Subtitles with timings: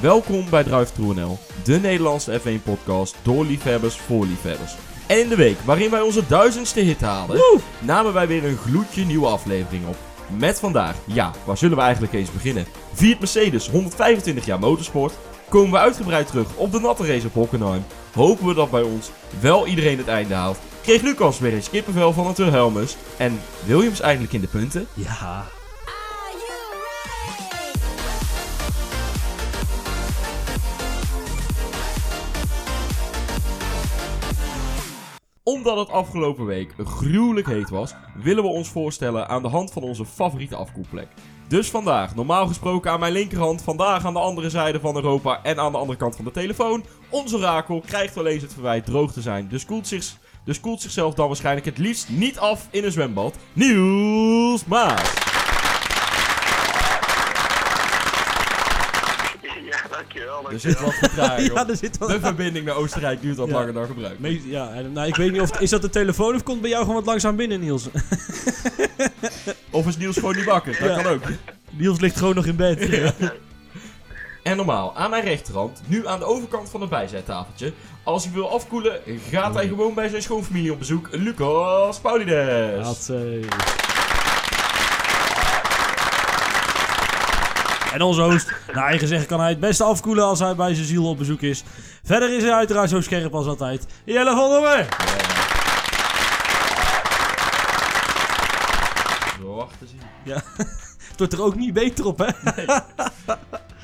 [0.00, 0.92] Welkom bij Drive
[1.64, 4.76] de Nederlandse F1-podcast door liefhebbers voor liefhebbers.
[5.06, 7.40] En in de week waarin wij onze duizendste hit halen,
[7.80, 9.96] namen wij weer een gloedje nieuwe aflevering op.
[10.38, 12.66] Met vandaag, ja, waar zullen we eigenlijk eens beginnen?
[12.92, 15.12] Viert Mercedes 125 jaar motorsport,
[15.48, 17.84] komen we uitgebreid terug op de natte race op Hockenheim.
[18.14, 20.58] Hopen we dat bij ons wel iedereen het einde haalt.
[20.82, 22.96] Kreeg Lucas weer eens kippenvel van het Wilhelmus.
[23.16, 24.86] En Williams eigenlijk in de punten?
[24.94, 25.46] Ja.
[35.66, 39.82] Omdat het afgelopen week gruwelijk heet was, willen we ons voorstellen aan de hand van
[39.82, 41.08] onze favoriete afkoelplek.
[41.48, 45.58] Dus vandaag, normaal gesproken aan mijn linkerhand, vandaag aan de andere zijde van Europa en
[45.58, 46.84] aan de andere kant van de telefoon.
[47.10, 50.80] Onze Rakel krijgt wel eens het verwijt droog te zijn, dus koelt, zich, dus koelt
[50.80, 53.34] zichzelf dan waarschijnlijk het liefst niet af in een zwembad.
[53.52, 55.35] Niels Maas.
[60.18, 60.52] Ja, dankjewel.
[60.52, 63.54] Er zit wat vertraging Ja, er zit wat- De verbinding naar Oostenrijk duurt wat Ja.
[63.54, 64.18] langer dan gebruikt.
[64.18, 65.60] Me- Ja, nou, ik weet niet of...
[65.60, 67.88] Is dat de telefoon of komt bij jou gewoon wat langzaam binnen, Niels?
[69.70, 70.76] Of is Niels gewoon niet wakker?
[70.80, 71.02] Dat Ja.
[71.02, 71.22] kan ook.
[71.70, 72.88] Niels ligt gewoon nog in bed.
[74.42, 77.72] En normaal, aan mijn rechterhand, nu aan de overkant van het bijzettafeltje.
[78.02, 81.08] Als hij wil afkoelen, gaat hij gewoon bij zijn schoonfamilie op bezoek.
[81.12, 82.84] Lucas Paulides.
[82.84, 83.10] Dat,
[87.92, 90.86] En onze host, naar eigen zeggen, kan hij het beste afkoelen als hij bij zijn
[90.86, 91.64] ziel op bezoek is.
[92.04, 93.86] Verder is hij uiteraard zo scherp als altijd.
[94.04, 94.88] Jelle van der Meer.
[99.56, 100.00] Wacht te zien.
[100.24, 100.42] Ja.
[101.08, 102.28] Het wordt er ook niet beter op, hè?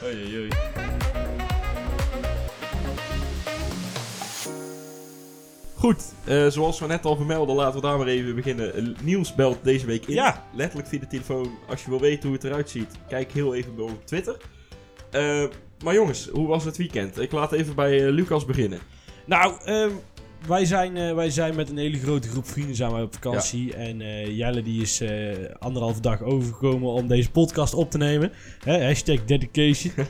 [0.05, 0.51] Oei, oei, oei.
[5.83, 8.75] Goed, eh, zoals we net al vermelden, laten we daar maar even beginnen.
[8.75, 10.15] Eh, Niels belt deze week in.
[10.15, 10.45] Ja.
[10.55, 11.51] Letterlijk via de telefoon.
[11.69, 14.37] Als je wil weten hoe het eruit ziet, kijk heel even op Twitter.
[15.11, 15.45] Eh,
[15.85, 17.21] maar jongens, hoe was het weekend?
[17.21, 18.79] Ik laat even bij Lucas beginnen.
[19.27, 19.91] Nou, ehm,
[20.47, 23.75] wij, zijn, eh, wij zijn met een hele grote groep vrienden samen op vakantie.
[23.75, 25.11] En eh, Jelle die is eh,
[25.59, 28.33] anderhalf dag overgekomen om deze podcast op te nemen.
[28.65, 29.93] Hè, hashtag dedication.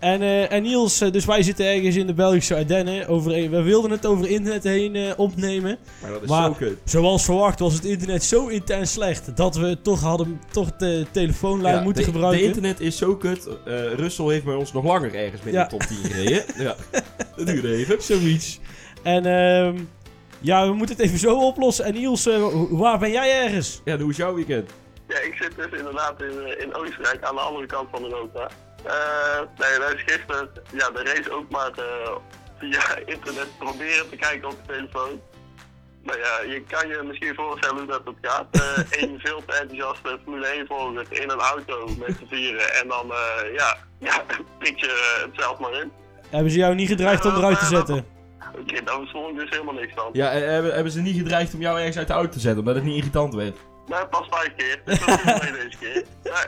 [0.00, 3.08] en, en Niels, dus wij zitten ergens in de Belgische Ardennen.
[3.08, 5.78] Over, we wilden het over internet heen opnemen.
[6.02, 6.78] Maar dat is Maar- zo kut.
[6.84, 11.74] Zoals verwacht was het internet zo intens slecht dat we toch hadden toch de telefoonlijn
[11.76, 12.40] Ja, moeten de, gebruiken.
[12.40, 13.48] De internet is zo kut.
[13.96, 15.68] Russell heeft bij ons nog langer ergens binnen Ja.
[15.68, 16.44] de top 10 gereden.
[16.58, 16.76] ja,
[17.36, 18.02] dat duurde even.
[18.02, 18.60] Zoiets.
[19.06, 19.76] En ehm,
[20.40, 21.84] ja, we moeten het even zo oplossen.
[21.84, 23.80] En Niels, eh, waar ben jij ergens?
[23.84, 24.70] Ja, hoe is jouw weekend?
[25.08, 28.48] Ja, ik zit dus inderdaad in, eh, in Oostenrijk, aan de andere kant van Europa.
[28.82, 32.16] Eh nee, dat is gisteren ja, de race ook maar eh,
[32.58, 35.20] via internet proberen te kijken op de telefoon.
[36.04, 38.46] Maar ja, je kan je misschien voorstellen hoe dat het gaat.
[38.50, 42.74] Eh Eén veel te enthousiaste Formule 1 volger in een auto met z'n vieren.
[42.74, 43.76] En dan, eh, ja,
[44.08, 44.24] ja,
[44.58, 45.92] prik je het zelf maar in.
[46.30, 48.15] Hebben ze jou niet gedreigd om eruit te zetten?
[48.60, 50.08] Oké, daar verstond ik dus helemaal niks van.
[50.12, 52.58] Ja, eh, hebben, hebben ze niet gedreigd om jou ergens uit de auto te zetten,
[52.60, 53.56] omdat het niet irritant werd?
[53.86, 54.80] Nou, pas vijf keer.
[54.84, 56.04] Dus dat is niet deze keer.
[56.24, 56.46] Ja,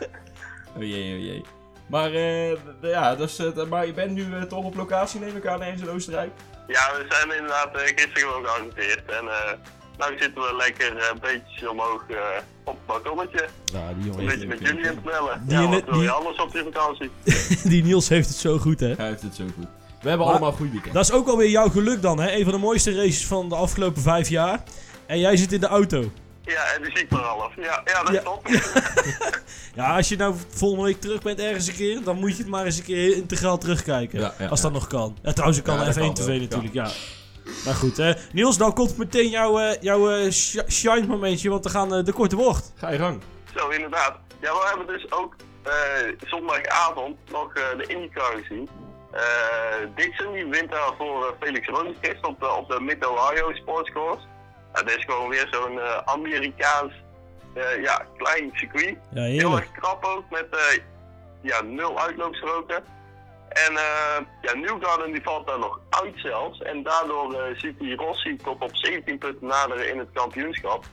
[0.77, 1.43] Oh jee, oh jee.
[1.87, 2.51] Maar, eh,
[2.83, 5.83] ja, dus, eh, maar je bent nu eh, toch op locatie, neem ik aan, ergens
[5.83, 6.31] in Oostenrijk?
[6.67, 9.11] Ja, we zijn inderdaad eh, gisteren gewoon gearriveerd.
[9.11, 9.53] En eh
[9.99, 12.17] nou zitten we lekker eh, beetjes omhoog eh,
[12.65, 13.49] op het balkonnetje.
[13.65, 15.43] Ja, die Een beetje met jullie in te bellen.
[15.47, 17.11] Die ja, wat het- wil je die- anders op je vakantie?
[17.71, 18.95] die Niels heeft het zo goed, hè?
[18.97, 19.67] Hij heeft het zo goed.
[20.03, 20.95] We hebben Maar- allemaal een goed weekend.
[20.95, 22.33] Dat is ook alweer jouw geluk dan, hè?
[22.33, 24.63] Een van de mooiste races van de afgelopen vijf jaar.
[25.07, 26.11] En jij zit in de auto.
[26.43, 27.53] Ja, en die zie ik maar half.
[27.57, 28.19] Ja, ja dat Ja.
[28.19, 28.47] is top.
[29.75, 32.47] Ja, als je nou volgende week terug bent ergens een keer, dan moet je het
[32.51, 34.21] maar eens een keer integraal terugkijken.
[34.21, 34.77] Ja, ja, als dat ja.
[34.79, 35.17] nog kan.
[35.23, 36.89] Ja, trouwens, ik kan Ja, dat F1 kan TV natuurlijk, ja.
[37.65, 38.13] Maar goed, hè.
[38.33, 42.05] Niels, dan komt meteen jouw, eh, jouw eh, sh- shine momentje, want we gaan eh,
[42.05, 42.73] de korte bocht.
[42.77, 43.21] Ga je gang.
[43.57, 44.17] Zo, inderdaad.
[44.41, 45.73] Ja, we hebben dus ook eh,
[46.27, 48.69] zondagavond nog eh, de IndyCar gezien.
[49.11, 53.91] Eh, Dixon die wint daar voor eh, Felix Rosenqvist op de, op de Mid-Ohio Sports
[53.91, 54.27] Course.
[54.75, 56.93] Ja, dit is gewoon weer zo'n eh, Amerikaans
[57.83, 58.97] ja, klein circuit.
[59.11, 60.47] Ja, Heel erg krap ook met
[61.43, 62.85] ja, nul uitloopstroken.
[63.49, 66.63] En eh ja, Newgarden die valt daar nog uit zelfs.
[66.63, 70.85] En daardoor eh, ziet hij Rossi tot op 17 punten naderen in het kampioenschap.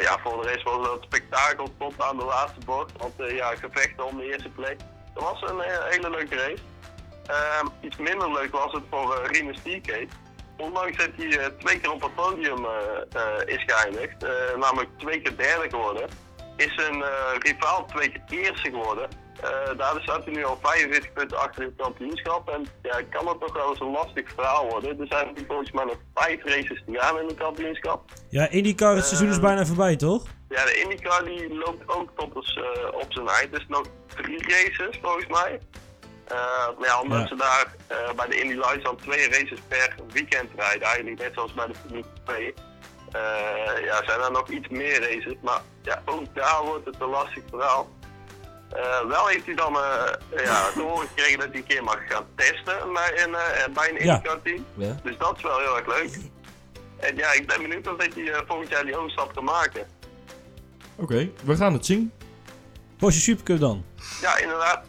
[0.00, 2.92] Ja, voor de rest was het een spektakel tot aan de laatste bocht.
[2.98, 4.76] Want ja, gevechten om de eerste plek.
[5.14, 6.62] Dat was een hele leuke race.
[7.26, 9.58] Ehm, iets minder leuk was het voor uh, Rinus.
[10.56, 14.26] Ondanks dat hij eh, twee keer op het podium eh, is geëindigd,
[14.58, 16.08] namelijk twee keer derde geworden,
[16.56, 17.04] is zijn
[17.38, 19.08] rivaal twee keer eerste geworden.
[19.76, 22.48] Daardoor staat hij nu al 45 punten achter in het kampioenschap.
[22.48, 25.00] En ja, kan het toch wel eens een lastig verhaal worden.
[25.00, 28.10] Er zijn nu volgens mij nog vijf races te gaan in het kampioenschap.
[28.28, 30.24] Ja, IndyCar, het seizoen is Eh, bijna voorbij, toch?
[30.48, 32.58] Ja, de IndyCar die loopt ook tot dus,
[32.92, 33.52] op zijn eind.
[33.52, 35.60] Dus nog drie races volgens mij.
[36.28, 36.36] Eh,
[36.78, 37.26] maar ja, omdat Ja.
[37.26, 41.30] ze daar eh, bij de Indy Lights dan twee races per weekend rijden, eigenlijk net
[41.34, 42.54] zoals bij de Formule 2.
[43.12, 47.08] eh, ja, zijn er nog iets meer races, maar ja, ook daar wordt het een
[47.08, 47.90] lastig verhaal.
[49.08, 49.72] Wel heeft hij dan
[50.44, 53.30] ja, te horen gekregen dat hij een keer mag gaan testen bij een,
[53.74, 54.14] bij een Ja.
[54.14, 54.66] IndyCar team.
[54.74, 54.96] Ja.
[55.02, 56.18] Dus dat is wel heel erg leuk.
[56.96, 59.86] En ja, ik ben benieuwd of hij volgend jaar die overstap kan maken.
[60.96, 62.12] Oké, we gaan het zien.
[62.98, 63.84] Porsche Supercup dan.
[64.20, 64.84] Ja, inderdaad.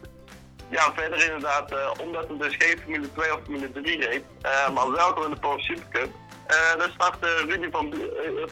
[0.69, 4.69] Ja, verder inderdaad, eh, omdat het dus geen Formule 2 of Formule 3 reed, eh,
[4.69, 6.13] maar welkom in de Porsche Supercup.
[6.47, 7.93] Eh daar stapt eh, Rudy van,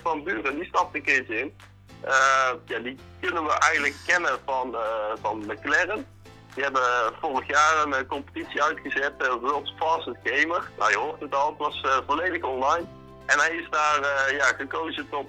[0.03, 1.55] van Buren, die stapt een keertje in.
[2.65, 4.75] Ja, die kunnen we eigenlijk kennen van,
[5.21, 6.07] van McLaren.
[6.53, 6.83] Die hebben
[7.21, 10.71] vorig jaar een competitie uitgezet, World's Fastest Gamer.
[10.77, 12.85] Nou, je hoort het al, het was volledig online.
[13.25, 13.99] En hij is daar
[14.33, 15.27] ja, gekozen tot,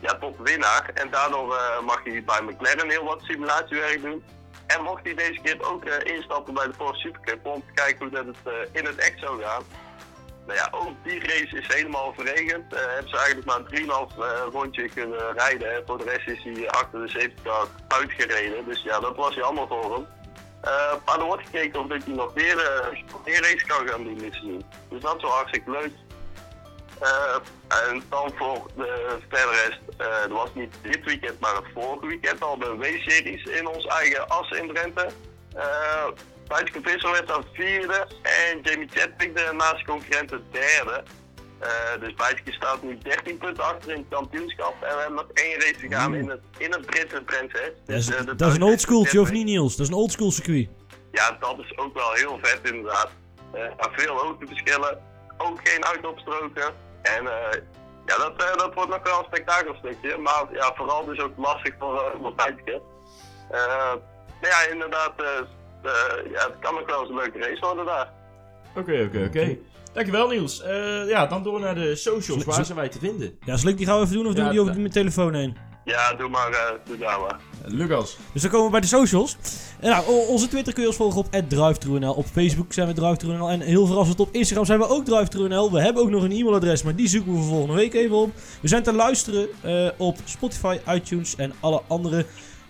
[0.00, 0.90] ja, tot winnaar.
[0.94, 4.24] En daardoor mag hij bij McLaren heel wat simulatiewerk doen.
[4.68, 7.98] En mocht hij deze keer ook eh, instappen bij de Porsche Supercup om te kijken
[7.98, 9.62] hoe dat het eh, in het echt zou gaan.
[10.46, 12.74] Nou ja, ook die race is helemaal verregend.
[12.74, 13.62] Eh hebben ze eigenlijk maar
[14.10, 15.82] 3,5 eh, rondje kunnen rijden.
[15.86, 18.64] Voor de rest is hij achter de safety car uitgereden.
[18.64, 20.06] Dus ja, dat was jammer voor hem.
[21.04, 22.56] Maar er wordt gekeken of dat hij nog weer,
[23.24, 24.40] weer race kan gaan doen dit.
[24.88, 25.92] Dus dat is wel hartstikke leuk.
[27.00, 27.36] Eh,
[27.88, 32.06] en dan voor de verder rest, eh, er was niet dit weekend, maar het vorige
[32.06, 35.08] weekend al de W-series in ons eigen as in Drenthe.
[35.56, 36.08] Uh,
[36.48, 41.02] Buitke Visser werd dan vierde en Jamie Chadwick de naast concurrent derde.
[41.58, 45.26] Eh, dus Buitke staat nu 13 punten achter in het kampioenschap en we hebben nog
[45.32, 47.72] één race te gaan in het, in het Britse Prinses.
[47.86, 49.76] Dat is, Dus, eh, de dat is een oldschooltje, of niet Niels?
[49.76, 50.68] Dat is een oldschool circuit.
[51.12, 53.10] Ja, dat is ook wel heel vet inderdaad.
[53.52, 54.98] Eh, maar veel hoogteverschillen,
[55.38, 56.74] ook geen uitopstroken.
[57.16, 57.60] En eh,
[58.06, 60.16] ja, dat, eh, dat wordt nog wel een spektakelstukje.
[60.16, 62.74] Maar ja, vooral dus ook lastig voor, uh.
[63.50, 63.94] Eh,
[64.40, 65.12] maar ja, inderdaad,
[66.32, 68.12] ja, het kan nog wel eens een leuke race worden daar.
[68.76, 69.58] Oké, oké, oké.
[69.92, 70.62] Dankjewel Niels.
[70.62, 72.44] Eh, ja, dan door naar de socials.
[72.44, 73.38] Waar zijn wij te vinden?
[73.44, 75.34] Ja, zal ik die gauw even doen of Ja, doe ik die over mijn telefoon
[75.34, 75.56] heen?
[75.84, 77.40] Ja, doe maar, eh, doe daar maar.
[77.64, 78.16] Lucas.
[78.32, 79.36] Dus dan komen we bij de socials.
[79.80, 82.12] En nou, onze Twitter kun je ons volgen op @drivetruNL.
[82.12, 83.50] Op Facebook zijn we drivetruNL.
[83.50, 85.72] En heel verrassend op Instagram zijn we ook drivetruNL.
[85.72, 88.30] We hebben ook nog een e-mailadres, maar die zoeken we voor volgende week even op.
[88.60, 92.26] We zijn te luisteren eh, op Spotify, iTunes en alle andere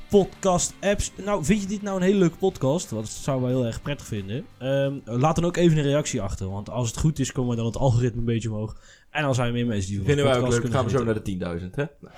[0.09, 1.13] podcast apps.
[1.25, 2.91] Nou, vind je dit nou een hele leuke podcast?
[2.91, 4.47] Want dat zouden we heel erg prettig vinden.
[4.59, 6.51] Ehm, laat dan ook even een reactie achter.
[6.51, 8.77] Want als het goed is, komen we dan het algoritme een beetje omhoog.
[9.11, 10.63] En dan zijn er meer mensen die voor Vinden de wij ook leuk.
[10.63, 11.85] Dan gaan we zo naar de 10.000, hè?
[12.01, 12.15] Nou,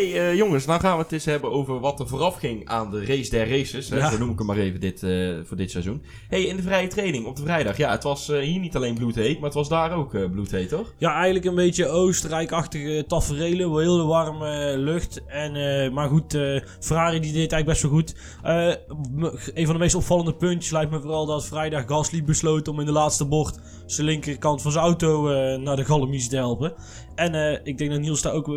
[0.00, 2.90] Hey eh, jongens, nou gaan we het eens hebben over wat er vooraf ging aan
[2.90, 3.88] de race der races.
[3.88, 3.96] Hè?
[3.96, 4.10] Ja.
[4.10, 5.10] Zo noem ik hem maar even dit, eh,
[5.44, 6.02] voor dit seizoen.
[6.28, 7.76] Hey, in de vrije training op de vrijdag.
[7.76, 10.94] Ja, het was eh, hier niet alleen bloedheet, maar het was daar ook bloedheet, toch?
[10.98, 13.70] Ja, eigenlijk een beetje Oostenrijk-achtige taferelen.
[13.70, 15.24] Wel heel warme eh, lucht.
[15.26, 15.52] En,
[15.92, 16.38] maar goed,
[16.80, 18.14] Ferrari die deed eigenlijk best wel goed.
[19.54, 22.86] Een van de meest opvallende puntjes lijkt me vooral dat vrijdag Gasly besloot om in
[22.86, 25.22] de laatste bocht zijn linkerkant van zijn auto
[25.58, 26.74] naar de gallemies te helpen.
[27.14, 28.50] En ik denk dat Niels daar ook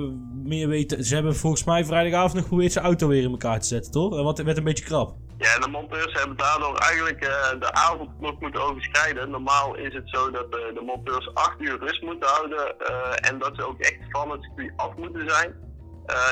[0.43, 0.95] meer weet.
[0.99, 4.17] Ze hebben volgens mij vrijdagavond nog geprobeerd zijn auto weer in elkaar te zetten, toch?
[4.17, 5.15] En wat werd een beetje krap.
[5.37, 9.29] Ja, de monteurs hebben daardoor eigenlijk eh, de avond nog moeten overschrijden.
[9.29, 13.39] Normaal is het zo dat eh, de monteurs 8 uur rust moeten houden eh, en
[13.39, 15.61] dat ze ook echt van het circuit af moeten zijn.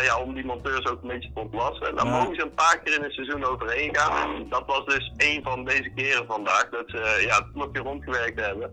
[0.03, 1.87] Ja, om die monteurs ook een beetje te ontlasten.
[1.87, 2.19] En daar Ja.
[2.19, 4.49] mogen ze een paar keer in het seizoen overheen gaan.
[4.49, 8.71] Dat was dus één van deze keren vandaag, dat ze ja, het klokje rondgewerkt hebben.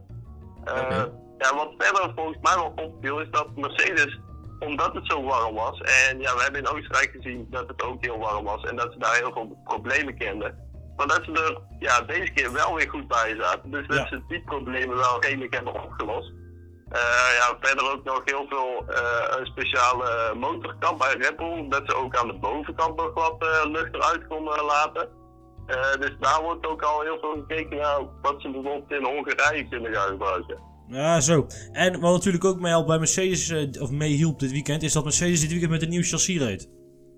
[1.39, 4.19] Ja, wat verder volgens mij wel opviel is dat Mercedes,
[4.59, 8.05] omdat het zo warm was, en ja, we hebben in Oostenrijk gezien dat het ook
[8.05, 10.67] heel warm was en dat ze daar heel veel problemen kenden.
[10.97, 13.71] Maar dat ze er ja, deze keer wel weer goed bij zaten.
[13.71, 14.07] Dus dat Ja.
[14.09, 16.33] ze die problemen wel redelijk hebben opgelost.
[16.89, 17.01] Eh,
[17.39, 21.69] ja, verder ook nog heel veel eh, speciale motorkap bij Red Bull.
[21.69, 25.09] Dat ze ook aan de bovenkant nog wat eh, lucht eruit konden laten.
[26.01, 29.95] Dus daar wordt ook al heel veel gekeken naar wat ze bijvoorbeeld in Hongarije kunnen
[29.95, 30.59] gaan gebruiken.
[30.91, 31.47] Ja, zo.
[31.73, 35.05] En wat natuurlijk ook mee helpt bij Mercedes, eh, of meehielp dit weekend, is dat
[35.05, 36.69] Mercedes dit weekend met een nieuw chassis reed.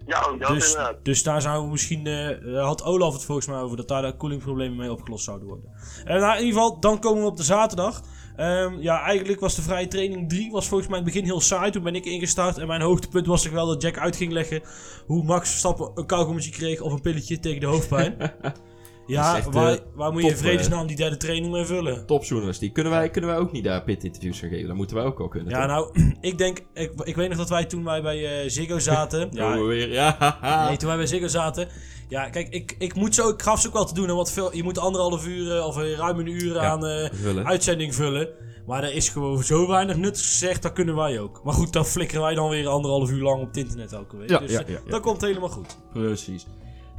[0.06, 1.04] Ja, ook dat Dus, inderdaad.
[1.04, 4.02] dus daar zouden we misschien, eh, eh, had Olaf het volgens mij over, dat daar
[4.02, 5.70] de koelingproblemen mee opgelost zouden worden.
[6.04, 8.02] En nou, in ieder geval, dan komen we op de zaterdag.
[8.36, 11.40] Ehm, ja, eigenlijk was de vrije training 3 was volgens mij in het begin heel
[11.40, 11.70] saai.
[11.70, 14.62] Toen ben ik ingestart en mijn hoogtepunt was toch wel dat Jack uit ging leggen
[15.06, 18.16] hoe Max Verstappen een kauwgommetje kreeg of een pilletje tegen de hoofdpijn.
[19.10, 22.06] Ja, echt, waar, eh, waar moet je in top, vredesnaam die derde training mee vullen?
[22.06, 22.72] Topjournalistiek.
[22.72, 24.66] Kunnen wij, kunnen wij ook niet daar pit-interviews gaan geven?
[24.66, 25.50] Dat moeten wij ook wel kunnen.
[25.50, 25.94] Ja, toch?
[25.94, 29.28] nou, ik denk, ik, ik weet nog dat wij toen wij bij eh, Ziggo zaten.
[29.30, 29.92] Ja, we weer.
[29.92, 30.38] Ja,
[30.68, 31.68] Nee, toen wij bij Ziggo zaten.
[32.08, 34.08] Ja, kijk, ik, ik, moet zo, ik gaf ze ook wel te doen.
[34.08, 36.86] En wat veel, je moet anderhalf uur eh, of eh, ruim een uur Ja, aan
[36.86, 37.46] eh, vullen.
[37.46, 38.28] uitzending vullen.
[38.66, 41.40] Maar er is gewoon zo weinig nuttigs gezegd, dat kunnen wij ook.
[41.44, 44.28] Maar goed, dat flikkeren wij dan weer anderhalf uur lang op het internet elke week.
[44.30, 44.90] Ja, dus ja, eh, ja, ja.
[44.90, 45.76] dat komt helemaal goed.
[45.92, 46.46] Precies.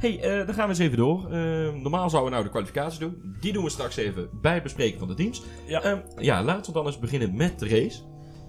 [0.02, 1.30] Hey, eh, dan gaan we eens even door.
[1.30, 3.36] Eh, normaal zouden we nou de kwalificaties doen.
[3.40, 5.42] Die doen we straks even bij het bespreken van de teams.
[5.66, 5.82] Ja.
[5.82, 8.02] Ehm, ja, laten we dan eens beginnen met de race.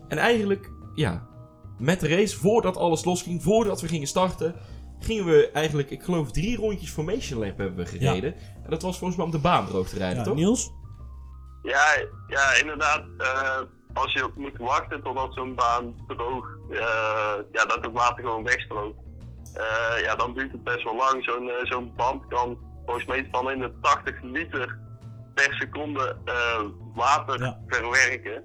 [0.08, 1.28] En eigenlijk, ja,
[1.78, 4.56] met de race, voordat alles losging, voordat we gingen starten,
[5.00, 8.36] gingen we eigenlijk, ik geloof, drie rondjes Formation Lab hebben we gereden.
[8.36, 10.36] En dat was volgens mij om de baan droog te rijden, Ja, toch?
[10.36, 10.72] Niels?
[11.64, 11.86] Ja,
[12.28, 13.04] ja inderdaad.
[13.18, 13.60] eh,
[13.94, 16.78] als je moet wachten totdat zo'n baan droog, eh,
[17.52, 18.96] ja, dat het water gewoon wegstroomt.
[19.54, 21.24] Eh, ja, dan duurt het best wel lang.
[21.24, 24.78] Zo'n eh, zo'n band kan volgens mij van in de 80 liter
[25.34, 26.62] per seconde eh,
[26.96, 27.60] water Ja.
[27.68, 28.44] verwerken.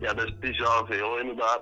[0.00, 1.60] Ja, dat is bizar veel inderdaad.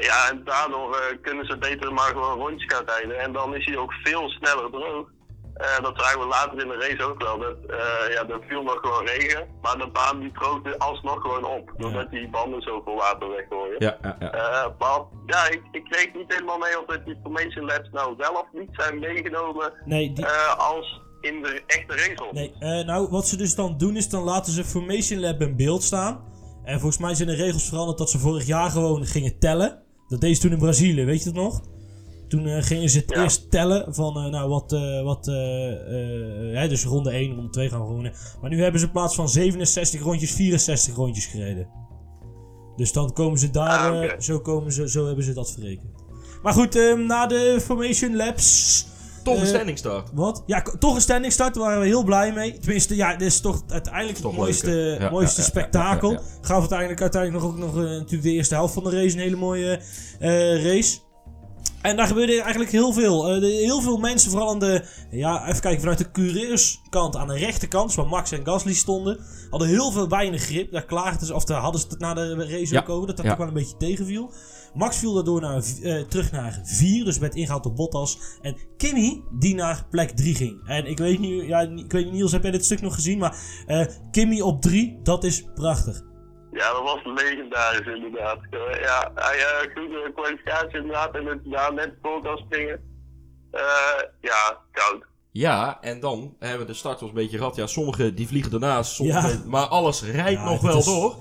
[0.00, 3.18] Ja, en daardoor kunnen ze beter maar gewoon rondjes gaan rijden.
[3.18, 5.08] En dan is hij ook veel sneller droog.
[5.58, 7.38] Eh, dat zagen we later in de race ook wel.
[7.38, 11.44] Dat, eh, ja, er viel nog gewoon regen, maar de baan die droogde alsnog gewoon
[11.44, 11.72] op.
[11.76, 13.76] Doordat die banden zoveel water weggooien.
[13.78, 14.30] Ja, ja, ja.
[14.30, 18.14] Eh, maar ja, ik, ik weet niet helemaal mee of dat die Formation Labs nou
[18.16, 22.32] wel of niet zijn meegenomen Nee, die, eh, als in de echte race op.
[22.32, 25.56] Nee, eh, nou, wat ze dus dan doen is dan laten ze Formation Lab in
[25.56, 26.24] beeld staan.
[26.64, 29.82] En volgens mij zijn de regels veranderd dat ze vorig jaar gewoon gingen tellen.
[30.08, 31.60] Dat deed ze toen in Brazilië, weet je het nog?
[32.28, 33.22] Toen eh, gingen ze het Ja.
[33.22, 35.26] eerst tellen van, eh, nou, wat, eh, wat,
[36.52, 38.12] hè, dus ronde 1, ronde 2 gaan we gewoon.
[38.40, 41.68] Maar nu hebben ze in plaats van 67 rondjes, 64 rondjes gereden.
[42.76, 45.90] Dus dan komen ze daar, Ah, zo, komen ze, zo hebben ze dat verrekend.
[46.42, 48.86] Maar goed, ehm, na de Formation Labs...
[49.24, 50.10] Toch een standing start.
[50.14, 50.42] wat?
[50.46, 52.58] Ja, toch een standing start, daar waren we heel blij mee.
[52.58, 54.96] Tenminste, ja, dit is toch uiteindelijk Toch het mooiste.
[55.00, 56.10] Ja, mooiste ja, spektakel.
[56.12, 58.90] ja, ja, Gaf het uiteindelijk, uiteindelijk nog ook nog natuurlijk de eerste helft van de
[58.90, 59.80] race een hele mooie
[60.62, 60.98] race.
[61.82, 63.28] En daar gebeurde eigenlijk heel veel.
[63.28, 67.28] Eh, de- heel veel mensen, vooral aan de, ja, even kijken, vanuit de coureurskant aan
[67.28, 69.18] de rechterkant, waar Max en Gasly stonden,
[69.50, 70.72] hadden heel veel weinig grip.
[70.72, 73.16] Daar klaagden ze, of daar hadden ze het na de race Ja, ook over, dat
[73.16, 73.32] dat ja.
[73.32, 74.32] ook wel een beetje tegenviel.
[74.74, 78.18] Max viel daardoor naar, eh, terug naar 4, dus werd ingehaald door Bottas.
[78.42, 80.66] En Kimmy, die naar plek 3 ging.
[80.68, 83.18] En ik weet niet, ja, ik weet niet, Niels, heb jij dit stuk nog gezien?
[83.18, 86.02] Maar eh, Kimmy op 3, dat is prachtig.
[86.52, 88.38] Ja, dat was legendarisch inderdaad.
[88.50, 92.80] Eh, ja, hij uh, goede kwalificatie inderdaad en het daar net voor kan springen.
[93.50, 93.60] Eh,
[94.20, 95.04] ja, koud.
[95.32, 97.56] Ja, en dan hebben we de start ons een beetje gehad.
[97.56, 99.42] Ja, sommigen die vliegen ernaast, sommige, Ja.
[99.46, 101.16] maar alles rijdt Ja, nog wel is- door.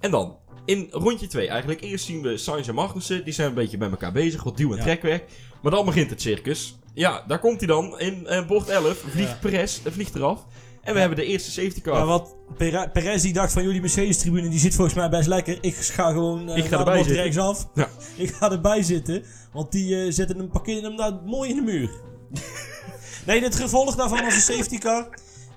[0.00, 1.80] En dan, in rondje 2 eigenlijk.
[1.80, 3.24] Eerst zien we Sainz en Magnussen.
[3.24, 4.82] Die zijn een beetje bij elkaar bezig, wat duw- en Ja.
[4.82, 5.24] trekwerk.
[5.62, 6.78] Maar dan begint het circus.
[6.94, 7.98] Ja, daar komt hij dan.
[7.98, 9.36] In eh, bocht 11 vliegt Ja.
[9.40, 10.44] Perez, eh, vliegt eraf.
[10.86, 11.94] En we hebben de eerste safety car.
[11.96, 15.58] Ja, wat Pere- Perez die dacht van jullie Mercedes-tribune die zit volgens mij best lekker.
[15.60, 17.14] Ik ga gewoon eh Ik ga erbij zitten.
[17.22, 17.68] rechtsaf.
[17.74, 17.88] Ja.
[18.24, 19.24] Ik ga erbij zitten.
[19.52, 21.90] Want die eh, zetten hem, parkeren hem daar mooi in de muur.
[23.26, 25.08] nee, het gevolg daarvan was een safety car.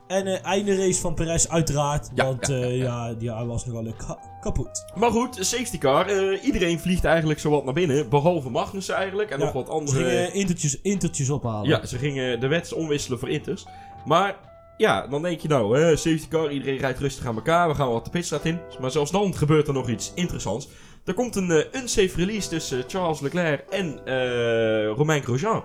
[0.07, 2.09] En eh einde race van Perez uiteraard.
[2.15, 4.85] Ja, want ja, ja, ja, hij was nogal ka- kapot.
[4.95, 6.33] Maar goed, safety car.
[6.41, 8.09] iedereen vliegt eigenlijk zowat naar binnen.
[8.09, 9.29] Behalve Magnussen eigenlijk.
[9.29, 9.97] En nog wat Ze andere...
[10.09, 11.69] gingen intertjes, intertjes ophalen.
[11.69, 13.65] Ja, ze gingen de wets omwisselen voor Inters.
[14.05, 14.35] Maar
[14.79, 17.67] ja, dan denk je nou, hè, safety car, iedereen rijdt rustig aan elkaar.
[17.69, 18.59] We gaan wat de pitstraat in.
[18.79, 20.69] Maar zelfs dan gebeurt er nog iets interessants.
[21.05, 25.63] Er komt een eh, unsafe release tussen Charles Leclerc en eh Romain Grosjean.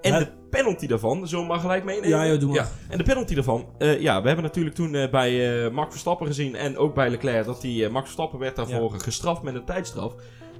[0.00, 0.18] En Ja.
[0.18, 2.08] de penalty daarvan, zullen we maar gelijk meenemen?
[2.08, 2.58] Ja, joh, doe maar.
[2.58, 2.68] Ja.
[2.88, 6.26] En de penalty daarvan, eh, ja, we hebben natuurlijk toen eh, bij eh, Max Verstappen
[6.26, 9.64] gezien en ook bij Leclerc dat die eh, Max Verstappen werd daarvoor gestraft met een
[9.64, 10.12] tijdstraf.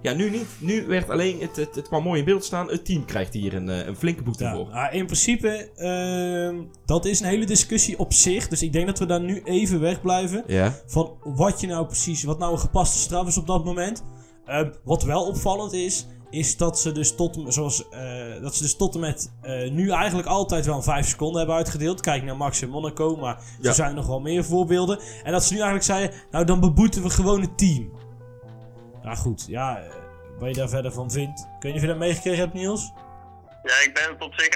[0.04, 0.46] Ja, nu niet.
[0.58, 3.54] Nu werd alleen, het, het, het kwam mooi in beeld staan, het team krijgt hier
[3.54, 4.68] een, eh, een flinke boete Ja, voor.
[4.68, 8.48] maar in principe, ehm, dat is een hele discussie op zich.
[8.48, 10.44] Dus ik denk dat we daar nu even wegblijven.
[10.46, 10.74] Ja.
[10.86, 14.04] Van wat je nou precies, wat nou een gepaste straf is op dat moment.
[14.46, 18.00] Ehm, wat wel opvallend is, is dat ze dus tot, zoals, eh,
[18.42, 21.56] dat ze dus tot en met eh, nu eigenlijk altijd wel een 5 seconden hebben
[21.56, 22.00] uitgedeeld.
[22.00, 23.68] Kijk naar Max en Monaco, maar Ja.
[23.68, 24.98] er zijn nog wel meer voorbeelden.
[25.22, 27.90] En dat ze nu eigenlijk zeiden, nou dan beboeten we gewoon het team.
[29.04, 29.94] Ja goed, ja, eh,
[30.38, 31.48] wat je daar verder van vindt.
[31.60, 32.92] Of je dat meegekregen hebt Niels?
[33.62, 34.48] Ja, ik ben het op zich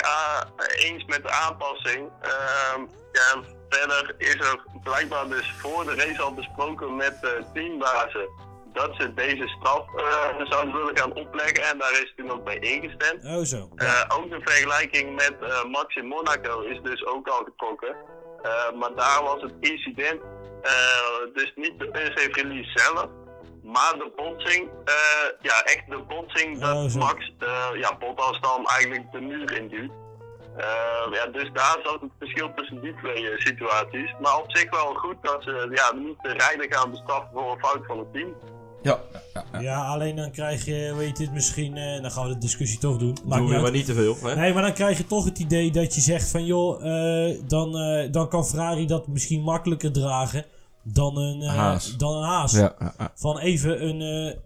[0.76, 2.08] eens met de aanpassing.
[2.20, 2.80] Ehm,
[3.12, 8.28] ja, verder is er blijkbaar dus voor de race al besproken met de teambazen
[8.72, 12.58] dat ze deze straf eh, zouden willen gaan opleggen en daar is toen ook bij
[12.58, 13.24] ingestemd.
[13.24, 13.68] Oh zo.
[13.76, 15.36] Eh, ook de vergelijking met
[15.70, 17.96] Max in Monaco is dus ook al getrokken.
[18.78, 20.20] Maar daar was het incident
[21.34, 23.08] dus niet de unsafe release zelf,
[23.74, 24.68] maar de botsing.
[24.84, 24.94] eh,
[25.40, 26.98] ja, echt de botsing dat Oh, zo.
[26.98, 29.92] Max eh, ja, Bottas dan eigenlijk de muur induwt.
[30.56, 34.14] Eh, ja, dus daar zat het verschil tussen die twee situaties.
[34.20, 37.58] Maar op zich wel goed dat ze ja, niet de rijder gaan bestraffen voor een
[37.58, 38.34] fout van het team.
[38.82, 39.00] Ja,
[39.34, 39.60] ja, ja.
[39.60, 42.96] Ja, alleen dan krijg je, weet je het misschien, dan gaan we de discussie toch
[42.96, 43.16] doen.
[43.24, 43.62] Maakt we uit.
[43.62, 44.16] maar niet te veel.
[44.22, 44.34] Hè?
[44.36, 47.78] Nee, maar dan krijg je toch het idee dat je zegt van joh, eh, dan,
[47.78, 50.44] eh, dan kan Ferrari dat misschien makkelijker dragen.
[50.92, 51.96] Dan een, eh, Haas.
[51.96, 52.52] Dan een haas.
[52.52, 52.76] Ja.
[53.14, 54.00] Van even een...
[54.32, 54.38] eh,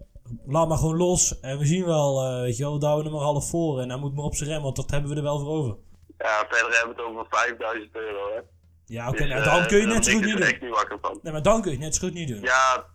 [0.45, 1.39] laat maar gewoon los.
[1.39, 3.79] En we zien wel, eh, weet je wel, we douwen hem maar half voor.
[3.81, 5.75] En hij moet maar op zijn rem, want dat hebben we er wel voor over.
[6.17, 8.41] Ja, verder hebben we het over 5000 euro, hè.
[8.85, 10.53] Ja, oké, Dus, nou, dan kun je net zo goed ik niet dus doen.
[10.53, 11.19] echt niet wakker van.
[11.23, 12.41] Nee, maar dan kun je het net zo goed niet doen.
[12.41, 12.85] Ja,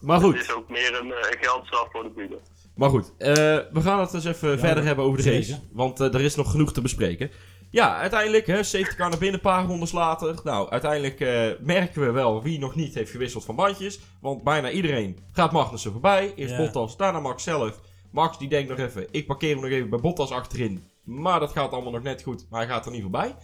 [0.00, 2.38] Maar het goed, is ook meer een, eh, een geldstraf voor de buren.
[2.76, 3.12] maar goed.
[3.18, 3.32] Eh,
[3.72, 5.58] we gaan het eens even verder hebben over de race.
[5.72, 7.30] Want er is nog genoeg te bespreken.
[7.74, 10.40] Ja, uiteindelijk, hè, safety car naar binnen, een paar rondes later.
[10.44, 14.00] Nou, uiteindelijk eh, merken we wel wie nog niet heeft gewisseld van bandjes.
[14.20, 16.32] Want bijna iedereen gaat Magnussen voorbij.
[16.36, 16.58] Eerst Ja.
[16.58, 17.80] Bottas, daarna Max zelf.
[18.12, 20.84] Max die denkt nog even, ik parkeer hem nog even bij Bottas achterin.
[21.04, 23.34] Maar dat gaat allemaal nog net goed, maar hij gaat er niet voorbij.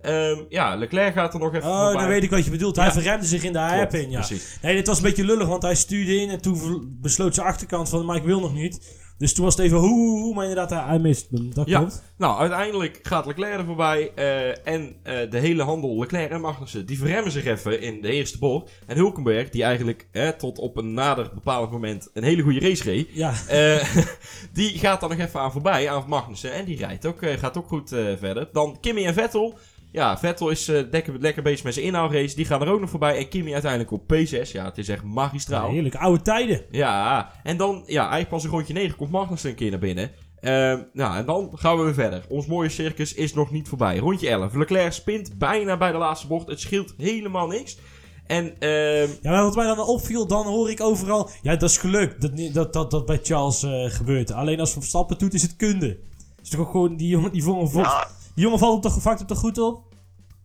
[0.00, 2.00] Ehm, ja, Leclerc gaat er nog even Oh, voorbij.
[2.00, 2.76] dan weet ik wat je bedoelt.
[2.76, 2.92] Hij Ja.
[2.92, 4.18] verremde zich in de Klopt, hairpin, ja.
[4.26, 4.58] Precies.
[4.62, 7.88] Nee, dit was een beetje lullig, want hij stuurde in en toen besloot zijn achterkant
[7.88, 8.96] van, maar ik wil nog niet.
[9.18, 11.54] Dus toen was het even hoe, maar inderdaad, hij, mist hem.
[11.54, 11.78] Dat Ja.
[11.78, 12.02] klopt.
[12.16, 14.12] Nou, uiteindelijk gaat Leclerc er voorbij.
[14.14, 18.08] eh, en eh, de hele handel, Leclerc en Magnussen, die verremmen zich even in de
[18.12, 18.70] eerste bocht.
[18.86, 22.82] En Hulkenberg, die eigenlijk eh, tot op een nader bepaald moment een hele goede race
[22.82, 23.08] reed.
[23.12, 23.94] Ja, eh,
[24.52, 26.52] die gaat dan nog even aan voorbij, aan Magnussen.
[26.52, 28.48] En die rijdt ook, gaat ook goed verder.
[28.52, 29.58] Dan Kimi en Vettel.
[29.92, 32.36] Ja, Vettel is eh, lekker, lekker bezig met zijn inhaalrace.
[32.36, 33.16] Die gaan er ook nog voorbij.
[33.18, 34.50] En Kimi uiteindelijk op P6.
[34.52, 35.70] Ja, het is echt magistraal.
[35.70, 35.94] heerlijk.
[35.94, 36.62] Oude tijden.
[36.70, 40.10] Ja, en dan, ja, eigenlijk pas een rondje 9 komt Magnussen een keer naar binnen.
[40.40, 42.24] Ehm, nou, en dan gaan we weer verder.
[42.28, 43.96] Ons mooie circus is nog niet voorbij.
[43.98, 44.54] Rondje 11.
[44.54, 46.48] Leclerc spint bijna bij de laatste bocht.
[46.48, 47.78] Het scheelt helemaal niks.
[48.26, 51.30] En, ehm, Ja, maar wat mij dan opviel, dan hoor ik overal...
[51.42, 54.32] Ja, dat is geluk dat dat, dat, dat bij Charles eh, gebeurt.
[54.32, 55.98] Alleen als Verstappen doet, is het kunde.
[56.42, 56.96] Is toch ook gewoon...
[56.96, 58.06] Die jongen, die jongen, vo- Ja,
[58.38, 59.82] die jongen valt op toch, vakt het toch goed op?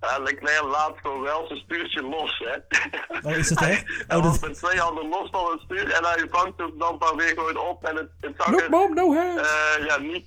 [0.02, 2.56] ja, Leclerc laat gewoon wel zijn stuurtje los, hè.
[3.32, 4.04] Oh, is dat echt?
[4.08, 6.78] Hij Oh, was dat, met twee handen los van het stuur en hij vangt hem
[6.78, 9.42] dan maar weer gewoon op en het, het zag er, mom, no hands.
[9.42, 10.26] eh, ja, niet...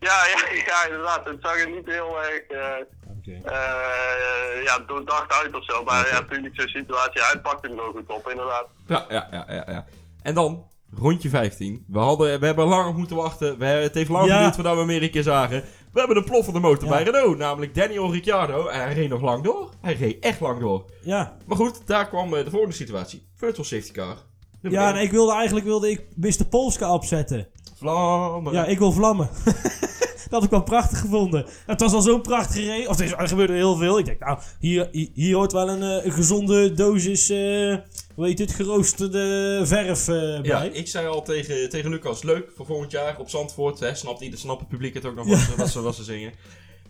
[0.00, 1.24] Ja, ja, ja, inderdaad.
[1.24, 2.84] Het zag er niet heel erg eh,
[3.18, 3.32] Oké.
[3.52, 5.84] eh, ja, doordacht uit of zo.
[5.84, 8.66] Maar ja, natuurlijk zo'n situatie, hij pakt hem wel goed op, inderdaad.
[8.86, 9.84] Ja, ja, ja, ja, ja.
[10.22, 10.66] En dan,
[10.98, 11.84] rondje 15.
[11.88, 13.58] We, hadden, we hebben lang op moeten wachten.
[13.58, 14.36] We, het heeft lang Ja.
[14.36, 15.64] geduurd voordat we hem weer een keer zagen.
[15.92, 16.94] We hebben een ploffende motor Ja.
[16.94, 17.38] bij Renault.
[17.38, 18.66] Namelijk Daniel Ricciardo.
[18.66, 19.70] En hij reed nog lang door.
[19.80, 20.84] Hij reed echt lang door.
[21.02, 21.36] Ja.
[21.46, 23.26] Maar goed, daar kwam eh, de volgende situatie.
[23.34, 24.16] Virtual safety car.
[24.60, 26.44] Nummer Ja, en ik wilde eigenlijk wilde ik Mr.
[26.50, 27.48] Polska opzetten.
[27.76, 28.52] Vlammen.
[28.52, 29.28] Ja, ik wil vlammen.
[29.44, 31.46] dat had ik wel prachtig gevonden.
[31.66, 32.88] Het was al zo'n prachtige race.
[32.88, 33.98] Of er gebeurde heel veel.
[33.98, 37.76] Ik denk, nou, hier, hier, hier hoort wel een, eh, een gezonde dosis, eh
[38.18, 40.68] hoe heet het, geroosterde verf eh, Ja, bij.
[40.68, 43.80] ik zei al tegen, tegen Lucas, leuk voor volgend jaar op Zandvoort.
[43.80, 46.04] Hè, snapt, ieder, snapt het publiek het ook nog wat, ze- wat, ze, wat ze
[46.04, 46.32] zingen.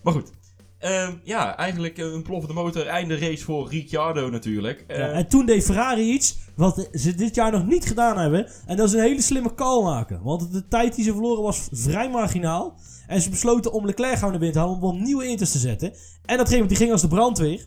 [0.03, 0.31] Maar goed.
[0.79, 2.87] Ehm, ja, eigenlijk een ploffende motor.
[2.87, 4.85] Einde race voor Ricciardo natuurlijk.
[4.89, 8.47] Ja, Ehm, en toen deed Ferrari iets wat ze dit jaar nog niet gedaan hebben.
[8.67, 10.23] En dat is een hele slimme call maken.
[10.23, 12.79] Want de tijd die ze verloren was vrij marginaal.
[13.07, 15.59] En ze besloten om Leclerc gewoon naar binnen te halen om wat nieuwe inters te
[15.59, 15.93] zetten.
[16.25, 17.67] En dat ging, die ging als de brandweer.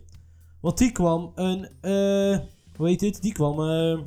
[0.61, 2.39] Want die kwam een, eh,
[2.81, 3.21] hoe heet dit?
[3.21, 3.99] Die kwam, eh,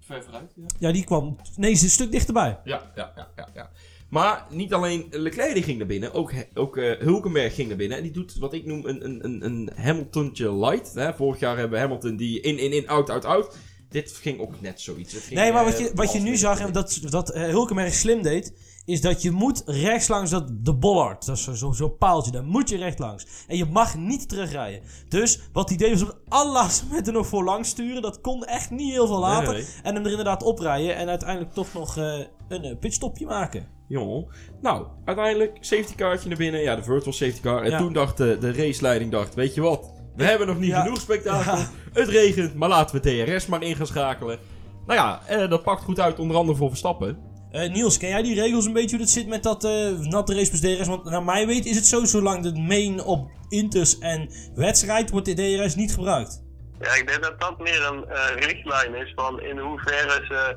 [0.00, 0.66] Ver vooruit, ja.
[0.78, 2.58] ja die kwam, nee, ze is een stuk dichterbij.
[2.64, 3.70] Ja, ja, ja, ja, ja.
[4.08, 7.96] Maar niet alleen Leclerc ging naar binnen, ook, ook eh, Hulkenberg ging naar binnen.
[7.96, 10.94] En die doet wat ik noem een, een, een, een Hamiltontje light.
[10.94, 11.14] Hè?
[11.14, 13.56] Vorig jaar hebben we Hamilton die in, in, in, out, out, out.
[13.88, 15.14] Dit ging ook net zoiets.
[15.14, 17.94] Ging, Nee, maar eh, wat je, wat je nu zag en dat, dat eh, Hulkenberg
[17.94, 18.52] slim deed,
[18.84, 22.44] is dat je moet rechts langs dat, de bollard, dat is zo'n zo, paaltje, daar
[22.44, 23.26] moet je recht langs.
[23.46, 24.80] En je mag niet terugrijden.
[25.08, 28.02] Dus wat hij deed was op het allerlaatste moment er nog voor langs sturen.
[28.02, 29.52] Dat kon echt niet heel veel later.
[29.52, 29.66] Nee.
[29.82, 32.14] En hem er inderdaad oprijden en uiteindelijk toch nog eh,
[32.48, 33.66] een eh, pitstopje maken.
[33.88, 34.26] Jongen.
[34.60, 36.60] Nou, uiteindelijk safety cartje naar binnen.
[36.60, 37.62] Ja, de virtual safety car.
[37.62, 37.78] En Ja.
[37.78, 39.92] toen dacht de, de raceleiding, dacht, weet je wat?
[40.16, 40.82] We hebben nog niet Ja.
[40.82, 41.56] genoeg spektakel.
[41.56, 41.68] Ja.
[41.92, 44.38] Het regent, maar laten we DRS maar in gaan schakelen.
[44.86, 47.18] Nou ja, eh, dat pakt goed uit, onder andere voor Verstappen.
[47.52, 50.34] Eh, Niels, ken jij die regels een beetje hoe dat zit met dat eh natte
[50.34, 50.88] race plus DRS?
[50.88, 55.26] Want naar mij weet is het zo, zolang de main op Inters en wedstrijd wordt
[55.26, 56.42] de DRS niet gebruikt.
[56.80, 60.56] Ja, ik denk dat dat meer een eh, richtlijn is van in hoeverre ze,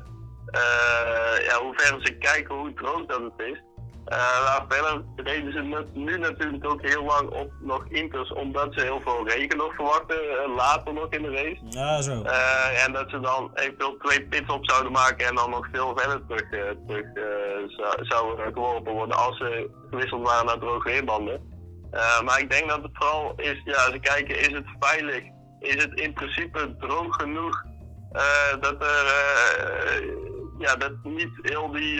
[1.46, 3.62] ja, hoeverre ze kijken hoe droog dat het is.
[4.10, 9.00] Maar verder reden ze nu- natuurlijk ook heel lang op nog inters, omdat ze heel
[9.00, 11.60] veel regen nog verwachten, eh, later nog in de race.
[11.68, 12.22] Ja, zo.
[12.22, 15.92] Eh, en dat ze dan eventueel twee pits op zouden maken en dan nog veel
[15.96, 17.06] verder terug, eh, terug
[17.66, 21.54] zou- zouden geworpen worden als ze gewisseld waren naar droge weerbanden.
[22.24, 25.22] Maar ik denk dat het vooral is, ja, ze kijken, is het veilig?
[25.60, 27.62] Is het in principe droog genoeg
[28.60, 29.04] dat er,
[30.58, 31.94] ja, dat niet heel die,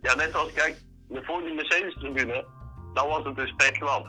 [0.00, 0.76] ja, net zoals, kijk,
[1.12, 2.44] voor die Mercedes-tribune,
[2.94, 3.54] dan was het dus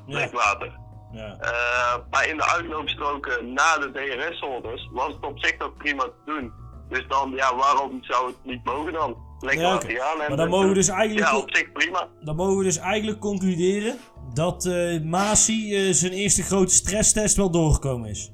[0.06, 0.18] Ja.
[0.18, 0.78] plekwater.
[1.12, 1.38] Ja.
[1.40, 6.22] Eh, maar in de uitloopstroken na de DRS-zones was het op zich nog prima te
[6.26, 6.52] doen.
[6.90, 9.28] Dus dan, ja, waarom zou het niet mogen dan?
[9.40, 10.12] Lekker Ja.
[10.12, 12.08] En Maar dan mogen we dus eigenlijk, Ja, op zich prima.
[12.20, 13.98] dan mogen we dus eigenlijk concluderen
[14.34, 18.32] dat eh Masi eh, zijn eerste grote stresstest wel doorgekomen is.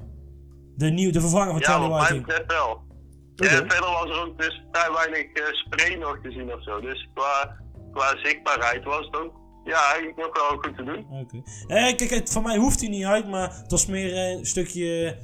[0.75, 2.25] De, nieuw, de vervanger van Ja, Charlie mij Whiting.
[2.25, 2.83] betreft wel.
[3.35, 6.81] En verder was er ook dus vrij weinig spray nog te zien of zo.
[6.81, 7.57] Dus qua,
[7.95, 11.05] qua zichtbaarheid was het ook ja, eigenlijk nog wel goed te doen.
[11.21, 11.41] Oké.
[11.67, 14.45] Eh, kijk, het, van mij hoeft hij niet uit, maar het was meer eh, een
[14.45, 15.17] stukje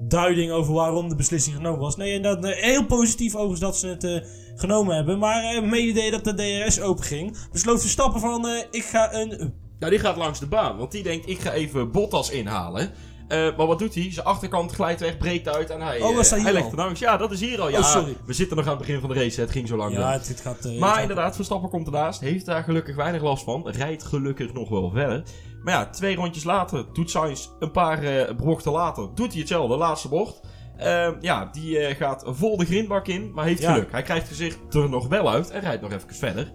[0.00, 1.96] duiding over waarom de beslissing genomen was.
[1.96, 5.18] Nee, en dat, eh, heel positief overigens dat ze het eh, genomen hebben.
[5.18, 9.62] Maar eh mede dat de DRS openging, besloot Verstappen van eh, ik ga een...
[9.78, 12.92] Nou, die gaat langs de baan, want die denkt, ik ga even Bottas inhalen.
[13.28, 14.12] Eh, maar wat doet hij?
[14.12, 16.76] Zijn achterkant glijdt weg, breekt uit en hij, Oh, eh, was dat hij legt er
[16.76, 17.00] langs.
[17.00, 17.68] Ja, dat is hier al.
[17.68, 18.16] Ja, Oh, sorry.
[18.26, 19.92] we zitten nog aan het begin van de race, het ging zo lang.
[19.92, 20.64] Ja, het, het gaat...
[20.64, 22.20] eh, Maar het- inderdaad, Verstappen komt ernaast.
[22.20, 23.68] Heeft daar gelukkig weinig last van.
[23.68, 25.22] Rijdt gelukkig nog wel verder.
[25.62, 29.08] Maar ja, twee rondjes later doet Sainz een paar bochten later.
[29.14, 30.40] Doet hij hetzelfde, laatste bocht.
[30.76, 33.72] Ehm, ja, die gaat vol de grindbak in, maar heeft Ja.
[33.72, 33.90] geluk.
[33.92, 36.52] Hij krijgt gezicht er nog wel uit en rijdt nog even verder.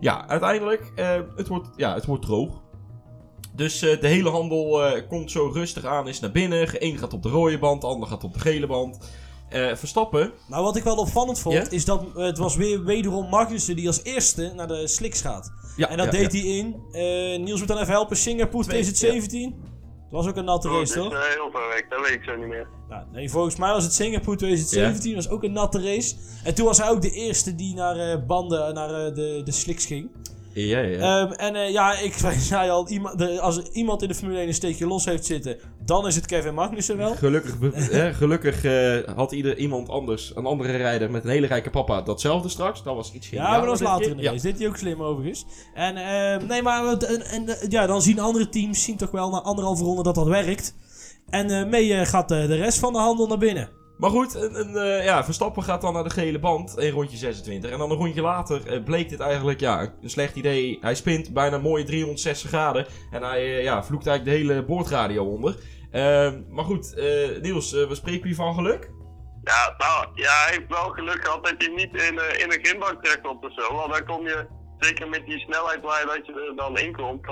[0.00, 0.92] Ja, uiteindelijk,
[1.36, 2.60] het, wordt, ja, het wordt droog.
[3.56, 6.84] Dus eh, de hele handel eh, komt zo rustig aan, is naar binnen.
[6.84, 8.98] Eén gaat op de rode band, de ander gaat op de gele band.
[9.48, 13.76] Eh, Verstappen, Nou, wat ik wel opvallend vond, is dat het was weer wederom Magnussen
[13.76, 15.52] die als eerste naar de slicks gaat.
[15.76, 16.38] ja, en dat ja, deed ja.
[16.38, 19.54] hij in, eh, Niels moet dan even helpen, Singapore Twee, 2017.
[20.10, 21.12] Dat was ook een natte Dat race, toch?
[21.12, 22.66] eh, heel ver weg, dat weet ik zo niet meer.
[22.88, 26.14] Nou, nee, volgens mij was het Singapore 2017, was ook een natte race.
[26.44, 29.52] En toen was hij ook de eerste die naar eh, banden, naar eh, de, de
[29.52, 30.10] slicks ging.
[30.54, 30.98] Ja, ja.
[31.22, 34.48] Ehm, en eh, ja, ik zei al, iemand, de, als iemand in de Formule 1
[34.48, 37.14] een steekje los heeft zitten, dan is het Kevin Magnussen wel.
[37.14, 37.54] Gelukkig,
[38.18, 42.48] gelukkig eh, had ieder, iemand anders, een andere rijder met een hele rijke papa, datzelfde
[42.48, 42.82] straks.
[42.82, 44.30] Dat was iets Ja, maar dat was later in de Ja.
[44.30, 44.42] race.
[44.42, 45.44] Dit hij ook slim overigens.
[45.74, 49.10] En ehm, nee, maar wat- en, en, eh, ja, dan zien andere teams zien toch
[49.10, 50.74] wel na anderhalve ronde dat dat werkt.
[51.30, 53.68] En eh, mee eh, gaat eh, de rest van de handel naar binnen.
[54.02, 57.16] Maar goed, een, een, eh, ja, Verstappen gaat dan naar de gele band in rondje
[57.16, 57.70] 26.
[57.70, 60.78] En dan een rondje later eh, bleek dit eigenlijk ja, een slecht idee.
[60.80, 62.86] Hij spint bijna mooie 360 graden.
[63.10, 65.56] En hij eh, ja, vloekt eigenlijk de hele boordradio onder.
[65.90, 66.94] Ehm, maar goed,
[67.40, 68.90] Niels, we spreken hier van geluk?
[69.42, 73.02] Ja, nou, ja, hij heeft wel geluk gehad dat je niet in, in een grindbak
[73.02, 73.74] terechtkomt of zo.
[73.74, 74.46] Want dan kom je,
[74.78, 77.26] zeker met die snelheid waar je, dat je er dan in komt,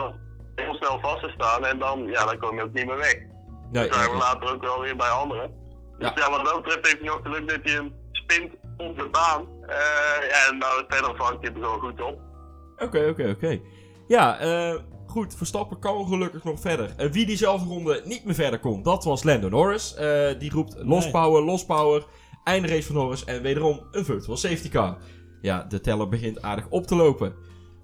[0.55, 1.67] heel snel vast te staan.
[1.67, 3.17] En dan, ja, dan kom je ook niet meer weg.
[3.71, 5.60] Nee, Dat zagen we later ook wel weer bij anderen.
[6.01, 6.15] Dus Ja.
[6.17, 9.47] ja, wat dat betreft heeft hij nog geluk dat hij hem spint op de baan.
[9.63, 12.19] Eh, ja, en nou, verder vangt hij er gewoon goed op.
[12.77, 13.61] Oké, oké, oké.
[14.09, 14.75] Ja, eh,
[15.07, 16.95] goed, Verstappen kan gelukkig nog verder.
[16.97, 19.95] En wie diezelfde ronde niet meer verder kon, dat was Lando Norris.
[19.95, 21.13] Eh, die roept los Nee.
[21.13, 22.05] power, los power.
[22.45, 24.97] Eindrace van Norris en wederom een virtual safety car.
[25.41, 27.35] Ja, de teller begint aardig op te lopen.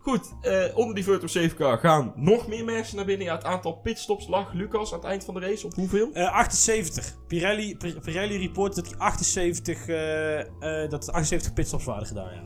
[0.07, 3.27] Goed, eh, onder die virtual safety car gaan nog meer mensen naar binnen.
[3.27, 6.11] Ja, het aantal pitstops lag Lucas aan het eind van de race op hoeveel?
[6.13, 7.17] Eh, 78.
[7.27, 12.43] Pirelli, Pir- Pirelli report dat hij 78, eh, eh, dat 78 pitstops waren gedaan, ja.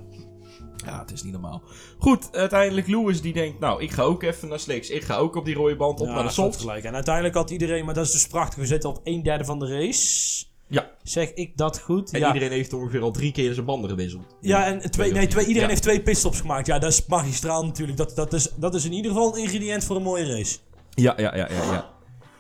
[0.87, 1.63] Ja, het is niet normaal.
[1.99, 4.91] Goed, uiteindelijk Lewis die denkt, nou, ik ga ook even naar Slicks.
[4.91, 6.61] Ik ga ook op die rode band op ja, naar de dat is softs.
[6.61, 6.85] gelijk.
[6.85, 9.59] En uiteindelijk had iedereen, maar dat is dus prachtig, we zitten op 1 derde van
[9.59, 10.45] de race.
[10.71, 12.11] Ja, Zeg ik dat goed?
[12.13, 12.27] en ja.
[12.27, 14.37] iedereen heeft ongeveer al drie keer zijn banden gewisseld.
[14.41, 15.69] Ja, en twee, nee, twee, iedereen Ja.
[15.69, 16.67] heeft twee pitstops gemaakt.
[16.67, 17.99] Ja, dat is magistraal natuurlijk.
[17.99, 20.59] Dat, dat, is, dat is in ieder geval een ingrediënt voor een mooie race.
[20.91, 21.91] Ja, ja, ja, ja, ja.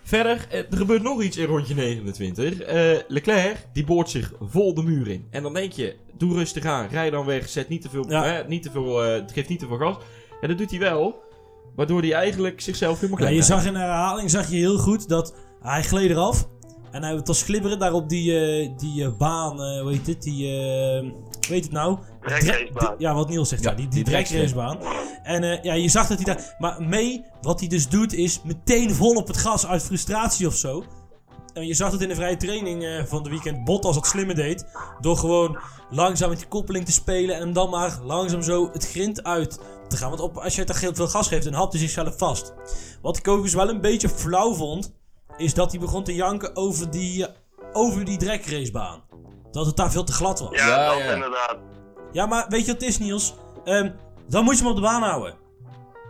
[0.02, 2.60] Verder, eh, er gebeurt nog iets in rondje 29.
[2.60, 5.26] Eh, Leclerc, die boort zich vol de muur in.
[5.30, 8.38] En dan denk je, doe rustig aan, rij dan weg, zet niet te veel, Ja.
[8.40, 9.96] eh, niet te veel, eh, geef niet te veel gas.
[10.40, 11.22] Ja, dat doet hij wel,
[11.76, 14.78] waardoor hij eigenlijk zichzelf helemaal Ja, klein je zag in de herhaling zag je heel
[14.78, 16.48] goed dat hij gleed eraf.
[16.90, 20.22] En hij was glibberen daar op die, eh, die eh, baan, eh hoe heet het,
[20.22, 21.00] die, eh,
[21.46, 21.98] hoe heet het nou?
[22.20, 22.94] Drekracebaan.
[22.98, 24.78] Ja, wat Niels zegt, ja, Ja, die, die drekracebaan.
[25.22, 26.54] En eh, ja, je zag dat hij daar...
[26.58, 30.54] Maar mee, wat hij dus doet, is meteen vol op het gas uit frustratie of
[30.54, 30.84] zo.
[31.54, 34.34] En je zag het in de vrije training eh, van de weekend Bottas dat slimmer
[34.34, 34.66] deed.
[35.00, 35.58] Door gewoon
[35.90, 39.60] langzaam met die koppeling te spelen en hem dan maar langzaam zo het grind uit
[39.88, 40.08] te gaan.
[40.08, 42.54] Want op, als je te veel gas geeft, dan hapt hij zichzelf vast.
[43.02, 44.92] Wat ik ook eens wel een beetje flauw vond,
[45.40, 47.32] is dat hij begon te janken over die, eh,
[47.72, 49.02] over die drekracebaan.
[49.50, 50.50] Dat het daar veel te glad was.
[50.58, 51.12] Ja, Ja, dat ja.
[51.14, 51.56] inderdaad.
[52.12, 53.34] Ja, maar weet je wat het is, Niels?
[53.64, 53.90] Ehm,
[54.28, 55.34] dan moet je hem op de baan houden.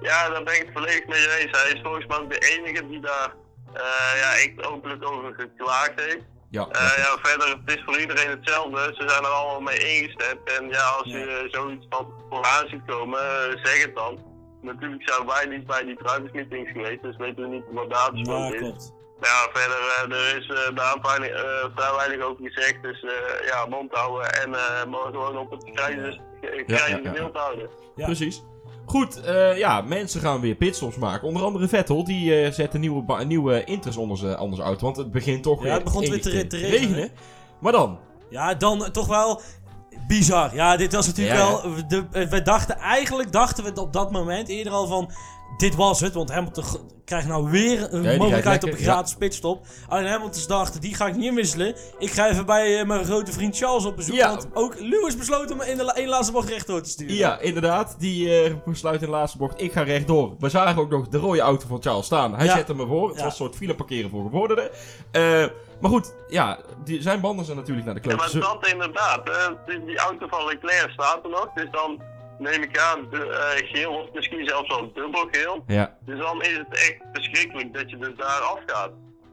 [0.00, 1.62] Ja, daar ben ik het volledig mee eens.
[1.62, 3.34] Hij is volgens mij ook de enige die daar
[3.72, 6.24] eh, ja, echt openlijk over geklaagd heeft.
[6.50, 8.94] Ja, Eh, ja, verder, het is voor iedereen hetzelfde.
[8.98, 10.40] Ze zijn er allemaal mee ingestemd.
[10.58, 11.18] En ja, als Ja.
[11.18, 13.20] je zoiets van vooraan ziet komen,
[13.62, 14.18] zeg het dan.
[14.62, 18.44] Natuurlijk zijn wij niet bij die druiversmeetings geweest, dus weten we niet wat daar besproken
[18.46, 18.58] Ja, is.
[18.60, 18.92] klopt.
[19.20, 22.82] Ja, verder, eh, er is eh, daar weinig, eh, vrij weinig over gezegd.
[22.82, 26.20] Dus eh, ja, mond houden en eh maar gewoon op het grijze
[26.66, 27.12] ja, ja.
[27.12, 27.68] beeld houden.
[27.96, 28.04] Ja.
[28.04, 28.42] precies.
[28.86, 31.28] Goed, eh, ja, mensen gaan weer pitstops maken.
[31.28, 34.84] Onder andere Vettel, die eh, zet een nieuwe, nieuwe inters onder zijn zijn auto.
[34.84, 37.10] Want het begint toch Ja, weer, het begon weer te- regenen.
[37.60, 37.98] Maar dan,
[38.30, 39.40] Ja, dan toch wel
[40.06, 40.54] bizar.
[40.54, 41.74] Ja, dit was natuurlijk Ja, wel...
[41.88, 45.10] De, we dachten, eigenlijk dachten we op dat moment eerder al van...
[45.56, 46.64] dit was het, want Hamilton
[47.04, 49.66] krijgt nou weer een mogelijkheid op een gratis pitstop.
[49.88, 51.74] Alleen Hamilton dacht, die ga ik niet inwisselen.
[51.98, 54.14] Ik ga even bij eh, mijn grote vriend Charles op bezoek.
[54.16, 54.28] Ja.
[54.28, 57.14] Want ook Lewis besloot hem in de één laatste bocht rechtdoor te sturen.
[57.14, 57.94] Ja, inderdaad.
[57.98, 60.34] Die eh, besluit in de laatste bocht, ik ga rechtdoor.
[60.38, 62.34] We zagen ook nog de rode auto van Charles staan.
[62.36, 62.56] Hij Ja.
[62.56, 63.08] zette me voor.
[63.08, 63.22] Het Ja.
[63.24, 64.70] was een soort file parkeren voor gevorderden.
[65.10, 65.44] Eh,
[65.80, 68.38] maar goed, ja, die, zijn banden zijn natuurlijk naar de Ja, klote.
[68.38, 69.28] maar dat inderdaad.
[69.28, 71.48] eh, die, die auto van Leclerc staat er nog.
[71.54, 72.02] Dus dan
[72.40, 75.64] neem ik aan de, eh, geel of misschien zelfs wel dubbel geel.
[75.66, 78.90] Ja, Dus dan is het echt verschrikkelijk dat je dus daar afgaat.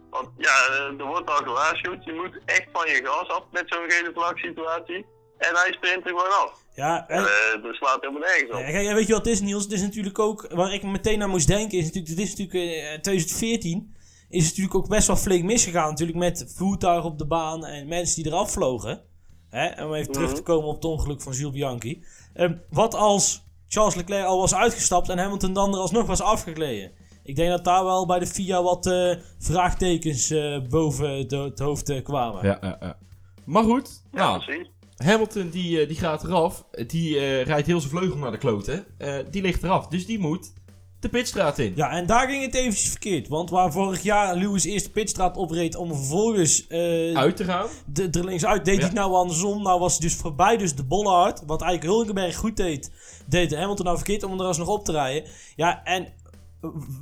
[0.10, 2.04] Want ja, eh, er wordt al gewaarschuwd.
[2.06, 5.06] Je moet echt van je gas af met zo'n gele vlag situatie.
[5.38, 6.52] En hij sprint er gewoon af.
[6.76, 8.60] Ja, en- Eh dat slaat helemaal nergens op.
[8.60, 9.64] Ja, kijk, weet je wat het is, Niels?
[9.64, 12.76] Het is natuurlijk ook, waar ik meteen aan moest denken, is natuurlijk, dit is natuurlijk
[12.76, 13.96] eh, 2014,
[14.30, 15.90] is het natuurlijk ook best wel flink misgegaan.
[15.90, 19.04] Natuurlijk met voertuigen op de baan en mensen die eraf vlogen.
[19.50, 19.86] Hè?
[19.86, 22.04] Om even terug te komen op het ongeluk van Jules Bianchi.
[22.34, 26.92] Ehm, wat als Charles Leclerc al was uitgestapt en Hamilton dan er alsnog was afgegleden?
[27.24, 31.60] Ik denk dat daar wel bij de FIA wat eh, vraagtekens eh, boven het, het
[31.60, 32.46] hoofd eh, kwamen.
[32.46, 32.98] ja, ja, ja.
[33.46, 34.68] Maar goed, Ja, nou.
[34.98, 36.66] Hamilton die, eh, die gaat eraf.
[36.88, 38.86] Die eh, rijdt heel zijn vleugel naar de kloten.
[38.98, 40.54] Eh, die ligt eraf, dus die moet
[41.00, 41.74] de pitstraat in.
[41.76, 43.28] Ja, en daar ging het eventjes verkeerd.
[43.28, 47.68] Want waar vorig jaar Lewis eerst de pitstraat opreed om vervolgens eh, Uit te gaan.
[47.86, 49.64] de, er links deed hij het nou andersom.
[49.64, 51.44] Nou was hij dus voorbij dus de Bollard.
[51.46, 52.92] Wat eigenlijk Hulkenberg goed deed,
[53.26, 55.30] deed Hamilton nou verkeerd om er alsnog op te rijden.
[55.56, 56.08] Ja, en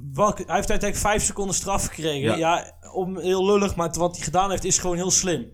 [0.10, 2.22] hij heeft uiteindelijk 5 seconden straf gekregen.
[2.22, 2.36] Ja.
[2.36, 5.54] Ja, om, heel lullig, maar wat hij gedaan heeft is gewoon heel slim.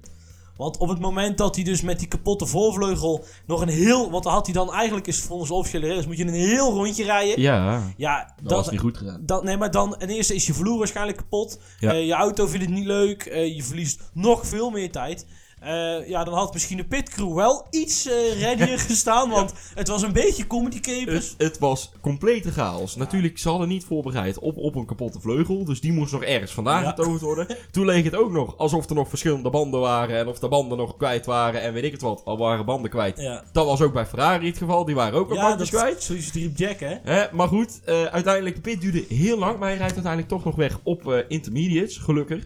[0.61, 4.11] Want op het moment dat hij dus met die kapotte voorvleugel nog een heel...
[4.11, 6.73] Want dan had hij dan eigenlijk, is volgens de officiële regels, moet je een heel
[6.73, 7.41] rondje rijden.
[7.41, 9.21] Ja, Ja, dat was niet goed gedaan.
[9.25, 11.59] dan, nee, maar dan, ten eerste is je vloer waarschijnlijk kapot.
[11.79, 11.91] Ja.
[11.91, 13.23] Eh, je auto vindt het niet leuk.
[13.23, 15.25] eh, je verliest nog veel meer tijd.
[15.61, 19.29] Eh, ja, dan had misschien de pitcrew wel iets readier gestaan.
[19.29, 21.29] Want het was een beetje comedy capers.
[21.29, 22.95] Het, het was complete chaos.
[22.95, 25.65] Natuurlijk, ze hadden niet voorbereid op, op een kapotte vleugel.
[25.65, 26.89] Dus die moest nog ergens vandaan Ja.
[26.89, 27.47] getoond worden.
[27.71, 30.17] Toen leek het ook nog alsof er nog verschillende banden waren.
[30.17, 31.61] En of de banden nog kwijt waren.
[31.61, 33.17] En weet ik het wat, al waren banden kwijt.
[33.17, 34.85] Ja, Dat was ook bij Ferrari het geval.
[34.85, 36.03] Die waren ook al bandjes kwijt.
[36.03, 37.25] Zoals Streep Jack, hè?
[37.31, 39.59] Maar goed, eh, uiteindelijk, de pit duurde heel lang.
[39.59, 42.45] Maar hij rijdt uiteindelijk toch nog weg op intermediates, gelukkig.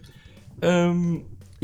[0.60, 1.14] Ehm,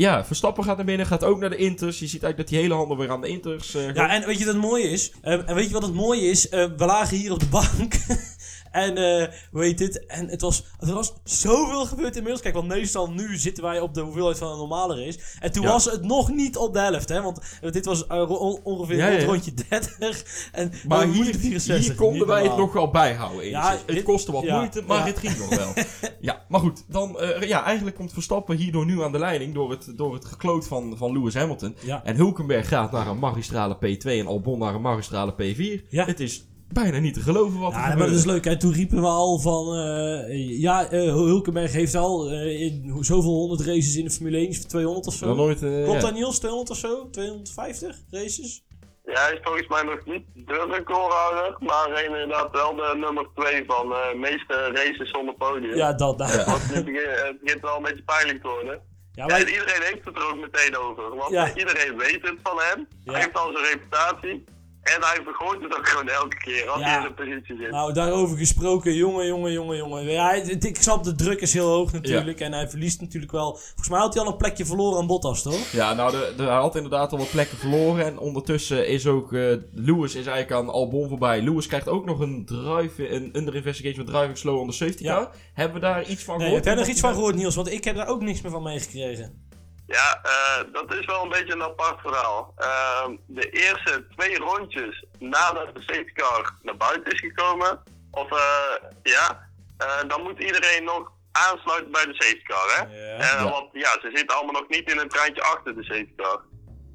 [0.03, 1.99] ja, Verstappen gaat naar binnen, gaat ook naar de inters.
[1.99, 4.39] Je ziet eigenlijk dat die hele handel weer aan de inters eh, Ja, en weet
[4.39, 5.11] je wat het mooie is?
[5.21, 6.49] Eh, en weet je wat het mooie is?
[6.49, 7.93] Eh, we lagen hier op de bank.
[8.73, 10.05] en eh hoe heet dit?
[10.05, 12.41] En het was, er was zoveel gebeurd inmiddels.
[12.41, 15.19] Kijk, want meestal nu zitten wij op de hoeveelheid van een normale race.
[15.39, 15.69] En toen Ja.
[15.69, 17.21] was het nog niet op de helft, hè?
[17.21, 20.49] Want eh, dit was eh, on- ongeveer Ja, rond rondje 30.
[20.51, 23.49] En Maar hier, je 64, hier konden wij het nog wel bijhouden.
[23.49, 25.73] Ja, dit- het kostte wat moeite, maar het ging nog wel.
[26.21, 26.83] ja, maar goed.
[26.87, 30.25] Dan, eh, ja, eigenlijk komt Verstappen hierdoor nu aan de leiding door het, door het
[30.25, 31.75] gekloot van, van Lewis Hamilton.
[31.79, 32.03] Ja.
[32.03, 35.87] En Hulkenberg gaat naar een magistrale P2 en Albon naar een magistrale P4.
[35.89, 36.05] Ja.
[36.05, 38.45] Het is bijna niet te geloven wat er Ja, maar dat is leuk.
[38.45, 39.75] En toen riepen we al van...
[39.75, 44.47] eh, ja, eh, Hulkenberg heeft al eh, in zoveel honderd races in de Formule 1.
[44.49, 45.27] Is 200 of zo.
[45.27, 46.07] Nog nooit, eh, Klopt ja.
[46.07, 46.37] dat Niels?
[46.39, 47.09] 200 of zo?
[47.09, 48.63] 250 races?
[49.05, 53.63] Ja, hij is volgens mij nog niet de recordhouder, maar inderdaad wel de nummer 2
[53.67, 55.75] van de meeste races zonder podium.
[55.75, 56.17] Ja, dat.
[56.17, 56.31] nou.
[56.37, 56.45] Ja.
[56.45, 58.81] Want het begint, het begint wel een beetje pijnlijk te worden.
[59.15, 61.15] Ja, wij- iedereen heeft het er ook meteen over.
[61.15, 61.55] Want Ja.
[61.55, 62.87] iedereen weet het van hem.
[63.03, 63.11] Ja.
[63.11, 64.43] Hij heeft al zijn reputatie.
[64.83, 66.87] En hij vergooit het ook gewoon elke keer als Ja.
[66.87, 67.71] hij in een positie zit.
[67.71, 70.03] Nou, daarover gesproken, jongen, jongen, jongen, jongen.
[70.03, 72.39] Ja, ik snap, de druk is heel hoog natuurlijk.
[72.39, 73.55] En hij verliest natuurlijk wel.
[73.57, 75.71] Volgens mij had hij al een plekje verloren aan Bottas, toch?
[75.71, 78.05] Ja, nou, de, de, hij had inderdaad al wat plekken verloren.
[78.05, 81.41] En ondertussen is ook eh, Lewis is eigenlijk aan Albon voorbij.
[81.41, 85.03] Lewis krijgt ook nog een drive, een under investigation met driving slow on the safety
[85.03, 85.15] Ja.
[85.15, 85.29] car.
[85.53, 86.65] Hebben we daar iets van Nee, gehoord?
[86.65, 87.55] heb jij nog iets van gehoord, Niels?
[87.55, 89.51] Want ik heb daar ook niks meer van meegekregen.
[89.87, 92.53] Ja, eh, dat is wel een beetje een apart verhaal.
[92.57, 98.89] Ehm, de eerste twee rondjes nadat de safety car naar buiten is gekomen, of eh,
[99.03, 102.97] ja, eh, dan moet iedereen nog aansluiten bij de safety car, hè?
[103.17, 103.49] Ja.
[103.49, 106.41] Want ja, ze zitten allemaal nog niet in een treintje achter de safety car.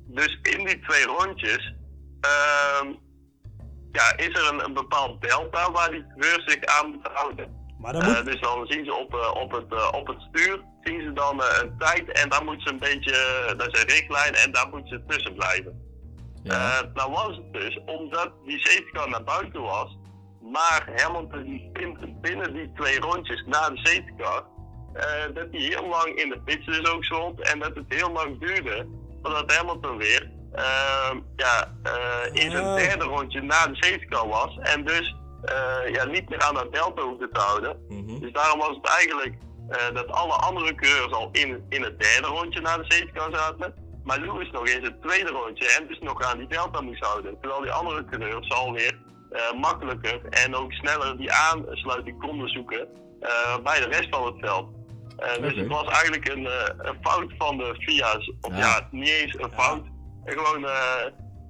[0.06, 1.74] Dus in die twee rondjes,
[2.20, 2.92] ehm,
[3.92, 7.76] ja, is er een, een bepaald delta waar die coureur zich aan moet houden.
[7.78, 8.24] Maar dan moet...
[8.24, 11.78] dus dan zien ze op, op, het, op het stuur zien ze dan eh, een
[11.78, 14.88] tijd en daar moeten ze een beetje, eh, dat is een richtlijn en daar moeten
[14.88, 15.86] ze tussen blijven.
[16.42, 16.78] Ja.
[16.80, 19.96] Eh, nou was het dus, omdat die safety car naar buiten was,
[20.52, 21.70] maar Hamilton die
[22.20, 24.44] binnen die twee rondjes na de safety car,
[25.34, 28.40] dat hij heel lang in de pits dus ook stond en dat het heel lang
[28.40, 28.86] duurde
[29.22, 31.72] voordat Hamilton weer eh, ja,
[32.32, 32.74] in zijn Oh.
[32.76, 35.16] derde rondje na de safety car was en dus
[35.92, 37.84] ja, niet meer aan dat delta hoefde te houden.
[37.88, 38.20] Mhm.
[38.20, 39.34] Dus daarom was het eigenlijk
[39.68, 43.74] eh, dat alle andere coureurs al in, in het derde rondje naar de safety zaten.
[44.04, 47.40] Maar Lewis nog in zijn tweede rondje en dus nog aan die delta moest houden.
[47.40, 48.98] Terwijl die andere coureurs alweer
[49.30, 52.88] eh, makkelijker en ook sneller die aansluiting konden zoeken
[53.20, 54.76] eh, bij de rest van het veld.
[55.40, 58.32] Dus het was eigenlijk een, een fout van de FIA's.
[58.40, 58.58] Of Ja.
[58.58, 59.82] ja, niet eens een fout.
[60.24, 60.66] Gewoon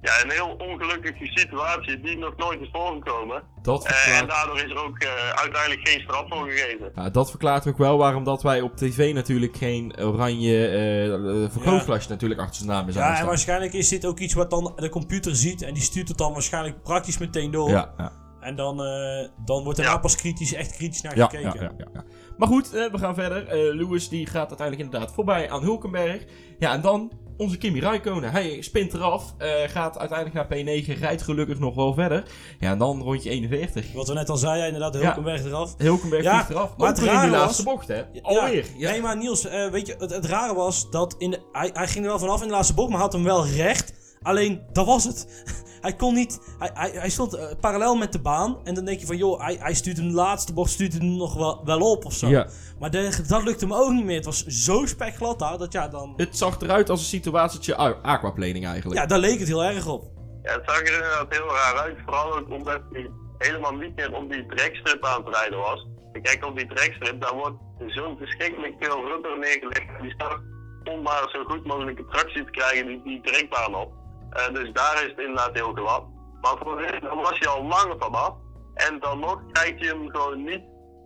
[0.01, 3.43] ja, een heel ongelukkige situatie die nog nooit is voorgekomen.
[3.61, 6.91] Dat Eh, en verklaart, daardoor is er ook eh, uiteindelijk geen straf voor gegeven.
[6.95, 12.09] ja, dat verklaart ook wel waarom dat wij op tv natuurlijk geen oranje eh vergrootglasje
[12.09, 14.89] natuurlijk achter zijn naam is Ja, en waarschijnlijk is dit ook iets wat dan de
[14.89, 17.69] computer ziet en die stuurt het dan waarschijnlijk praktisch meteen door.
[17.69, 18.11] Ja, ja.
[18.39, 19.89] En dan, eh, dan wordt er Ja.
[19.89, 21.53] nou pas kritisch, echt kritisch naar Ja, gekeken.
[21.59, 22.03] ja, ja, ja, ja.
[22.37, 23.47] Maar goed, eh, we gaan verder.
[23.47, 26.25] Eh, Lewis die gaat uiteindelijk inderdaad voorbij aan Hulkenberg.
[26.59, 28.31] Ja, en dan onze Kimi Räikkönen.
[28.31, 32.23] Hij spint eraf, eh, gaat uiteindelijk naar P9, rijdt gelukkig nog wel verder.
[32.59, 33.93] Ja, en dan rondje 41.
[33.93, 35.05] Wat we net al zeiden, inderdaad, de Ja.
[35.05, 35.73] Hulkenberg eraf.
[35.77, 36.77] Hulkenberg Ja, eraf.
[36.77, 38.03] maar het weer in die rare laatste was- bocht, hè?
[38.21, 38.65] Alweer.
[38.77, 38.91] Ja.
[38.91, 41.87] Nee, maar Niels, eh, weet je, het, het rare was dat in de, hij, hij
[41.87, 43.93] ging er wel vanaf in de laatste bocht, maar had hem wel recht.
[44.21, 45.43] Alleen, dat was het.
[45.81, 48.57] hij kon niet, hij, hij, hij stond eh, parallel met de baan.
[48.63, 51.15] En dan denk je van, joh, hij, hij stuurt hem de laatste bocht, stuurt hem
[51.17, 52.27] nog wel, wel op of zo.
[52.27, 52.47] Ja.
[52.79, 54.15] Maar de- dat lukte hem ook niet meer.
[54.15, 56.13] Het was zo spekglad daar, dat ja, dan...
[56.17, 58.99] Het zag eruit als een situatietje aquaplaning eigenlijk.
[58.99, 60.03] Ja, daar leek het heel erg op.
[60.43, 61.97] Ja, het zag er inderdaad heel raar uit.
[62.05, 65.87] Vooral ook omdat hij helemaal niet meer op die trekstrip aan het rijden was.
[66.21, 70.01] Kijk, op die trekstrip, daar wordt zo'n verschrikkelijk veel rubber neergelegd.
[70.01, 70.39] Die staat
[70.83, 73.91] om maar zo goed mogelijk een tractie te krijgen, die, die trekbaan op.
[74.29, 76.03] Eh, dus daar is het inderdaad heel glad.
[76.41, 78.33] Maar voor de dan was hij al lang vanaf.
[78.73, 80.61] En dan nog krijg je hem gewoon niet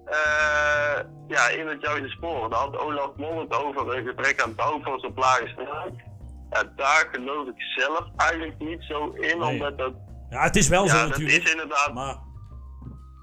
[0.05, 2.49] eh, ja, in het juiste spoor.
[2.49, 5.93] Daar had Olaf Mol het over een gebrek aan downforce op lage snelheid.
[6.49, 9.49] Ja, daar geloof ik zelf eigenlijk niet zo in, Nee.
[9.49, 9.93] omdat dat,
[10.29, 11.43] Ja, het is wel zo ja, natuurlijk.
[11.43, 12.17] is inderdaad, Maar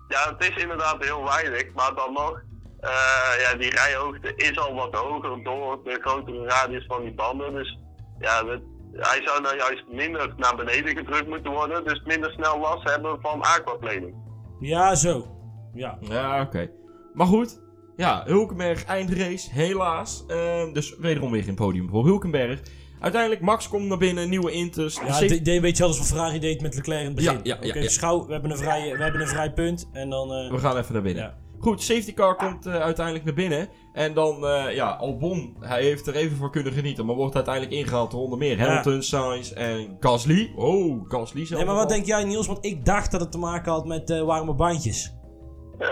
[0.09, 2.43] ja, het is inderdaad heel weinig, maar dan nog,
[2.81, 7.53] eh, ja, die rijhoogte is al wat hoger door de grotere radius van die banden.
[7.53, 7.79] Dus
[8.19, 8.61] ja, dat,
[8.93, 13.19] hij zou nou juist minder naar beneden gedrukt moeten worden, dus minder snel last hebben
[13.21, 14.15] van aquaplaning.
[14.61, 15.27] ja, zo.
[15.75, 15.99] Ja.
[16.01, 16.71] Ja, oké.
[17.15, 17.61] Maar goed.
[17.97, 20.25] Ja, Hulkenberg eindrace, helaas.
[20.27, 22.61] Ehm, dus wederom weer geen podium voor Hulkenberg.
[23.01, 24.95] Uiteindelijk, Max komt naar binnen, nieuwe Inters.
[24.95, 27.41] De Ja, het deed een beetje zoals wat Ferrari deed met Leclerc in het begin.
[27.43, 29.89] Ja, ja, ja, schouw, we hebben, een vrij, we hebben een vrij punt.
[29.93, 30.33] En dan...
[30.33, 31.23] eh, We gaan even naar binnen.
[31.25, 31.35] Ja.
[31.61, 33.69] Goed, safety car komt eh, uiteindelijk naar binnen.
[33.93, 37.07] En dan, eh, ja, Albon, hij heeft er even voor kunnen genieten.
[37.07, 38.65] Maar wordt uiteindelijk ingehaald door onder meer Ja.
[38.65, 40.53] Hamilton, Sainz en Gasly.
[40.57, 41.61] Oh, Gasly zelf.
[41.61, 42.47] Nee, maar wat denk jij Niels?
[42.47, 45.15] Want ik dacht dat het te maken had met eh, warme bandjes.
[45.79, 45.89] Eh,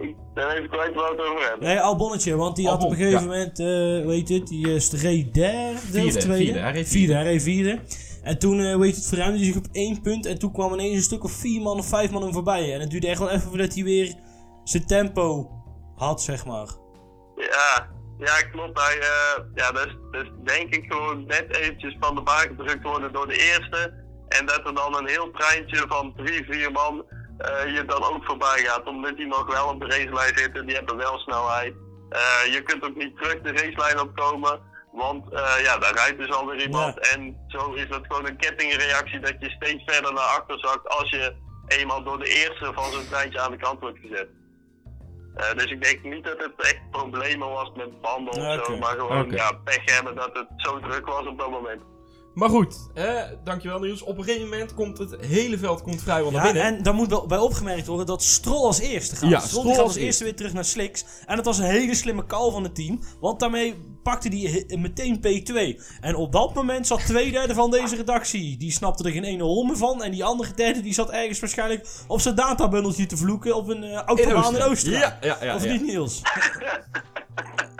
[0.00, 1.68] ik ben even kwijt waar we het over hebben.
[1.68, 3.26] Nee, Albonnetje, want die had op een gegeven ja.
[3.26, 6.44] moment, eh hoe heet het, die is reed derde Vierde, of tweede?
[6.44, 7.14] vierde, hij reed vierde.
[7.14, 7.78] hij reed vierde.
[8.22, 10.96] En toen, eh weet het, verruimde hij zich op één punt en toen kwam ineens
[10.96, 12.74] een stuk of vier man of vijf man hem voorbij.
[12.74, 14.14] En het duurde echt wel even voordat hij weer
[14.64, 15.50] zijn tempo
[15.96, 16.68] had, zeg maar.
[17.36, 18.80] Ja, ja klopt.
[18.80, 22.82] Hij, eh, ja, dat dat is denk ik gewoon net eventjes van de baan gedrukt
[22.82, 24.00] worden door de eerste.
[24.28, 27.04] En dat er dan een heel treintje van drie, vier man
[27.38, 28.86] eh, je dan ook voorbij gaat.
[28.86, 31.74] Omdat die nog wel op de racelijn zitten, die hebben wel snelheid.
[32.08, 34.70] Eh, je kunt ook niet terug de racelijn opkomen.
[34.92, 35.24] Want
[35.62, 37.12] ja, daar rijdt dus alweer iemand.
[37.14, 41.10] En zo is het gewoon een kettingreactie dat je steeds verder naar achter zakt als
[41.10, 44.28] je eenmaal door de eerste van zo'n treintje aan de kant wordt gezet.
[45.34, 48.96] Eh, dus ik denk niet dat het echt problemen was met banden of zo, maar
[48.96, 51.80] gewoon ja, pech hebben dat het zo druk was op dat moment.
[52.34, 54.02] Maar goed, hè, dankjewel Niels.
[54.02, 56.76] Op een gegeven moment komt het hele veld komt vrijwel naar Ja, binnen.
[56.76, 59.30] en dan moet wel bij opgemerkt worden dat Stroll als eerste gaat.
[59.30, 61.04] Ja, Stroll, Stroll die gaat als als eerste weer terug naar Slicks.
[61.26, 63.00] En dat was een hele slimme call van het team.
[63.20, 65.80] Want daarmee pakte hij meteen P2.
[66.00, 68.56] En op dat moment zat twee derde van deze redactie.
[68.56, 70.02] Die snapte er geen ene hol meer van.
[70.02, 73.56] En die andere derde die zat ergens waarschijnlijk op zijn databundeltje te vloeken.
[73.56, 75.02] Op een eh autobaan in Oostenrijk.
[75.02, 75.54] Ja, ja, ja.
[75.54, 75.72] of ja.
[75.72, 76.20] niet Niels?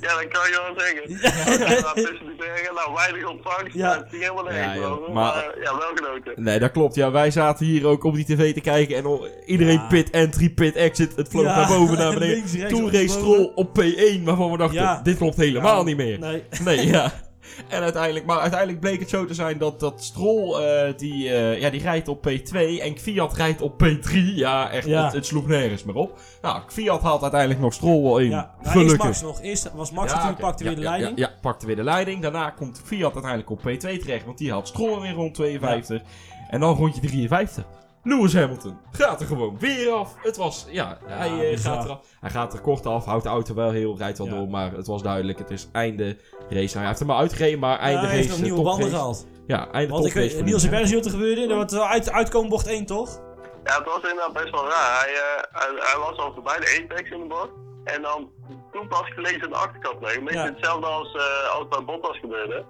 [0.00, 1.10] Ja, dat kan je wel zeggen.
[1.10, 1.80] Ja.
[1.80, 3.96] Nou, tussen die bergen, nou weinig ontvangst, Ja.
[3.98, 6.32] het ging helemaal Ja, maar- maar, ja, wel genoten.
[6.44, 6.94] Nee, dat klopt.
[6.94, 9.86] Ja, wij zaten hier ook op die tv te kijken en al- iedereen Ja.
[9.88, 11.16] pit entry, pit exit.
[11.16, 11.56] Het vloog Ja.
[11.56, 12.68] naar boven, naar beneden.
[12.68, 13.08] Toen op race.
[13.08, 15.00] Stroll op P1, waarvan we dachten, Ja.
[15.02, 16.18] dit klopt helemaal Ja, niet meer.
[16.18, 16.42] Nee.
[16.64, 17.12] Nee, ja.
[17.68, 21.60] En uiteindelijk, maar uiteindelijk bleek het zo te zijn dat, dat Stroll, eh, die, eh,
[21.60, 24.34] ja, die rijdt op P2 en Fiat rijdt op P3.
[24.34, 25.04] Ja, echt, Ja.
[25.04, 26.18] Het, het sloeg nergens meer op.
[26.42, 28.30] Nou, Fiat haalt uiteindelijk nog Stroll wel in.
[28.30, 29.04] Ja, nou, eerst Gelukkig.
[29.04, 29.42] Max nog.
[29.42, 31.18] Eerst was Max Ja, natuurlijk, pakte weer de leiding.
[31.18, 32.22] Ja, ja, pakte weer de leiding.
[32.22, 36.02] Daarna komt Fiat uiteindelijk op P2 terecht, want die haalt Stroll weer rond 52.
[36.48, 37.64] En dan rondje 53.
[38.02, 40.14] Lewis Hamilton gaat er gewoon weer af.
[40.22, 41.74] Het was, ja, hij, eh, bizar.
[41.74, 44.26] gaat er, af- hij gaat er kort af, houdt de auto wel heel, rijdt wel
[44.26, 44.32] Ja.
[44.34, 46.16] door, maar het was duidelijk, het is einde
[46.48, 46.50] race.
[46.50, 48.16] Nou, hij heeft hem maar uitgereden, maar Ja, einde hij race.
[48.16, 49.26] heeft nog eh, nieuwe banden gehaald.
[49.46, 51.40] Ja, einde Want weet, voor Niels, niet wat er gebeurde.
[51.48, 53.20] Er wel uit, uitkomen bocht 1, toch?
[53.64, 55.00] Ja, het was inderdaad best wel raar.
[55.00, 57.50] Hij, eh, hij, hij was al voorbij de apex in de bocht.
[57.84, 58.30] En dan
[58.72, 60.16] toen pas gelezen de achterkant weg.
[60.16, 60.46] Een beetje Ja.
[60.54, 62.64] hetzelfde als, eh, als bij Bottas gebeurde.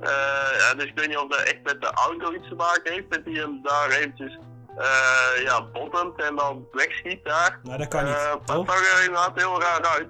[0.00, 2.92] Eh, ja, dus ik weet niet of dat echt met de auto iets te maken
[2.92, 3.10] heeft.
[3.10, 4.38] Dat hij hem daar eventjes
[4.76, 7.60] eh, ja, bottomt en dan wegschiet daar.
[7.62, 8.66] Nou, dat kan niet, dat toch?
[8.66, 10.08] zag er inderdaad heel raar uit.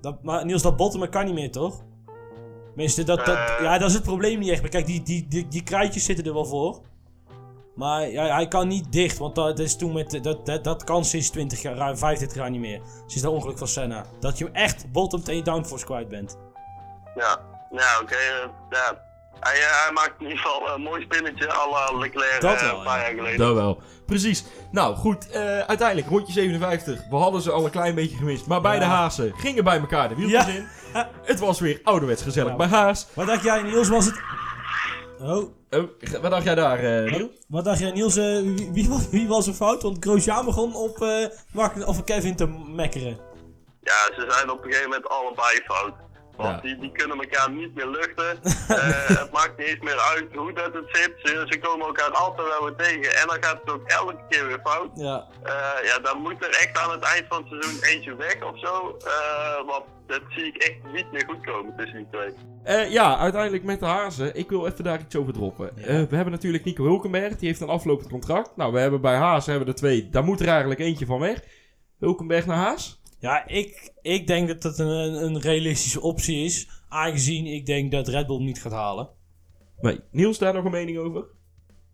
[0.00, 1.80] Dat, maar Niels, dat bottomen kan niet meer, toch?
[2.66, 3.60] Tenminste, dat, dat, Eh.
[3.60, 4.60] ja, dat is het probleem niet echt.
[4.60, 6.80] Maar kijk, die, die, die, die kruidjes zitten er wel voor.
[7.74, 11.04] Maar ja, hij kan niet dicht, want dat is toen met, dat, dat, dat kan
[11.04, 12.80] sinds 20 jaar, ruim 25 jaar niet meer.
[13.06, 14.04] Sinds dat ongeluk van Senna.
[14.20, 16.38] Dat je hem echt bottomt en je downforce kwijt bent.
[17.14, 17.38] Ja,
[17.70, 18.16] ja oké.
[18.70, 19.06] ja.
[19.40, 22.62] Hij, eh, hij maakt in ieder geval een mooi spinnetje à la Leclerc Dat eh,
[22.62, 23.04] wel, een paar ja.
[23.06, 23.38] jaar geleden.
[23.38, 23.82] Dat wel.
[24.06, 24.44] Precies.
[24.72, 25.30] Nou, goed.
[25.30, 27.00] eh, uiteindelijk, rondje 57.
[27.10, 28.46] We hadden ze al een klein beetje gemist.
[28.46, 28.90] Maar beide Ja.
[28.90, 30.52] Haasen gingen bij elkaar de wieltjes Ja.
[30.52, 30.68] in.
[31.22, 32.56] Het was weer ouderwets gezellig Ja.
[32.56, 33.06] bij Haas.
[33.14, 33.88] Wat dacht jij, Niels?
[33.88, 34.20] Was het.
[35.20, 35.82] Oh, Oh,
[36.22, 37.30] wat dacht jij daar, eh Niel?
[37.48, 38.16] wat dacht jij, Niels?
[38.16, 39.82] eh, wie, wie, was- wie was er fout?
[39.82, 43.18] Want Grosjean begon op, eh Mark, of Kevin te mekkeren.
[43.82, 45.92] Ja, ze zijn op een gegeven moment allebei fout.
[46.38, 46.60] Want Ja.
[46.60, 48.38] die, die kunnen elkaar niet meer luchten.
[48.68, 51.12] Eh, het maakt niet eens meer uit hoe dat het zit.
[51.22, 53.16] Ze, ze komen elkaar altijd wel weer tegen.
[53.20, 54.90] En dan gaat het ook elke keer weer fout.
[54.94, 55.52] Ja, Eh,
[55.88, 58.96] ja, dan moet er echt aan het eind van het seizoen eentje weg of zo.
[59.04, 62.32] Eh, want dat zie ik echt niet meer goed komen tussen die twee.
[62.64, 64.34] Eh, ja, uiteindelijk met de Hazen.
[64.36, 65.70] Ik wil even daar iets over droppen.
[65.76, 65.82] Ja.
[65.82, 67.36] Eh, we hebben natuurlijk Nico Hulkenberg.
[67.36, 68.56] Die heeft een aflopend contract.
[68.56, 70.08] Nou, we hebben bij Haas hebben we er twee.
[70.08, 71.42] Daar moet er eigenlijk eentje van weg.
[71.98, 73.00] Hulkenberg naar Haas?
[73.18, 74.88] Ja ik, ik denk dat dat een,
[75.24, 76.68] een realistische optie is.
[76.88, 79.08] Aangezien ik denk dat Red Bull niet gaat halen.
[79.80, 80.00] Nee.
[80.10, 81.24] Niels, daar nog een mening over?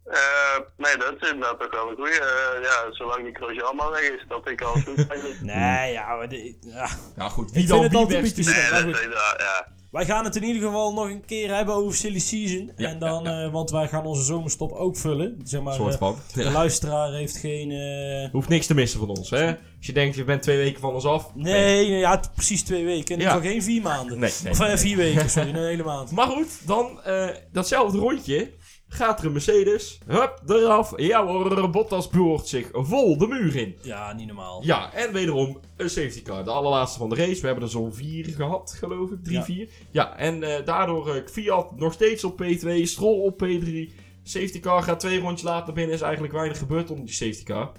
[0.05, 2.21] Eh, nee, dat is inderdaad toch wel een goeie.
[2.21, 5.41] Eh, ja, zolang die Grosjean maar weg is, dat vind ik al goed eigenlijk.
[5.55, 6.89] Nee, ja, maar de- ja.
[7.17, 7.47] Ja, goed.
[7.49, 9.73] Ik vind het altijd een beetje Nee, ja.
[9.91, 12.73] Wij gaan het in ieder geval nog een keer hebben over silly season.
[12.77, 15.41] Ja, en dan, ja, eh, want wij gaan onze zomerstop ook vullen.
[15.45, 16.17] Zeg maar, soort van.
[16.35, 16.51] de Ja.
[16.51, 18.29] luisteraar heeft geen...
[18.33, 19.47] Hoeft niks te missen van ons, hè?
[19.47, 21.35] Als je denkt, je bent twee weken van ons af.
[21.35, 23.15] Nee, nee, ja, precies twee weken.
[23.15, 23.41] In Ja.
[23.41, 24.19] geen vier maanden.
[24.19, 24.77] Nee, nee, of nee.
[24.77, 26.11] vier weken, sorry, een hele maand.
[26.19, 28.51] Maar goed, dan eh, datzelfde rondje.
[28.95, 29.99] Gaat er een Mercedes.
[30.07, 30.93] Hup, eraf.
[30.97, 33.77] Ja hoor, Bottas boort zich vol de muur in.
[33.83, 34.65] Ja, niet normaal.
[34.65, 36.45] Ja, en wederom een safety car.
[36.45, 37.41] De allerlaatste van de race.
[37.41, 39.25] We hebben er zo'n vier gehad, geloof ik.
[39.25, 39.45] Drie, Ja.
[39.45, 39.69] vier.
[39.91, 42.83] Ja, en eh, daardoor eh, Fiat nog steeds op P2.
[42.83, 43.93] Stroll op P3.
[44.23, 45.95] Safety car gaat twee rondjes later naar binnen.
[45.95, 47.73] Is eigenlijk weinig gebeurd onder die safety car.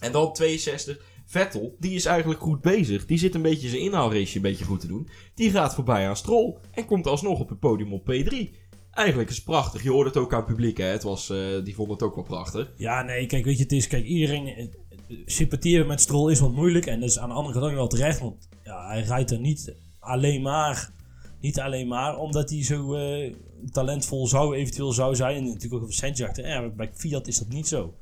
[0.00, 1.00] En dan 62.
[1.26, 3.06] Vettel, die is eigenlijk goed bezig.
[3.06, 5.08] Die zit een beetje zijn inhaalrace een beetje goed te doen.
[5.34, 6.56] Die gaat voorbij aan Stroll.
[6.72, 8.60] En komt alsnog op het podium op P3.
[8.94, 9.82] Eigenlijk is het prachtig.
[9.82, 10.84] Je hoort het ook aan het publiek, hè.
[10.84, 12.72] Het was, eh, die vonden het ook wel prachtig.
[12.76, 14.66] Ja, nee, kijk, weet je, het is, kijk, iedereen eh,
[15.26, 16.86] sympathie met Stroll is wat moeilijk.
[16.86, 19.74] En dat is aan de andere kant wel terecht, want ja, hij rijdt er niet
[19.98, 20.92] alleen maar,
[21.40, 23.34] niet alleen maar omdat hij zo eh,
[23.70, 25.36] talentvol zou, eventueel zou zijn.
[25.36, 26.48] En natuurlijk ook op centjachten.
[26.48, 27.94] Ja, bij Fiat is dat niet zo.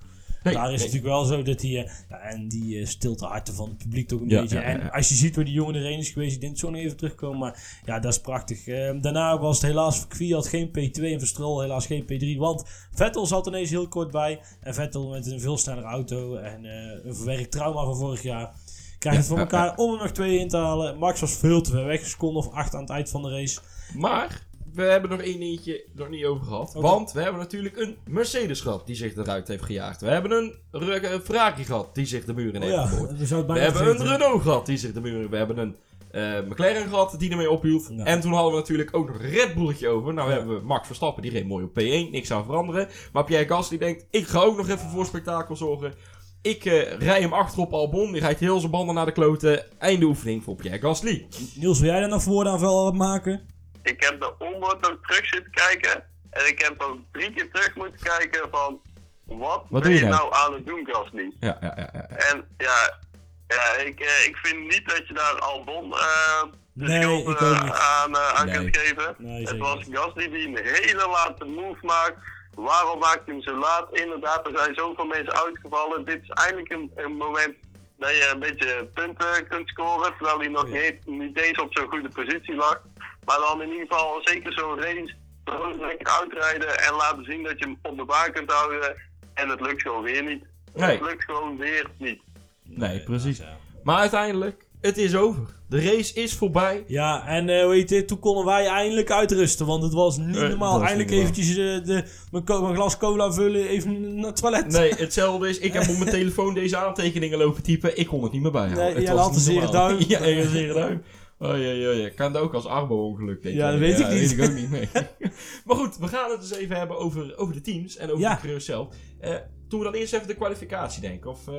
[0.43, 0.87] Nee, Daar is nee.
[0.89, 3.79] het natuurlijk wel zo dat hij, eh, ja, en die uh, stilte harten van het
[3.79, 4.57] publiek toch een Ja, beetje.
[4.57, 4.63] ja.
[4.63, 6.97] En als je ziet waar die jongen erin is geweest, ik denk zo nog even
[6.97, 8.67] terugkomen, maar ja, dat is prachtig.
[8.67, 12.65] Eh, daarna was het helaas voor geen P2 en voor Stroll helaas geen P3, want
[12.93, 14.41] Vettel zat ineens heel kort bij.
[14.61, 18.51] En Vettel met een veel snellere auto en eh, een verwerkt trauma van vorig jaar.
[18.99, 20.99] Krijgt het voor elkaar om er nog twee in te halen.
[20.99, 23.61] Max was veel te ver weg, seconde of acht aan het eind van de race.
[23.97, 26.73] Maar we hebben nog één dingetje nog niet over gehad.
[26.73, 30.01] Want we hebben natuurlijk een Mercedes gehad die zich eruit heeft gejaagd.
[30.01, 30.55] We hebben een
[31.03, 33.29] eh, Ferrari gehad die zich de Oh heeft ja, geboord.
[33.47, 34.07] we hebben een.
[34.07, 35.31] Renault gehad die zich de muur in...
[35.31, 35.77] We hebben een
[36.11, 37.89] eh, McLaren gehad die ermee ophield.
[37.97, 38.05] Ja.
[38.05, 40.15] En toen hadden we natuurlijk ook nog een Red Bulletje over.
[40.15, 40.37] Nou Ja.
[40.37, 42.11] hebben we Max Verstappen, die reed mooi op P1.
[42.11, 42.89] Niks aan veranderen.
[43.13, 45.95] Maar Pierre Gasly denkt, ik ga ook nog even voor spektakel zorgen.
[46.43, 48.13] Ik eh, rij hem achter op Albon.
[48.13, 49.79] Die rijdt heel zijn banden naar de kloten.
[49.79, 51.27] Einde oefening voor Pierre Gasly.
[51.55, 53.41] Niels, wil jij daar nog woorden aan maken?
[53.83, 56.05] Ik heb de onboard ook terug zitten kijken.
[56.31, 58.81] En ik heb ook drie keer terug moeten kijken van...
[59.25, 61.33] Wat, Wat ben doe je je nou aan het doen, Gasly?
[61.41, 61.89] Ja, ja, ja.
[61.93, 62.07] ja.
[62.09, 62.99] En ja,
[63.47, 67.39] ja ik, eh, ik vind niet dat je daar Albon eh de Nee, schuld niet.
[67.73, 68.55] aan, eh, aan Nee.
[68.57, 69.15] kunt geven.
[69.19, 72.17] Nee, het was Gasly die een hele late move maakt.
[72.55, 73.89] Waarom maakt hij hem zo laat?
[73.93, 76.05] Inderdaad, er zijn zoveel mensen uitgevallen.
[76.05, 77.55] Dit is eindelijk een, een moment
[77.99, 80.13] dat je een beetje punten kunt scoren.
[80.17, 80.81] Terwijl hij nog Ja.
[80.81, 82.81] niet, niet eens op zo'n goede positie lag.
[83.25, 85.15] Maar dan in ieder geval zeker zo'n race.
[85.45, 88.97] Gewoon lekker uitrijden en laten zien dat je hem op de baan kunt houden.
[89.35, 90.45] En het lukt gewoon weer niet.
[90.75, 90.91] Nee.
[90.91, 92.21] Het lukt gewoon weer niet.
[92.65, 93.39] Nee, precies.
[93.39, 93.57] Ja.
[93.83, 95.43] Maar uiteindelijk, het is over.
[95.69, 96.85] De race is voorbij.
[96.87, 100.37] Ja, en eh hoe heet het, toen konden wij eindelijk uitrusten, want het was niet
[100.37, 100.73] Eh, normaal.
[100.79, 104.67] was Eindelijk niet eventjes eh, de, mijn, glas cola vullen, even naar het toilet.
[104.67, 105.59] Nee, hetzelfde is.
[105.59, 107.99] Ik heb op mijn telefoon deze aantekeningen lopen typen.
[107.99, 108.85] Ik kon het niet meer bijhouden.
[108.85, 109.99] Nee, het jij was een zere duim.
[110.09, 111.03] Ja, een zere duim.
[111.43, 112.09] Oh ja, ja, ja.
[112.09, 113.43] Kan dat ook als arbo-ongeluk?
[113.43, 114.19] denk Ja, dat weet ik niet.
[114.19, 114.71] weet ik ook niet.
[114.71, 114.89] Nee.
[115.65, 118.37] maar goed, we gaan het dus even hebben over, over de teams en over de
[118.37, 118.95] coureurs zelf.
[119.21, 119.35] Eh,
[119.71, 121.27] doen we dan eerst even de kwalificatie, denk ik.
[121.27, 121.55] Of, eh,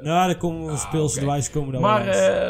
[0.00, 0.92] Nou, dan komen we Ah,
[1.52, 2.06] komen dan maar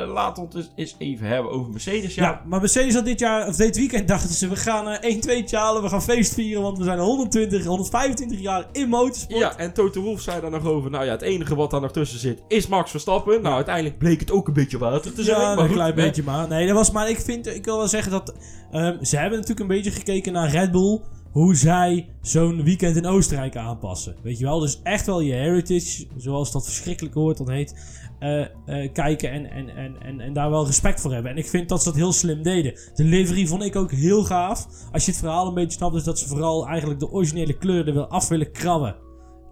[0.07, 2.15] laten we het dus eens even hebben over Mercedes.
[2.15, 2.23] ja.
[2.25, 5.21] Ja, maar Mercedes had dit jaar, of dit weekend dachten ze, we gaan eh 1
[5.21, 9.39] 2 halen, we gaan feest vieren, want we zijn 120, 125 jaar in motorsport.
[9.41, 10.91] ja, en Toto Wolff zei daar nog over.
[10.91, 13.43] Nou ja, het enige wat daar nog tussen zit is Max Verstappen.
[13.43, 15.41] Nou, uiteindelijk bleek het ook een beetje water te zijn.
[15.41, 16.49] Ja, maar een klein beetje maar.
[16.49, 17.09] Nee, dat was maar.
[17.11, 18.35] Ik vind, ik wil wel zeggen dat
[18.71, 21.01] ehm, ze hebben natuurlijk een beetje gekeken naar Red Bull.
[21.37, 24.17] Hoe zij zo'n weekend in Oostenrijk aanpassen.
[24.23, 24.59] Weet je wel?
[24.59, 27.75] Dus echt wel je heritage, zoals dat verschrikkelijke woord dan heet.
[28.19, 31.31] eh, eh, kijken en, en, en, en, en daar wel respect voor hebben.
[31.31, 32.75] En ik vind dat ze dat heel slim deden.
[32.95, 34.67] De livery vond ik ook heel gaaf.
[34.93, 37.89] Als je het verhaal een beetje snapt, is dat ze vooral eigenlijk de originele kleur
[37.89, 38.97] er wel af willen krabben.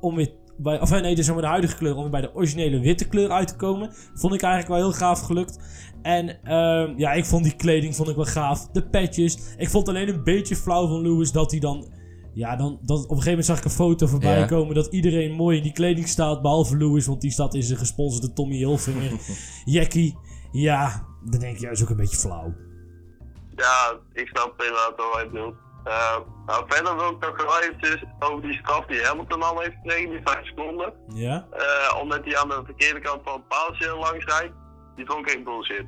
[0.00, 2.80] Om weer bij, of eh, nee, dus maar de huidige kleur, om bij de originele
[2.80, 3.90] witte kleur uit te komen.
[4.14, 5.58] Vond ik eigenlijk wel heel gaaf gelukt.
[6.02, 8.68] En ehm, ja, ik vond die kleding vond ik wel gaaf.
[8.68, 9.38] De patches.
[9.56, 11.92] Ik vond alleen een beetje flauw van Lewis dat hij dan...
[12.34, 14.46] Ja, dan, dan op een gegeven moment zag ik een foto voorbij Ja.
[14.46, 16.42] komen dat iedereen mooi in die kleding staat.
[16.42, 19.12] Behalve Lewis, want die staat in zijn gesponsorde Tommy Hilfiger.
[19.74, 20.18] Jackie.
[20.52, 22.54] Ja, dan denk je, ja, is ook een beetje flauw.
[23.56, 25.54] Ja, ik snap inderdaad wel wat je bedoelt.
[25.84, 26.16] Eh,
[26.46, 30.10] nou, verder wil ik nog wel eventjes over die straf die Hamilton al heeft gekregen,
[30.10, 30.94] die 5 seconden.
[31.08, 31.46] Ja?
[31.50, 34.52] Eh, omdat hij aan de verkeerde kant van het paaltje langs rijdt.
[34.96, 35.86] Die vond ik echt bullshit.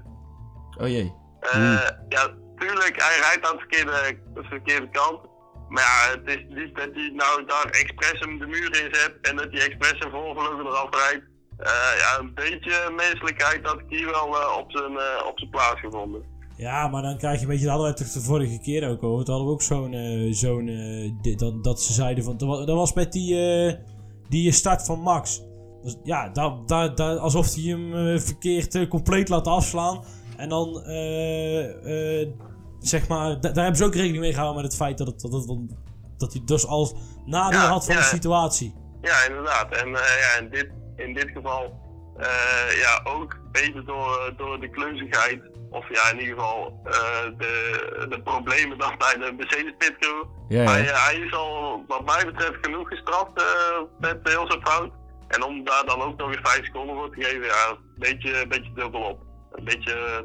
[0.79, 1.15] Oh jee.
[1.41, 5.21] Eh, Ja, tuurlijk, hij rijdt aan de verkeerde, de verkeerde kant.
[5.69, 9.19] Maar ja, het is niet dat hij nou daar expres hem de muur in zet
[9.23, 11.25] en dat hij expres een voorvleugel eraf rijdt.
[11.59, 14.29] Eh, ja, een beetje menselijkheid had ik hier wel
[14.59, 14.93] op zijn
[15.27, 16.35] op zijn plaats gevonden.
[16.57, 19.03] Ja, maar dan krijg je een beetje, dat hadden wij toch de vorige keer ook
[19.03, 19.25] over.
[19.25, 22.65] Toen hadden we ook zo'n, eh, zo'n, eh, dat, dat ze zeiden van, dat wa-
[22.65, 23.75] dat was met die, eh,
[24.29, 25.43] die start van Max.
[25.83, 30.05] Dus, ja, daar, daar, alsof hij hem verkeerd compleet laat afslaan.
[30.37, 30.83] En dan,
[32.81, 35.21] zeg maar, da- daar hebben ze ook rekening mee gehouden met het feit dat, het,
[35.21, 35.59] dat, het,
[36.19, 36.95] dat hij dus als
[37.27, 38.01] nadeel Ja, had van ja.
[38.01, 38.75] de situatie.
[39.03, 39.77] Ja, inderdaad.
[39.77, 41.85] En ja, in, dit, in dit geval
[42.83, 45.41] ja, ook beter door, door de klunzigheid.
[45.77, 50.25] Of ja, in ieder geval eh, de, de problemen dan bij de Mercedes pitcrew.
[50.49, 50.71] Ja, ja.
[50.71, 54.93] Hij, hij is al wat mij betreft genoeg gestraft eh, met heel zijn fout.
[55.29, 58.43] En om daar dan ook nog eens 5 seconden voor te geven, ja, een beetje,
[58.43, 59.21] een beetje dubbel op.
[59.53, 60.23] Een beetje, eh,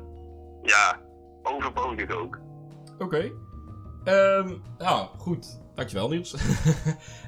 [0.62, 1.00] ja,
[1.44, 2.40] overbodig ook.
[3.00, 3.32] Oké.
[4.04, 5.60] Ehm, nou, goed.
[5.76, 6.36] Dankjewel, Niels.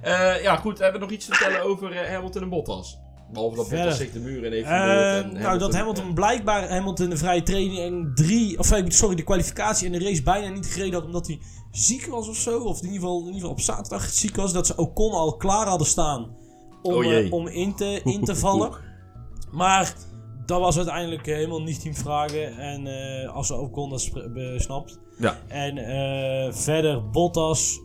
[0.01, 0.79] Eh, ja, goed.
[0.79, 2.99] Hebben we nog iets te vertellen over eh, Hamilton en Bottas?
[3.33, 3.69] Behalve dat.
[3.69, 7.43] Bottas zich de muur in heeft Eh, en nou, dat Hamilton blijkbaar Hamilton de vrije
[7.43, 11.05] training en drie, of eh, sorry, de kwalificatie en de race bijna niet gereden had
[11.05, 11.39] omdat hij
[11.71, 12.59] ziek was of zo.
[12.59, 14.53] Of in ieder geval, in ieder geval op zaterdag ziek was.
[14.53, 16.35] Dat ze Ocon al klaar hadden staan
[16.81, 18.71] om, Oh eh, om in, te, in te vallen.
[19.51, 19.93] Maar
[20.45, 22.57] dat was uiteindelijk helemaal niet teamvragen.
[22.57, 24.11] En eh, als Ocon dat
[24.57, 24.99] snapt.
[25.19, 25.37] Ja.
[25.47, 25.75] En
[26.53, 27.79] verder Bottas,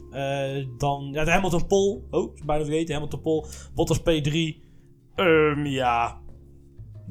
[0.78, 2.07] dan ja, de Hamilton Pol.
[2.11, 3.46] Oh, bijna vergeten, Hamilton Pol.
[3.74, 4.67] Bottas P3.
[5.18, 6.20] Ehm, ja,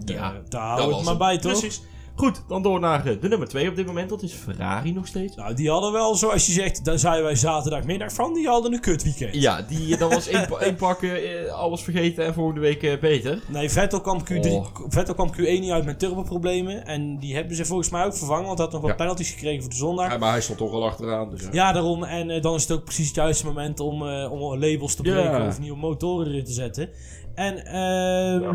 [0.06, 1.52] Ja, daar dat houden we was het maar bij, toch?
[1.60, 1.82] Precies.
[2.18, 4.10] Goed, dan door naar eh, de nummer 2 op dit moment.
[4.10, 5.36] Dat is Ferrari nog steeds.
[5.36, 8.80] Nou, die hadden wel, zoals je zegt, daar zeiden wij zaterdagmiddag van, die hadden een
[8.80, 9.36] kutweekend.
[9.36, 10.28] Ja, die, eh, dat was
[10.60, 11.16] inpakken,
[11.46, 13.40] eh, alles vergeten en volgende week beter.
[13.48, 14.66] Nee, Vettel kwam, Q3, Oh.
[14.88, 16.86] Vettel kwam Q1 niet uit met turboproblemen.
[16.86, 18.98] En die hebben ze volgens mij ook vervangen, want hij had nog wat Ja.
[18.98, 20.20] penalties gekregen voor de zondag.
[20.20, 21.30] maar hij stond toch al achteraan.
[21.30, 22.04] Dus, Ja, daarom.
[22.04, 25.12] En dan is het ook precies het juiste moment om, eh, om labels te Ja.
[25.14, 26.90] breken of nieuwe motoren erin te zetten.
[27.36, 27.56] En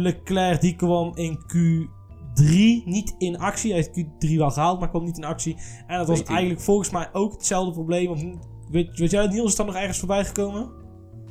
[0.02, 1.38] Leclerc die kwam in
[2.40, 3.72] Q3 niet in actie.
[3.72, 5.56] Hij heeft Q3 wel gehaald, maar kwam niet in actie.
[5.86, 6.34] En dat was 14.
[6.34, 8.10] eigenlijk volgens mij ook hetzelfde probleem.
[8.10, 8.22] Of,
[8.70, 10.70] weet, weet jij, Niels, is dat nog ergens voorbij gekomen?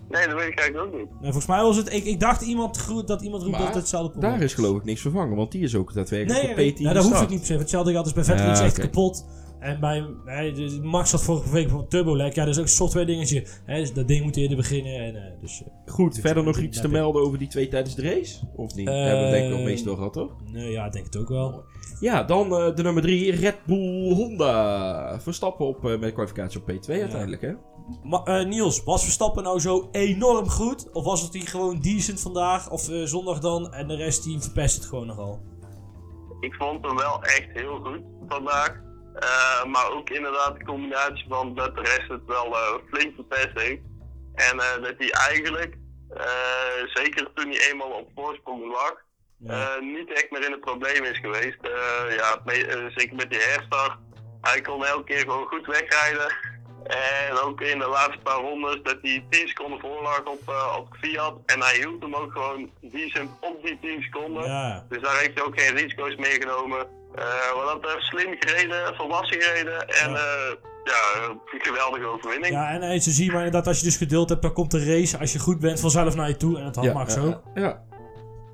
[0.10, 1.10] Nee, dat weet ik eigenlijk ook niet.
[1.10, 1.94] Nee, volgens mij was het.
[1.94, 4.78] Ik, ik dacht iemand, dat iemand roept Maar dat het hetzelfde probleem Daar is geloof
[4.78, 7.20] ik niks vervangen, want die is ook daadwerkelijk Nee, op nee, P10 nou, dat hoeft
[7.20, 7.58] het niet per se.
[7.58, 9.26] Hetzelfde geldt als bij Vettel, Ja, is echt kapot.
[9.62, 12.34] En bij nee, de- Max had vorige week van turbolek.
[12.34, 13.48] Ja, dat is ook een software dingetje.
[13.66, 14.96] Hè, dus dat ding moet eerder beginnen.
[14.96, 18.02] En, eh, dus, eh, Goed, verder nog iets te melden over die twee tijdens de
[18.02, 18.40] race?
[18.56, 18.88] Of niet?
[18.88, 20.32] Hebben we denk ik nog meestal gehad, toch?
[20.52, 21.64] nee, ja, ik denk het ook wel.
[22.00, 25.20] Ja, dan eh, de nummer 3, Red Bull Honda.
[25.20, 27.54] Verstappen op, eh, met de kwalificatie op P2 uiteindelijk, hè?
[28.04, 30.92] Maar eh, Niels, was Verstappen nou zo enorm goed?
[30.92, 32.70] Of was het die gewoon decent vandaag?
[32.70, 33.74] Of eh, zondag dan?
[33.74, 35.40] En de rest die verpest het gewoon nogal?
[36.40, 38.82] Ik vond hem wel echt heel goed vandaag.
[39.16, 43.60] Eh, maar ook inderdaad de combinatie van dat de rest het wel eh, flink verpest
[43.60, 43.82] heeft.
[44.36, 45.76] En eh, dat hij eigenlijk,
[46.94, 48.94] zeker toen hij eenmaal op voorsprong lag,
[49.38, 49.78] Ja.
[49.80, 51.58] niet echt meer in het probleem is geweest.
[52.10, 52.42] Ja,
[52.96, 53.98] zeker met die herstart.
[54.42, 56.36] Hij kon elke keer gewoon goed wegrijden.
[56.84, 60.88] En ook in de laatste paar rondes dat hij 10 seconden voorlag op, eh op
[61.00, 61.34] Fiat.
[61.46, 64.44] En hij hield hem ook gewoon decent op die 10 seconden.
[64.44, 64.86] ja.
[64.90, 66.80] Dus daar heeft hij ook geen risico's meegenomen.
[67.16, 69.88] Eh wat dat betreft slim gereden, volwassen gereden.
[69.88, 70.16] En Ja.
[70.18, 72.54] eh, ja, een geweldige overwinning.
[72.54, 74.86] Ja, en, zo zie je maar inderdaad, als je dus geduld hebt, dan komt de
[74.86, 76.58] race, als je goed bent, vanzelf naar je toe.
[76.58, 77.42] En dat had Max ja, ook.
[77.54, 77.84] Ja.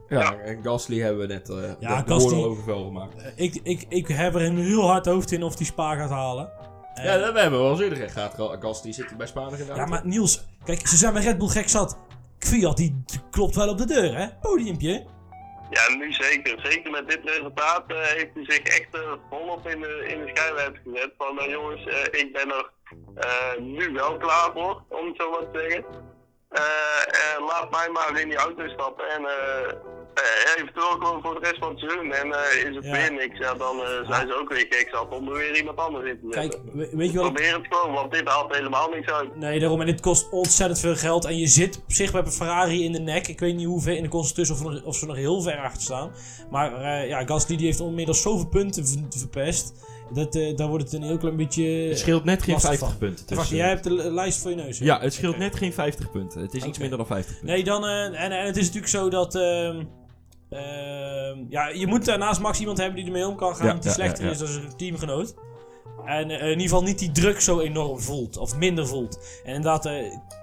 [0.10, 3.14] Ja, en Gasly hebben we net uh, Ja, de Gasly- over gemaakt.
[3.36, 6.50] Ik, ik, ik heb er een heel hard hoofd in of die Spa gaat halen.
[7.04, 8.14] Ja, dat hebben we wel eens eerder gezegd.
[8.18, 9.76] Gaat Ga- Gasly zit hij bij Spanen gedaan?
[9.76, 11.98] ja, maar Niels, kijk, ze zijn bij Red Bull gek zat.
[12.40, 14.28] Fiat, die klopt wel op de deur, hè?
[14.42, 15.06] Podiumpje.
[15.70, 16.60] Ja, nu zeker.
[16.64, 20.32] Zeker met dit resultaat eh, heeft hij zich echt eh, volop in de, in de
[20.84, 21.12] gezet.
[21.18, 22.70] Van nou jongens, eh, ik ben er
[23.16, 25.84] eh, nu wel klaar voor, om het zo maar te zeggen.
[26.50, 26.64] Eh,
[27.08, 29.22] eh, laat mij maar in die auto stappen en
[30.18, 32.12] eh, eh, eventueel gewoon voor de rest van het seizoen.
[32.14, 32.92] En eh, is het Ja.
[32.92, 35.78] weer niks, ja, dan eh, zijn ze ook weer gek zat om er weer iemand
[35.78, 36.50] anders in te zetten.
[36.62, 37.34] Kijk, we- weet je wat?
[37.34, 39.36] Probeer het gewoon, want dit haalt helemaal niks uit.
[39.36, 39.80] Nee, daarom.
[39.82, 41.26] En dit kost ontzettend veel geld.
[41.26, 43.28] En je zit op zich bij een Ferrari in de nek.
[43.28, 45.82] Ik weet niet hoe ver in de constructeur of, of ze nog heel ver achter
[45.82, 46.12] staan.
[46.50, 49.74] Maar eh, ja, Gasly die heeft inmiddels zoveel punten verpest.
[50.14, 51.64] Dat, eh, daar wordt het een heel klein beetje...
[51.66, 52.98] Het scheelt net geen lastig 50 van.
[52.98, 53.26] punten.
[53.28, 54.80] Wacht, tussen- jij hebt de li- lijst voor je neus.
[54.80, 54.86] hè?
[54.86, 56.42] Ja, het scheelt net geen 50 punten.
[56.42, 57.56] Het is iets minder dan 50 punten.
[57.56, 57.86] Nee, dan...
[57.86, 59.36] eh, en, en het is natuurlijk zo dat...
[59.36, 59.84] ehm,
[61.50, 63.68] ja, je moet daarnaast Max iemand hebben die ermee om kan gaan.
[63.68, 65.36] Ja, die slechter is dan zijn teamgenoot.
[66.06, 68.38] En eh, in ieder geval niet die druk zo enorm voelt.
[68.38, 69.20] Of minder voelt.
[69.44, 69.94] En inderdaad, eh,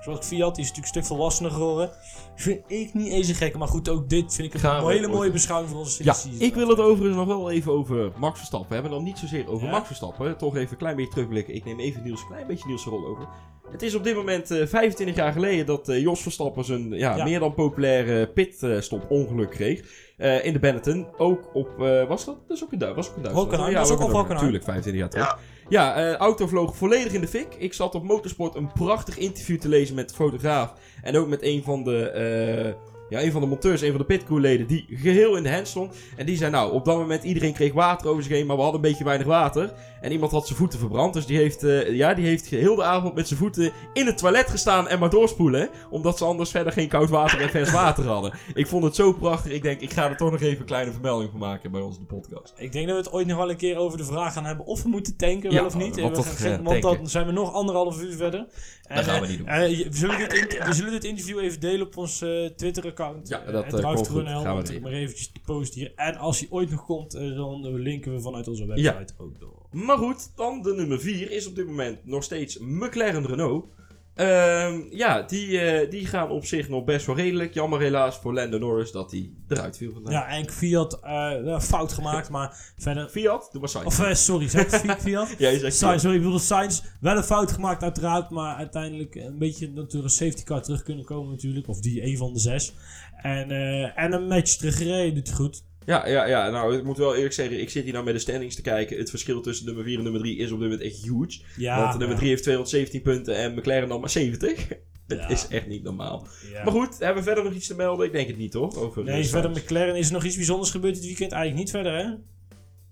[0.00, 1.90] zoals Fiat, die is natuurlijk een stuk volwassener geworden.
[2.34, 3.58] Vind ik niet eens een gekke.
[3.58, 6.68] Maar goed, ook dit vind ik een hele mooie beschouwing voor onze Ja, ik wil
[6.68, 8.68] het overigens nog wel even over Max Verstappen.
[8.68, 9.72] We hebben dan niet zozeer over Ja?
[9.72, 10.36] Max Verstappen.
[10.36, 11.54] Toch even een klein beetje terugblikken.
[11.54, 13.28] Ik neem even Niels een klein beetje Niels' rol over.
[13.70, 17.16] Het is op dit moment eh, 25 jaar geleden dat eh, Jos Verstappen zijn ja,
[17.16, 17.24] Ja.
[17.24, 20.03] meer dan populaire pitstop ongeluk kreeg.
[20.16, 21.06] Eh, in de Benetton.
[21.16, 22.36] Ook op, eh, was dat?
[22.48, 23.34] Dat is ook in, was ook in Duitsland.
[23.34, 24.18] Hockenheim, Ja, dat is ook op Hockenheim.
[24.18, 24.64] Hockenheim.
[24.64, 25.26] Tuurlijk, 25 jaar terug.
[25.26, 25.52] Ja.
[25.68, 27.54] Ja, eh auto vloog volledig in de fik.
[27.58, 30.72] Ik zat op Motorsport een prachtig interview te lezen met de fotograaf.
[31.02, 34.04] En ook met een van de, eh, ja, een van de monteurs, een van de
[34.06, 35.94] pitcrewleden, die geheel in de hand stond.
[36.16, 38.62] En die zei, nou, op dat moment iedereen kreeg water over zich heen, maar we
[38.62, 39.72] hadden een beetje weinig water.
[40.00, 42.82] En iemand had zijn voeten verbrand, dus die heeft, eh, ja, die heeft heel de
[42.84, 45.68] avond met zijn voeten in het toilet gestaan en maar doorspoelen.
[45.90, 48.32] Omdat ze anders verder geen koud water en vers water hadden.
[48.54, 50.92] Ik vond het zo prachtig, ik denk, ik ga er toch nog even een kleine
[50.92, 52.52] vermelding van maken bij ons in de podcast.
[52.56, 54.66] Ik denk dat we het ooit nog wel een keer over de vraag gaan hebben
[54.66, 55.94] of we moeten tanken, Ja, wel of niet.
[55.94, 58.46] we gaan- eh, want dan zijn we nog anderhalf uur verder.
[58.84, 59.46] En, gaan we eh, niet doen.
[59.48, 63.28] eh, we, zullen dit in- we zullen dit interview even delen op ons eh, Twitter-account.
[63.28, 64.22] Ja, dat, het Drive komt goed.
[64.26, 64.82] Gaan we regelen.
[64.82, 65.92] maar eventjes te posten hier.
[65.96, 69.62] En als hij ooit nog komt, dan linken we vanuit onze website ook door.
[69.70, 73.66] Maar goed, dan de nummer 4 is op dit moment nog steeds McLaren Renault.
[74.14, 77.54] Ehm, ja, die, eh, die gaan op zich nog best wel redelijk.
[77.54, 80.12] Jammer helaas voor Lando Norris dat hij eruit viel vandaag.
[80.12, 83.08] Ja, en Fiat, eh, fout gemaakt, maar verder...
[83.08, 83.86] Fiat, doe maar Sainz.
[83.86, 85.34] Of, eh, sorry, zeg Fiat?
[85.38, 86.82] ja, je zegt Sainz, sorry, ik bedoel Sainz.
[87.00, 91.04] Wel een fout gemaakt uiteraard, maar uiteindelijk een beetje natuurlijk een safety car terug kunnen
[91.04, 91.68] komen natuurlijk.
[91.68, 92.74] Of die, een van de zes.
[93.16, 93.50] En,
[93.96, 95.64] en een match teruggereden, doet het goed.
[95.86, 98.20] Ja, ja, ja, nou, ik moet wel eerlijk zeggen, ik zit hier nou met de
[98.20, 98.98] standings te kijken.
[98.98, 101.40] Het verschil tussen nummer 4 en nummer 3 is op dit moment echt huge.
[101.56, 102.16] Ja, Want nummer ja.
[102.16, 104.68] 3 heeft 217 punten en McLaren dan maar 70.
[104.68, 104.78] Het
[105.20, 105.28] Ja.
[105.28, 106.26] is echt niet normaal.
[106.52, 106.64] Ja.
[106.64, 108.06] Maar goed, hebben we verder nog iets te melden?
[108.06, 108.76] Ik denk het niet, toch?
[108.76, 109.50] Over, Nee, eh, verder.
[109.50, 109.96] McLaren.
[109.96, 111.32] Is er nog iets bijzonders gebeurd dit weekend?
[111.32, 112.04] Eigenlijk niet verder, hè?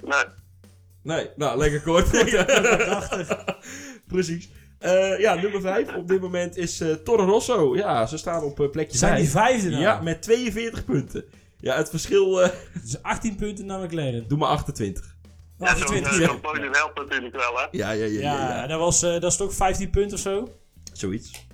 [0.08, 0.24] Nee.
[1.02, 2.10] Nee, nou, lekker kort.
[4.12, 4.48] Precies.
[4.78, 7.76] Eh, ja, nummer 5 op dit moment is eh Toro Rosso.
[7.76, 9.46] Ja, ze staan op plekje Zijn die 5.
[9.46, 9.82] vijfde nou?
[9.82, 11.24] Ja, met 42 punten.
[11.62, 12.50] Ja, het verschil, eh,
[12.82, 14.28] Dus 18 punten naar McLaren.
[14.28, 15.16] doe maar 28.
[15.58, 16.12] Ja, zo'n 28.
[16.12, 17.62] uh, Ja, zo'n podium helpt natuurlijk wel, hè.
[17.70, 18.20] Ja, ja, ja, ja.
[18.20, 18.62] ja.
[18.62, 20.48] en dat, was, eh, dat is toch 15 punten of zo?
[20.92, 21.46] Zoiets.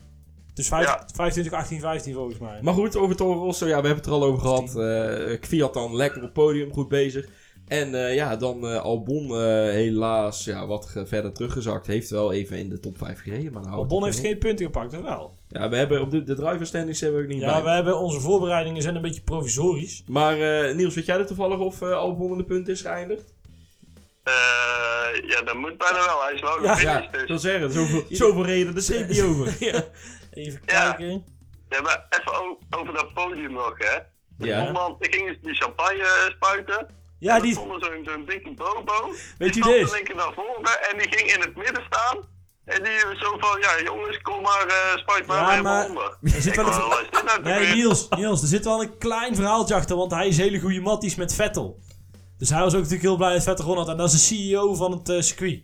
[0.54, 1.08] Dus vijf- Ja.
[1.14, 2.58] 25, 18, 15 volgens mij.
[2.62, 4.76] Maar goed, over Toro Rosso, ja, we hebben het er al over gehad.
[4.76, 7.28] Eh Fiat dan lekker op het podium, goed bezig.
[7.66, 9.36] En eh, ja, dan eh, Albon eh,
[9.70, 11.86] helaas ja, wat ge- verder teruggezakt.
[11.86, 13.52] Heeft wel even in de top 5 gereden.
[13.52, 15.37] Maar nou, Albon heeft geen punten gepakt, of wel?
[15.50, 17.62] Ja, we hebben op de, de driver standings hebben we ook niet Ja, bij.
[17.62, 20.02] we hebben onze voorbereidingen zijn een beetje provisorisch.
[20.06, 23.34] Maar eh, Niels, weet jij er toevallig of eh, Albon in de punten is geëindigd?
[24.22, 24.32] Eh,
[25.28, 26.22] ja, dat moet bijna wel.
[26.24, 26.80] Hij is wel Ja.
[26.80, 27.22] Ja, dus.
[27.22, 29.56] ik wil zeggen, zoveel, zoveel reden, daar zit niet over.
[29.72, 29.84] ja.
[30.32, 31.24] Even kijken.
[31.68, 33.98] Ja, maar even over dat podium nog, hè.
[34.46, 34.72] Ja.
[34.72, 36.86] Want ik ging eens die champagne spuiten.
[37.18, 39.12] Ja, Er die, stond er zo'n zo'n dikke bobo.
[39.38, 39.88] Weet je die dit?
[39.88, 42.18] stond naar voren en die ging in het midden staan.
[42.68, 46.16] En die zo van, ja jongens, kom maar, eh spuit maar Ja, maar- onder.
[46.34, 47.74] er zit wel een- Nee?
[47.74, 51.14] Niels, Niels, er zit wel een klein verhaaltje achter, want hij is hele goede matties
[51.14, 51.78] met Vettel.
[52.38, 53.92] Dus hij was ook natuurlijk heel blij dat Vettel gewonnen had.
[53.94, 55.62] En dat is de CEO van het eh, circuit.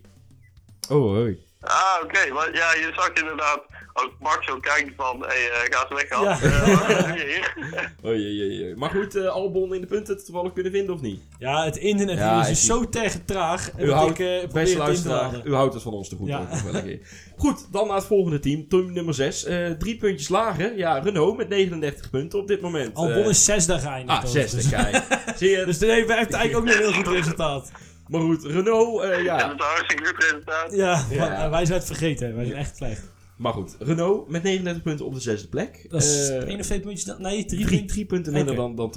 [0.89, 1.43] Oh, hoi.
[1.61, 2.33] Ah, oké.
[2.33, 3.61] Maar ja, je zag inderdaad
[3.97, 6.09] ook Max zo kijken van, hé, hey, eh, ga eens weg.
[6.09, 6.39] Ja.
[6.41, 7.83] Eh?
[8.03, 8.75] Oh, jee.
[8.75, 11.21] Maar goed, eh, Albon in de punten toevallig kunnen vinden of niet?
[11.39, 13.71] Ja, het internet Ja, is dus zie- zo tegen traag.
[13.77, 15.41] U dat houdt, ik eh, beste luisteraar, laden.
[15.45, 16.27] u houdt het van ons te goed.
[16.27, 16.47] Ja.
[17.37, 18.67] Goed, dan naar het volgende team.
[18.67, 19.43] Team nummer 6.
[19.79, 20.77] drie puntjes lager.
[20.77, 22.95] Ja, Renault met 39 punten op dit moment.
[22.95, 24.23] Albon is zesde geëindigd.
[24.23, 25.03] Ah, zesde, kijk.
[25.35, 25.65] Zie je?
[25.65, 27.71] Dus dit heeft heeft eigenlijk ook nog een heel goed resultaat.
[28.07, 29.37] Maar goed, Renault, eh, Dat ja.
[29.37, 30.71] is een hartstikke goed resultaat.
[30.75, 31.27] Ja, Ja.
[31.29, 32.35] maar wij zijn het vergeten.
[32.35, 33.13] Wij zijn echt slecht.
[33.37, 35.85] Maar goed, Renault met 39 punten op de zesde plek.
[35.89, 36.43] Dat is Eh,
[36.81, 37.03] puntjes.
[37.03, 37.65] dan- Nee, drie.
[37.65, 38.89] drie, drie punten minder dan, dan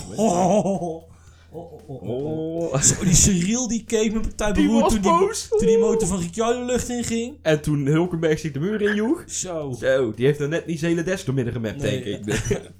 [0.00, 0.18] moment.
[0.18, 2.72] Oh, oh, oh, oh, oh, oh.
[2.72, 2.80] Oh.
[2.80, 5.10] Zo, die Cyril die keek met partij beroerd toen, die,
[5.58, 7.38] toen die motor van Ricciardo de lucht in ging.
[7.42, 9.24] En toen Hulkenberg zich de muur injoeg.
[9.26, 9.72] Zo.
[9.80, 12.02] Zo, die heeft er net niet zijn hele desk door midden gemapt, Nee.
[12.04, 12.60] denk ik.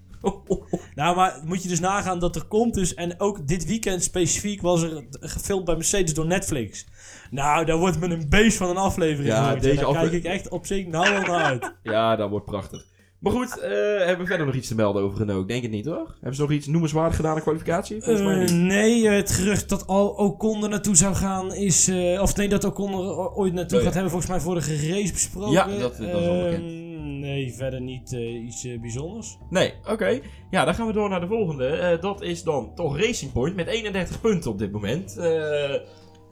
[0.94, 2.94] Nou, maar moet je dus nagaan dat er komt dus...
[2.94, 6.86] En ook dit weekend specifiek was er gefilmd bij Mercedes door Netflix.
[7.30, 9.62] Nou, daar wordt me een beest van een aflevering Ja, gemaakt.
[9.62, 11.74] deze Daar afle- kijk ik echt op zich nou wel naar uit.
[11.82, 12.84] ja, dat wordt prachtig.
[13.20, 15.42] Maar goed, eh, hebben we verder nog iets te melden over Renault?
[15.42, 16.14] Ik denk het niet hoor.
[16.14, 18.02] Hebben ze nog iets noemenswaardig gedaan in kwalificatie?
[18.02, 18.52] Volgens mij Eh, niet.
[18.52, 21.88] nee, het gerucht dat Al Ocon er naartoe zou gaan is...
[21.88, 23.90] eh, of nee, dat Ocon er ooit naartoe Oh, ja.
[23.90, 25.52] gaat hebben volgens mij vorige race besproken.
[25.52, 26.84] Ja, dat- dat is al Ehm.
[27.20, 29.38] Nee, verder niet eh, iets eh, bijzonders.
[29.50, 30.20] Nee, oké.
[30.50, 31.66] Ja, dan gaan we door naar de volgende.
[31.66, 35.16] Eh, dat is dan toch Racing Point met 31 punten op dit moment.
[35.16, 35.74] Eh,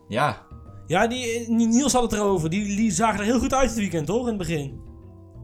[0.09, 0.43] ja,
[0.87, 2.51] Ja, die, eh, Niels had het erover.
[2.51, 4.21] Die, die zagen er heel goed uit het weekend, toch?
[4.21, 4.83] In het begin.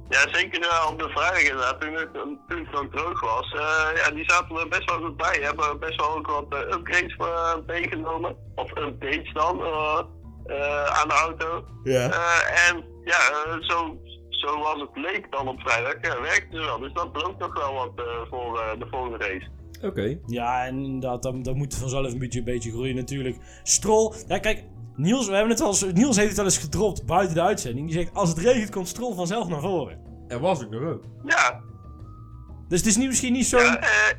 [0.09, 3.53] Ja, zeker eh, op de vrijdag inderdaad, toen het, toen het nog droog was.
[3.53, 5.39] Eh, ja, die zaten er best wel goed bij.
[5.43, 8.37] Hebben best wel ook wat eh, upgrades uh, meegenomen.
[8.55, 10.01] Of updates dan, eh,
[10.45, 11.65] eh, aan de auto.
[11.85, 12.11] ja.
[12.11, 13.97] Eh, en ja, eh, zo,
[14.29, 16.79] zoals het leek dan op vrijdag, ja, werkte het wel.
[16.79, 19.49] Dus dat belooft nog wel wat eh, voor eh, de volgende race.
[19.83, 20.19] Oké.
[20.27, 23.37] Ja, en dan, dan moet vanzelf een beetje, een beetje groeien natuurlijk.
[23.63, 24.65] Strol, ja kijk,
[25.01, 27.87] Niels, we hebben het al eens, Niels heeft het wel eens gedropt buiten de uitzending.
[27.91, 29.99] Die zegt, als het regent komt Strol vanzelf naar voren.
[30.29, 31.05] Er was ik nog ook.
[31.25, 31.61] Ja,
[32.69, 33.59] Dus het is niet, misschien niet zo...
[33.59, 34.17] ja eh,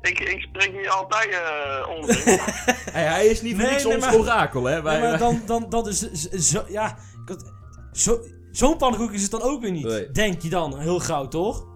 [0.00, 2.38] ik, ik spreek niet altijd eh onzin.
[2.92, 4.82] Hey, hij is niet voor Nee, niks nee, ons maar- orakel, hè?
[4.82, 6.86] Wij, Nee, maar wij- dan, dan, dat is z- zo, ja,
[7.22, 7.52] ik had-
[7.92, 8.18] zo,
[8.50, 9.84] zo'n pannenkoek is het dan ook weer niet.
[9.86, 10.10] Nee.
[10.10, 11.66] Denk je dan, heel gauw toch?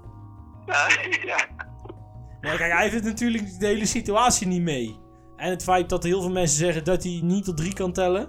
[0.66, 0.86] ja,
[1.32, 1.46] ja.
[2.40, 4.96] Nee, kijk, hij heeft natuurlijk de hele situatie niet mee.
[5.36, 8.28] En het feit dat heel veel mensen zeggen dat hij niet tot drie kan tellen,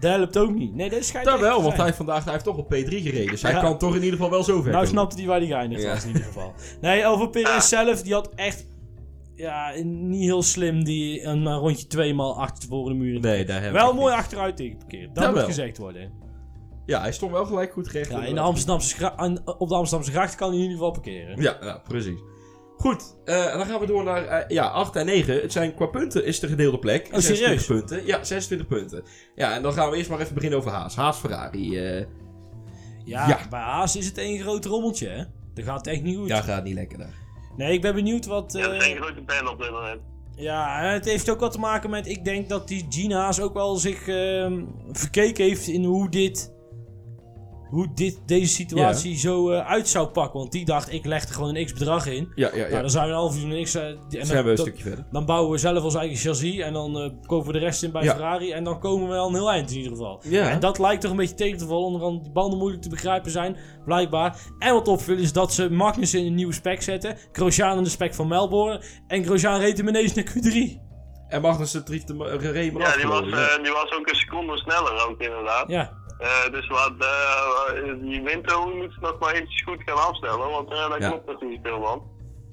[0.00, 0.74] dat helpt ook niet.
[0.74, 3.26] Nee, dat schijnt Dat wel, want hij heeft vandaag hij heeft toch op P3 gereden.
[3.30, 3.60] Dus hij Ja.
[3.60, 4.88] kan toch in ieder geval wel zo ver Nou komen.
[4.88, 5.92] snapte hij waar hij geëindigd Ja.
[5.92, 6.52] was in ieder geval.
[6.80, 8.66] Nee, over Perez zelf, die had echt
[9.34, 13.20] ja, niet heel slim die een eh, rondje tweemaal achter tevoren de muur.
[13.20, 15.06] Nee, daar hebben Wel we mooi achteruit tegenparkeerd.
[15.06, 15.46] Dat Dat moet wel.
[15.46, 16.12] gezegd worden.
[16.86, 18.10] Ja, hij stond wel gelijk goed gerecht.
[18.10, 19.12] Ja, in de Amsterdamse
[19.58, 21.42] op de Amsterdamse gracht kan hij in ieder geval parkeren.
[21.42, 22.18] Ja, ja precies.
[22.78, 25.34] Goed, eh, dan gaan we door naar eh, ja, 8 en 9.
[25.40, 27.06] Het zijn qua punten is de gedeelde plek.
[27.06, 27.66] Oh, 26 serieus?
[27.66, 28.06] punten.
[28.06, 29.02] Ja, 26 punten.
[29.34, 30.96] Ja, en dan gaan we eerst maar even beginnen over Haas.
[30.96, 31.76] Haas Ferrari.
[31.78, 32.04] eh
[33.04, 33.38] Ja, Ja.
[33.50, 35.22] bij Haas is het één groot rommeltje, hè?
[35.54, 36.28] Dat gaat echt niet goed.
[36.28, 37.14] ja, gaat niet lekker daar.
[37.56, 38.52] Nee, ik ben benieuwd wat...
[38.52, 40.00] Ja, eh, is een grote pen op dit moment.
[40.36, 42.06] Ja, het heeft ook wat te maken met.
[42.08, 46.52] Ik denk dat die Gina's ook wel zich ehm, verkeken heeft in hoe dit.
[47.68, 50.38] Hoe dit, deze situatie zo eh, uit zou pakken.
[50.38, 52.32] Want die dacht, ik leg er gewoon een x bedrag in.
[52.34, 52.80] Ja, ja, Nou, ja.
[52.80, 53.74] dan zijn we een half uur een x.
[53.74, 55.04] eh, die- en Zijn we dan, een dan, stukje verder.
[55.10, 56.58] dan bouwen we zelf ons eigen chassis.
[56.58, 58.10] En dan eh, kopen we de rest in bij Ja.
[58.12, 58.52] Ferrari.
[58.52, 60.20] En dan komen we al een heel eind in ieder geval.
[60.24, 60.48] Ja.
[60.50, 61.84] En dat lijkt toch een beetje tegen te vallen.
[61.84, 63.56] Onder andere die banden moeilijk te begrijpen zijn.
[63.84, 64.36] Blijkbaar.
[64.58, 67.16] En wat opviel is dat ze Magnussen in een nieuwe spec zetten.
[67.32, 68.82] Grosjean in de spec van Melbourne.
[69.06, 70.86] En Grosjean reed hem ineens naar Q3.
[71.28, 73.20] En Magnussen trieft de reem Ja, die was,
[73.62, 75.68] die was ook een seconde sneller ook inderdaad.
[75.68, 75.92] Ja.
[76.18, 80.70] Eh, dus wat, eh, die winter moet ze nog maar eventjes goed gaan afstellen, want
[80.72, 81.08] eh daar Ja.
[81.08, 82.02] klopt natuurlijk veel van.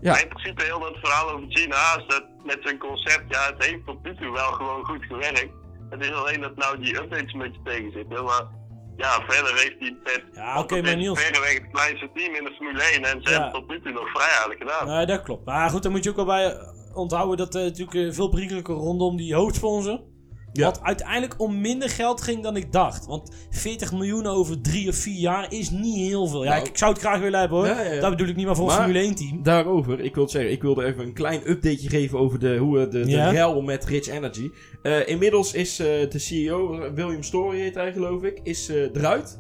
[0.01, 0.11] Ja.
[0.11, 3.66] Maar in principe heel dat verhaal over Gina Haas, dat met zijn concept, ja, het
[3.66, 5.49] heeft tot nu toe wel gewoon goed gewerkt.
[5.89, 8.43] Het is alleen dat nou die updates een beetje tegen zitten, maar
[8.97, 12.34] ja, verder heeft hij het Ja, oké, het maar is Niels- verreweg het kleinste team
[12.36, 13.32] in de Formule 1 en ze Ja.
[13.32, 14.88] hebben het tot nu toe nog vrij aardig gedaan.
[14.88, 15.45] Nee, dat klopt.
[15.45, 16.57] Maar goed, dan moet je ook wel bij
[16.93, 19.99] onthouden dat er natuurlijk veel perikelijke rondom die hoofdsponsor.
[20.56, 20.66] Ja.
[20.66, 23.06] Wat uiteindelijk om minder geld ging dan ik dacht.
[23.06, 26.43] Want 40 miljoen over drie of vier jaar is niet heel veel.
[26.43, 27.68] Ja, Nou, ik, ik zou het graag willen hebben hoor.
[27.68, 28.01] Ja, ja, ja.
[28.01, 29.43] Dat bedoel ik niet maar voor Maar- een Formule 1 team.
[29.43, 32.80] Daarover, ik wil het zeggen, ik wilde even een klein updateje geven over de, hoe
[32.80, 33.30] eh, de, de Ja?
[33.30, 34.49] rel met Rich Energy.
[34.82, 39.39] Eh, inmiddels is eh, de CEO, William Story heet hij geloof ik, is eruit.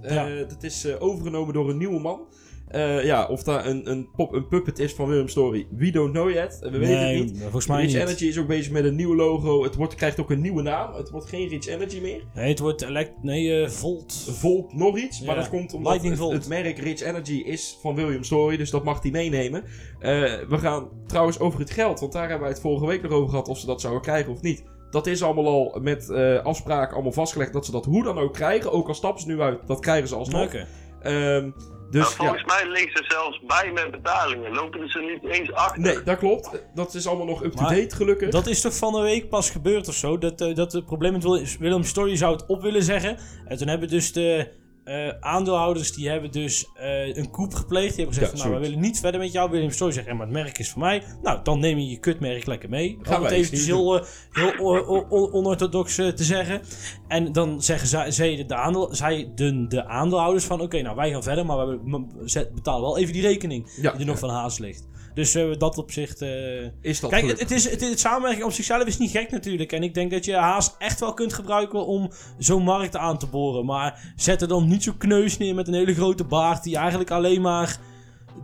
[0.49, 2.19] Dat is overgenomen door een nieuwe man.
[2.67, 6.11] Eh, ja, of dat een, een, pop, een puppet is van William Story, we don't
[6.11, 6.57] know yet.
[6.61, 7.41] We weten het niet.
[7.41, 8.01] volgens mij Rich niet.
[8.01, 9.63] Energy is ook bezig met een nieuw logo.
[9.63, 10.93] Het wordt, krijgt ook een nieuwe naam.
[10.93, 12.23] Het wordt geen Rich Energy meer.
[12.33, 13.23] Nee, het wordt elect...
[13.23, 14.13] Nee, eh, Volt.
[14.29, 15.21] Volt nog iets.
[15.21, 18.57] Maar dat komt omdat het, merk Rich Energy is van William Story.
[18.57, 19.63] Dus dat mag hij meenemen.
[19.99, 20.09] Eh,
[20.49, 21.99] we gaan trouwens over het geld.
[21.99, 23.47] Want daar hebben wij het vorige week nog over gehad.
[23.47, 24.63] Of ze dat zouden krijgen of niet.
[24.91, 26.09] Dat is allemaal al met
[26.43, 27.53] afspraken allemaal vastgelegd.
[27.53, 28.71] Dat ze dat hoe dan ook krijgen.
[28.71, 29.67] Ook al stappen ze nu uit.
[29.67, 30.45] Dat krijgen ze alsnog.
[30.45, 30.67] Oké.
[31.01, 31.49] Ehm,
[31.91, 32.15] dus ja.
[32.15, 35.81] volgens mij liggen ze zelfs bij met betalingen, lopen ze niet eens achter.
[35.81, 36.63] Nee, dat klopt.
[36.73, 38.29] Dat is allemaal nog up-to-date gelukkig.
[38.29, 40.17] Dat is toch van de week pas gebeurd of zo?
[40.17, 43.17] Dat, eh, dat het probleem met Wil- Willem Story zou het op willen zeggen.
[43.45, 44.51] En toen hebben dus de
[44.85, 47.95] eh, aandeelhouders die hebben dus eh, een koep gepleegd.
[47.95, 49.51] Die hebben gezegd: Ja, van, Nou, we willen niet verder met jou.
[49.51, 51.03] William Story zegt: maar het merk is voor mij.
[51.23, 52.99] Nou, dan neem je je kutmerk lekker mee.
[53.01, 56.61] Gaan Om het eventjes heel, eh, heel onorthodox te zeggen.
[57.07, 61.23] En dan zeggen zij, de, aandeel, zij de, de aandeelhouders van: oké, nou wij gaan
[61.23, 64.27] verder, maar we betalen wel even die rekening Ja, die er nog ja.
[64.27, 64.87] van Haas ligt.
[65.15, 66.21] Dus eh, dat opzicht.
[66.21, 69.71] eh Is dat Kijk, het, is, het, het samenwerking op zichzelf is niet gek natuurlijk.
[69.71, 73.27] En ik denk dat je Haas echt wel kunt gebruiken om zo'n markt aan te
[73.27, 73.65] boren.
[73.65, 77.11] Maar zet er dan niet zo kneus neer met een hele grote baard die eigenlijk
[77.11, 77.79] alleen maar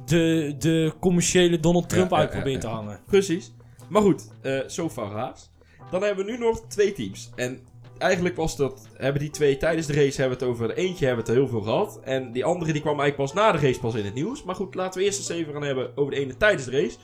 [0.06, 2.70] de, de commerciële Donald Trump Ja, uit probeert ja.
[2.70, 3.00] te hangen.
[3.08, 3.52] Precies.
[3.90, 5.50] Maar goed, eh so far Haas.
[5.92, 7.30] Dan hebben we nu nog twee teams.
[7.36, 7.60] En
[8.02, 10.68] eigenlijk was dat, hebben die twee tijdens de race hebben het over.
[10.68, 12.00] De eentje hebben het er heel veel gehad.
[12.04, 14.44] En die andere die kwam eigenlijk pas na de race pas in het nieuws.
[14.44, 16.98] Maar goed, laten we eerst eens even gaan hebben over de ene tijdens de race.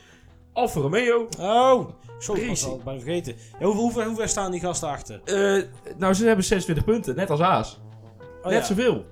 [0.53, 1.27] Alfa Romeo.
[1.39, 1.89] Oh,
[2.19, 3.35] zo ik was al bijna vergeten.
[3.59, 5.21] Ja, hoe, hoe, ver- hoe ver staan die gasten achter?
[5.23, 5.63] Eh,
[5.97, 7.79] nou, ze hebben 26 punten, net als Haas.
[8.41, 8.63] Oh, net ja.
[8.63, 9.05] zoveel.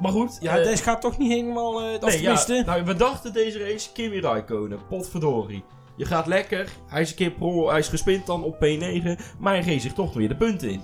[0.00, 0.38] Maar goed.
[0.40, 1.74] Ja, eh, deze gaat toch niet helemaal...
[1.74, 5.64] of Nee, ja, nou, we dachten deze race Kimi Raikkonen, potverdorie.
[5.96, 9.52] Je gaat lekker, hij is een keer pro, hij is gespind dan op P9, maar
[9.52, 10.80] hij geeft zich toch weer de punten in.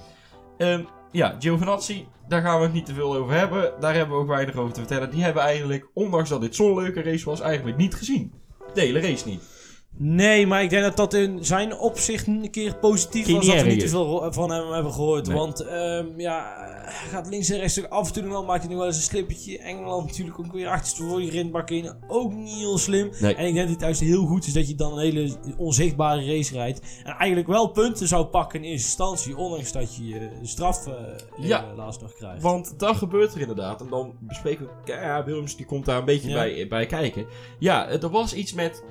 [0.59, 0.83] Ehm,
[1.13, 4.29] ja, Giovinazzi, daar gaan we het niet te veel over hebben, daar hebben we ook
[4.29, 5.11] weinig over te vertellen.
[5.11, 8.33] Die hebben eigenlijk, ondanks dat dit zo'n leuke race was, eigenlijk niet gezien.
[8.75, 9.58] De hele race niet.
[10.01, 13.69] Nee, maar ik denk dat dat in zijn opzicht een keer positief was dat we
[13.69, 15.27] niet te veel van hem hebben gehoord.
[15.27, 15.37] Nee.
[15.37, 18.79] Want ehm, ja, hij gaat links en rechts af en toe wel, maakt hij nog
[18.79, 19.59] wel eens een slippertje.
[19.59, 21.93] Engeland natuurlijk ook weer achterste die grindbak in.
[22.09, 23.11] Ook niet heel slim.
[23.21, 23.35] Nee.
[23.35, 26.25] En ik denk dat het juist heel goed is dat je dan een hele onzichtbare
[26.27, 26.81] race rijdt.
[27.05, 30.93] En eigenlijk wel punten zou pakken in eerste instantie, ondanks dat je je straf eh
[31.37, 31.65] Ja.
[31.71, 32.43] eh, laatst nog krijgt.
[32.43, 33.81] Want dat gebeurt er inderdaad.
[33.81, 36.35] En dan bespreken we, ja, die komt daar een beetje Ja.
[36.35, 37.27] bij, bij kijken.
[37.59, 38.83] Ja, er was iets met,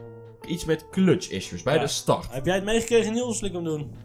[0.48, 1.82] iets met clutch issues bij Ja.
[1.82, 2.28] de start.
[2.32, 3.42] Heb jij het meegekregen, Niels?
[3.42, 3.96] Ik hem doen?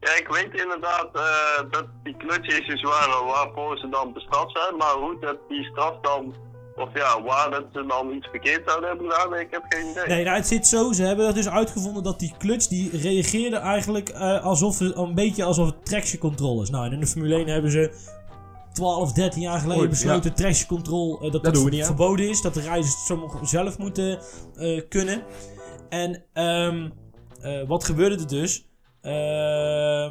[0.00, 4.76] Ja, ik weet inderdaad eh, dat die clutch-issues waren waarvoor ze dan bestraft zijn.
[4.76, 6.34] Maar hoe dat die straf dan,
[6.76, 10.06] of ja, waar dat ze dan iets verkeerd zouden hebben gedaan, ik heb geen idee.
[10.06, 10.92] Nee, nou, het zit zo.
[10.92, 15.14] Ze hebben er dus uitgevonden dat die clutch die reageerde eigenlijk eh, alsof het een
[15.14, 16.70] beetje alsof het traction control is.
[16.70, 17.94] Nou, en in de Formule 1 hebben ze
[18.72, 22.40] 12, 13 jaar geleden Ooit, besloten traction control eh, dat dat, verboden is.
[22.42, 24.18] Dat de rijders het zo zelf moeten
[24.56, 25.22] eh, kunnen.
[25.94, 26.88] En ehm,
[27.42, 28.66] eh, wat gebeurde er dus?
[29.00, 30.10] Eh,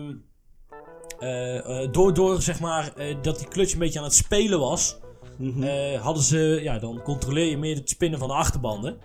[1.92, 4.98] door, door zeg maar dat die clutch een beetje aan het spelen was,
[5.38, 5.98] Mhm.
[5.98, 8.98] hadden ze, ja, dan controleer je meer het spinnen van de achterbanden.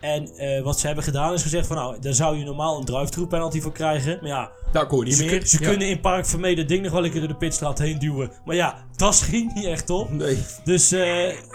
[0.00, 0.28] En
[0.64, 3.60] wat ze hebben gedaan is gezegd van nou, daar zou je normaal een drive-through penalty
[3.60, 4.18] voor krijgen.
[4.20, 5.46] Maar ja, Daar kon je niet ze, meer.
[5.46, 5.68] ze Ja.
[5.68, 8.30] kunnen in Park Vermee dat ding nog wel een keer door de pitstraat heen duwen.
[8.44, 10.10] Maar ja, dat schiet niet echt op.
[10.10, 10.38] Nee.
[10.64, 10.96] Dus ze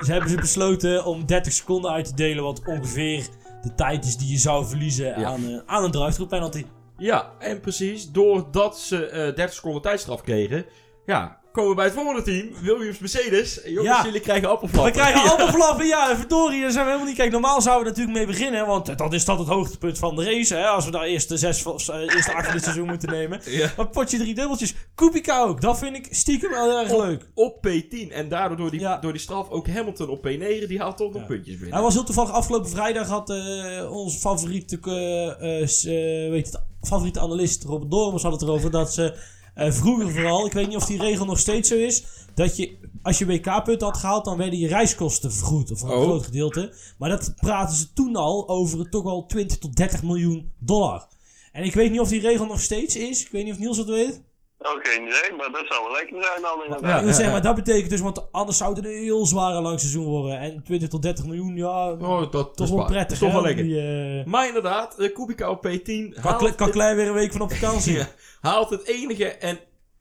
[0.05, 3.27] hebben ze besloten om 30 seconden uit te delen, wat ongeveer
[3.61, 5.25] de tijd is die je zou verliezen Ja.
[5.27, 6.65] aan, eh, aan een drive-through penalty.
[6.97, 10.65] Ja, en precies, doordat ze eh 30 seconden tijdstraf kregen,
[11.05, 13.59] ja, komen we bij het volgende team, Williams Mercedes.
[13.65, 14.03] Jongens, Ja.
[14.05, 14.93] jullie krijgen appelflappen.
[14.93, 15.29] We krijgen Ja.
[15.29, 17.17] allemaal flappen, ja, verdorie, daar zijn we helemaal niet.
[17.19, 20.23] Kijk, normaal zouden we natuurlijk mee beginnen, want dat is dat het hoogtepunt van de
[20.23, 23.09] race, hè, als we daar eerst de zes, eh, eerste acht van dit seizoen moeten
[23.09, 23.41] nemen.
[23.45, 23.71] Ja.
[23.77, 27.27] Maar potje drie dubbeltjes, Kubica ook, dat vind ik stiekem wel erg leuk.
[27.33, 28.97] Op P10 en daardoor door die, Ja.
[28.97, 31.73] door die straf ook Hamilton op P9, die haalt toch nog puntjes binnen.
[31.73, 35.93] Hij was heel toevallig afgelopen vrijdag had eh onze favoriete, eh, eh, s- eh,
[36.29, 39.13] weet het, favoriete analist Robert Dormers had het erover dat ze
[39.57, 42.03] eh, vroeger vooral, ik weet niet of die regel nog steeds zo is,
[42.33, 46.01] dat je als je WK-punten had gehaald, dan werden je reiskosten vergoed, of een Oh.
[46.01, 46.73] groot gedeelte.
[46.97, 51.07] Maar dat praten ze toen al over toch wel 20 tot 30 miljoen dollar.
[51.51, 53.21] En ik weet niet of die regel nog steeds is.
[53.25, 54.21] Ik weet niet of Niels dat weet.
[54.59, 57.17] Geen idee, maar dat zou wel lekker zijn dan inderdaad.
[57.17, 60.05] Ja, ja, maar dat betekent dus, want anders zou het een heel zware lang seizoen
[60.05, 60.39] worden.
[60.39, 63.01] En 20 tot 30 miljoen, ja, Oh, dat, is wel prettig.
[63.03, 63.63] Dat is toch wel lekker.
[63.63, 63.79] die,
[64.19, 67.51] eh, Maar inderdaad, eh, Kubica op P10 Kan, kan Klein weer een week van op
[67.57, 67.93] vakantie?
[67.97, 68.07] Ja,
[68.41, 69.59] haalt het enige en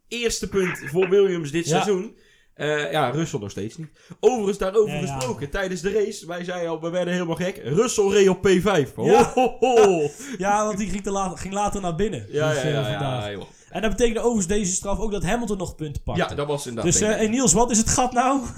[0.08, 1.70] eerste punt voor Williams dit Ja.
[1.70, 2.16] seizoen.
[2.54, 3.88] Eh, ja, Russell nog steeds niet.
[4.20, 5.14] Overigens daarover Ja, ja.
[5.16, 7.60] gesproken, tijdens de race, wij zeiden al, we werden helemaal gek.
[7.64, 8.94] Russell reed op P5.
[8.94, 9.32] Ho, Ja.
[9.34, 10.08] ho, ho.
[10.38, 12.26] Ja, want die ging, te laat, ging later naar binnen.
[12.28, 13.24] Ja, Dus, ja, ja, vandaag.
[13.24, 13.42] ja, joh.
[13.76, 16.18] En dat betekende overigens deze straf ook dat Hamilton nog punten pakt.
[16.18, 16.92] Ja, dat was inderdaad.
[16.92, 18.40] dus eh hey Niels, wat is het gat nou?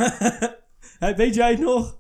[0.99, 1.99] Hey, weet jij het nog?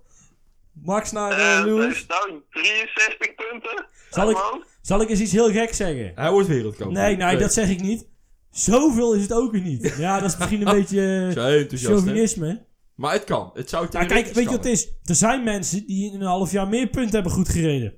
[0.72, 1.94] Max naar eh, Eh, Lewis.
[1.96, 3.86] is nou 63 punten.
[4.10, 4.66] Zal ik-.
[4.82, 6.12] Zal ik eens iets heel gek zeggen?
[6.14, 7.02] Hij wordt wereldkampioen.
[7.02, 8.06] Nee, nee, dat zeg ik niet.
[8.50, 9.94] Zoveel is het ook weer niet.
[9.98, 11.66] Ja, dat is misschien een beetje hè?
[11.68, 12.64] chauvinisme.
[12.94, 13.50] Maar het kan.
[13.54, 14.88] Het zou Nou, kijk, weet je wat het is?
[15.04, 17.94] Er zijn mensen die in een half jaar meer punten hebben goed gereden.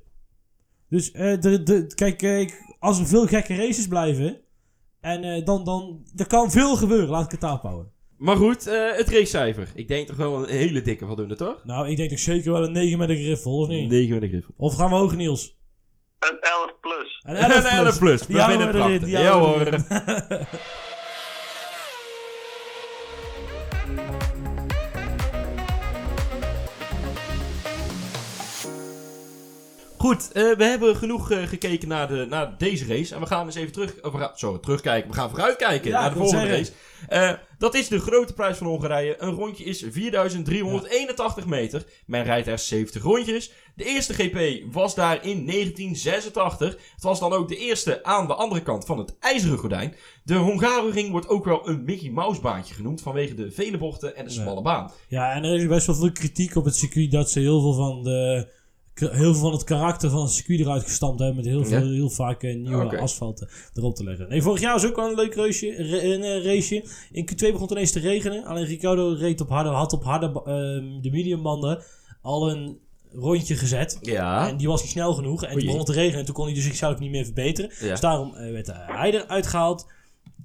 [0.88, 4.40] Dus eh, de, de, kijk, kijk, als er veel gekke races blijven,
[5.00, 7.08] en eh, dan, dan, er kan veel gebeuren.
[7.08, 7.92] Laat ik het daarop houden.
[8.16, 9.68] Maar goed, eh, het racecijfer.
[9.74, 11.64] Ik denk toch wel een hele dikke voldoende, toch?
[11.64, 13.90] Nou, ik denk toch zeker wel een 9 met een griffel, of niet?
[13.90, 14.54] 9 met een griffel.
[14.56, 15.58] Of gaan we hoog, Niels?
[16.18, 17.22] Een 11 plus.
[17.22, 18.22] Een En een 11 plus.
[18.28, 19.66] Ja, we erin, hoor.
[30.00, 33.14] Goed, eh, we hebben genoeg eh, gekeken naar, de, naar deze race.
[33.14, 35.10] En we gaan eens even terug, gaan, sorry, terugkijken.
[35.10, 36.58] We gaan vooruitkijken Ja, naar de volgende zeggen.
[36.58, 36.72] race.
[37.08, 39.22] Eh, dat is de grote prijs van Hongarije.
[39.22, 41.84] Een rondje is 4381 meter.
[42.06, 43.52] Men rijdt er 70 rondjes.
[43.74, 46.68] De eerste GP was daar in 1986.
[46.94, 49.94] Het was dan ook de eerste aan de andere kant van het ijzeren gordijn.
[50.24, 54.24] De Hungaroring wordt ook wel een Mickey Mouse baantje genoemd vanwege de vele bochten en
[54.24, 54.90] de smalle baan.
[55.08, 57.74] Ja, en er is best wel veel kritiek op het circuit dat ze heel veel
[57.74, 58.58] van de
[59.00, 61.92] heel veel van het karakter van het circuit eruit gestampt hebben met heel, veel, Ja.
[61.92, 62.98] heel vaak eh, nieuwe Oké.
[62.98, 64.28] asfalten erop te leggen.
[64.28, 66.84] Nee, vorig jaar was ook wel een leuk raceje, ra- een eh, raceje.
[67.12, 68.44] In Q2 begon het ineens te regenen.
[68.44, 71.82] Alleen Ricardo reed op harde, had op harde ehm, de mediumbanden
[72.22, 72.78] al een
[73.12, 73.98] rondje gezet.
[74.00, 74.48] Ja.
[74.48, 75.42] En die was niet snel genoeg.
[75.44, 75.58] En Oei.
[75.58, 76.18] die begon te regenen.
[76.18, 77.70] En toen kon hij dus zichzelf niet meer verbeteren.
[77.80, 77.88] Ja.
[77.88, 79.86] Dus daarom eh, werd hij eruit gehaald.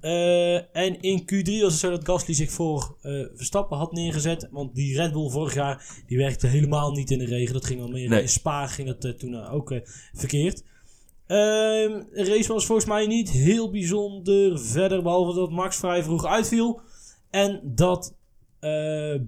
[0.00, 4.48] Eh, en in Q3 was het zo dat Gasly zich voor eh, Verstappen had neergezet.
[4.50, 7.52] Want die Red Bull vorig jaar die werkte helemaal niet in de regen.
[7.54, 8.20] Dat ging al meer Nee.
[8.20, 9.80] in Spa ging dat eh, toen ook
[10.12, 10.62] verkeerd.
[11.26, 15.02] Ehm, de race was volgens mij niet heel bijzonder verder.
[15.02, 16.80] Behalve dat Max vrij vroeg uitviel.
[17.30, 18.14] En dat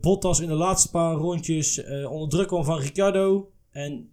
[0.01, 3.51] Bottas in de laatste paar rondjes onder druk kwam van Ricciardo.
[3.71, 4.13] En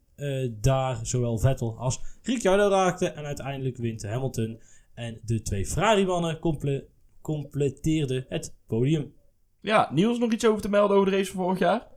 [0.62, 3.08] daar zowel Vettel als Ricciardo raakte.
[3.08, 4.60] En uiteindelijk wint Hamilton.
[4.96, 6.88] En de twee Ferrari-mannen comple
[7.22, 9.16] completeerden het podium.
[9.62, 11.88] Ja, Niels, nog iets over te melden over de race van vorig jaar?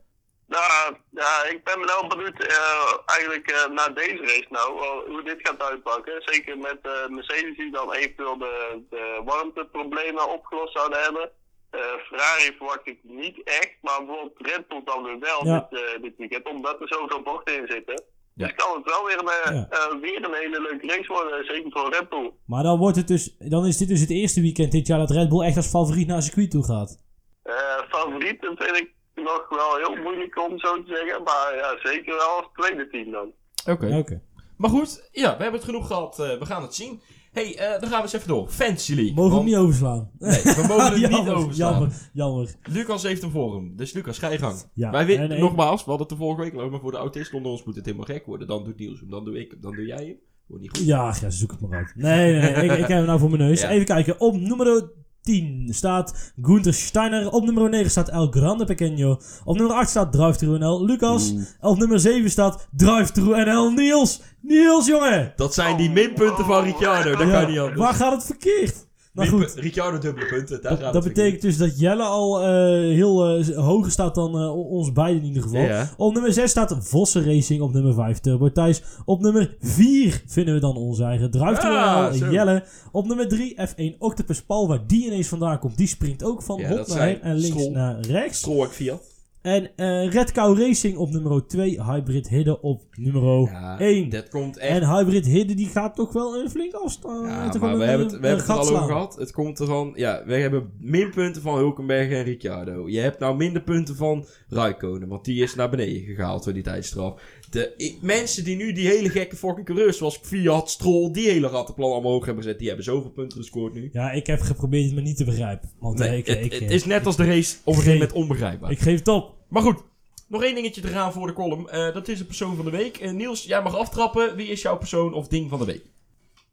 [0.47, 4.71] Nou, ja, ik ben wel benieuwd eh, eigenlijk eh, naar deze race nou,
[5.11, 6.21] hoe dit gaat uitpakken.
[6.25, 11.31] Zeker met eh, Mercedes die dan eventueel de, de warmteproblemen opgelost zouden hebben.
[11.69, 15.67] Eh, Ferrari verwacht ik niet echt, maar bijvoorbeeld Red Bull dan weer wel Ja.
[15.69, 18.03] dit, dit weekend, omdat er zoveel bochten in zitten.
[18.39, 18.45] Ja.
[18.47, 19.67] Dus kan het wel weer een, eh, Ja.
[19.69, 22.31] eh, weer een hele leuke race worden, zeker voor Red Bull.
[22.45, 25.09] Maar dan, wordt het dus, dan is dit dus het eerste weekend dit jaar dat
[25.11, 27.03] Red Bull echt als favoriet naar circuit toe gaat.
[27.43, 27.53] Eh
[27.89, 32.27] favorieten vind ik nog wel heel moeilijk om zo te zeggen, maar ja, zeker wel
[32.37, 33.31] als tweede team dan.
[33.73, 33.97] Oké.
[33.97, 34.21] Oké.
[34.57, 36.19] Maar goed, ja, we hebben het genoeg gehad.
[36.19, 37.01] eh, we gaan het zien.
[37.31, 38.47] Hey, eh, dan gaan we eens even door.
[38.49, 39.13] Fantasy League.
[39.13, 40.09] Mogen we hem niet overslaan?
[40.19, 41.71] Nee, we mogen het niet overslaan.
[41.71, 42.55] jammer, jammer.
[42.63, 43.75] Lucas heeft een forum.
[43.75, 44.63] Dus Lucas, ga je gang.
[44.73, 46.97] Ja, Wij weten, en nogmaals, we hadden het de vorige week al, maar voor de
[46.97, 48.47] autisten onder ons moet het helemaal gek worden.
[48.47, 50.17] Dan doet Niels hem, dan doe ik hem, dan doe jij hem.
[50.47, 50.85] Wordt niet goed.
[50.87, 51.93] Ja, ja, zoek het maar uit.
[51.95, 52.63] Nee, nee, nee.
[52.65, 53.61] ik, ik heb hem nou voor mijn neus.
[53.61, 53.69] Ja.
[53.69, 54.19] Even kijken.
[54.19, 54.89] Op nummer
[55.21, 57.29] 10 staat Gunther Steiner.
[57.29, 59.17] Op nummer 9 staat El Grande Pequeño.
[59.43, 61.33] Op nummer 8 staat Drive Through NL Lucas.
[61.61, 64.21] Op nummer 7 staat Drive Through NL Niels.
[64.41, 65.33] Niels, jongen!
[65.35, 67.79] Dat zijn die minpunten van Ricciardo, dat Ja, kan niet anders.
[67.79, 68.87] waar gaat het verkeerd?
[69.19, 72.47] Maar goed, Ricciardo dubbele punten, daar gaat dat betekent dus dat Jelle al eh,
[72.95, 75.61] heel eh, hoger staat dan eh, o- ons beiden in ieder geval.
[75.61, 75.89] Ja.
[75.97, 77.61] Op nummer 6 staat Vossen Racing.
[77.61, 78.81] Op nummer 5 Turbo Thijs.
[79.05, 82.31] Op nummer 4 vinden we dan onze eigen Ah, zo.
[82.31, 82.63] Jelle.
[82.91, 84.67] Op nummer 3 F1 Octopus Paul.
[84.67, 85.77] Waar die ineens vandaan komt.
[85.77, 88.37] Die springt ook van Ja, hop naar en links naar rechts.
[88.37, 89.01] Strolk Fiat.
[89.41, 91.83] En eh Red Cow Racing op nummer 2.
[91.83, 94.09] Hybrid Hidden op nummer Ja, 1.
[94.09, 94.81] dat komt echt...
[94.81, 97.27] En Hybrid Hidden die gaat toch wel een flink afstand.
[97.27, 99.15] Ja, maar we hebben het, we hebben het er al over gehad.
[99.15, 99.91] Het komt ervan...
[99.95, 102.89] Ja, we hebben minpunten van Hulkenberg en Ricciardo.
[102.89, 106.63] Je hebt nou minder punten van Raikkonen, want die is naar beneden gehaald door die
[106.63, 107.21] tijdstraf.
[107.49, 111.91] De mensen die nu die hele gekke fucking coureurs, zoals Fiat, Stroll, die hele rattenplan
[111.91, 113.89] omhoog hebben gezet, die hebben zoveel punten gescoord nu.
[113.93, 115.69] Ja, ik heb geprobeerd het me niet te begrijpen.
[115.79, 117.93] Want eh, Nee, ik, het, ik, het is net als de race op een gegeven
[117.93, 118.71] moment onbegrijpbaar.
[118.71, 119.33] ik geef het op.
[119.47, 119.79] Maar goed,
[120.27, 121.69] nog één dingetje te gaan voor de column.
[121.69, 122.97] Eh, dat is de persoon van de week.
[122.97, 124.35] Eh, Niels, jij mag aftrappen.
[124.35, 125.83] Wie is jouw persoon of ding van de week?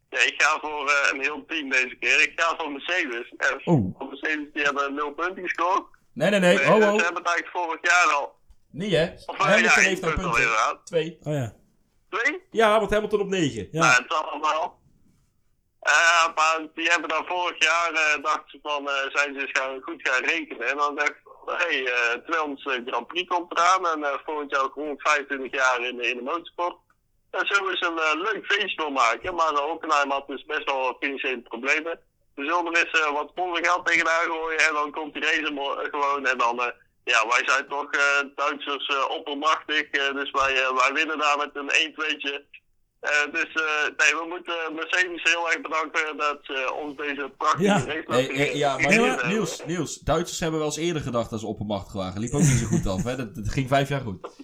[0.09, 2.21] Ja, ik ga voor eh, een heel team deze keer.
[2.21, 3.33] Ik ga voor Mercedes.
[3.37, 4.09] En Oh.
[4.09, 5.83] Mercedes die hebben nul punten gescoord.
[6.13, 6.59] Nee, nee, nee.
[6.59, 6.95] Eh, Oh, Ze oh.
[7.03, 8.35] hebben het eigenlijk vorig jaar al.
[8.77, 9.13] Nee, hè?
[9.25, 10.79] Of eh, Hamilton heeft nou punt al punten.
[10.83, 11.17] Twee.
[11.23, 11.53] Oh ja.
[12.09, 12.41] Twee?
[12.51, 13.67] Ja, want Hamilton op negen.
[13.71, 13.79] Ja.
[13.79, 14.79] Nou, het zal allemaal.
[15.79, 19.59] Eh, maar die hebben dan vorig jaar, eh dachten ze van, eh, zijn ze eens
[19.59, 20.67] gaan, goed gaan rekenen.
[20.67, 21.53] En dan dacht ik, hé,
[21.83, 23.87] hey, eh 200 Grand Prix komt eraan.
[23.87, 26.75] En eh volgend jaar ook 125 jaar in, de- in de motorsport.
[27.31, 29.35] Daar zullen we eens een leuk feestje van maken.
[29.35, 31.99] Maar uh, Hockenheim had dus best wel financiële problemen.
[32.35, 34.59] We zullen er eens eh, wat sponsorgeld tegenaan gooien.
[34.67, 36.25] En dan komt die race gewoon.
[36.25, 36.67] En dan, eh,
[37.13, 38.01] ja, wij zijn toch eh,
[38.35, 39.83] Duitsers eh, oppermachtig.
[39.91, 42.35] eh, dus wij, wij winnen daar met een 1-2'tje.
[42.99, 47.63] Eh, dus eh, nee, we moeten Mercedes heel erg bedanken dat ze ons deze prachtige
[47.63, 47.73] Ja.
[47.77, 49.29] race Hey, laten hey, ja, maar Niels, hebben.
[49.29, 52.19] Niels, Niels, Duitsers hebben wel eens eerder gedacht dat ze oppermachtig waren.
[52.21, 53.15] Liep ook niet zo goed af, hè?
[53.15, 54.17] Dat, dat ging vijf jaar goed.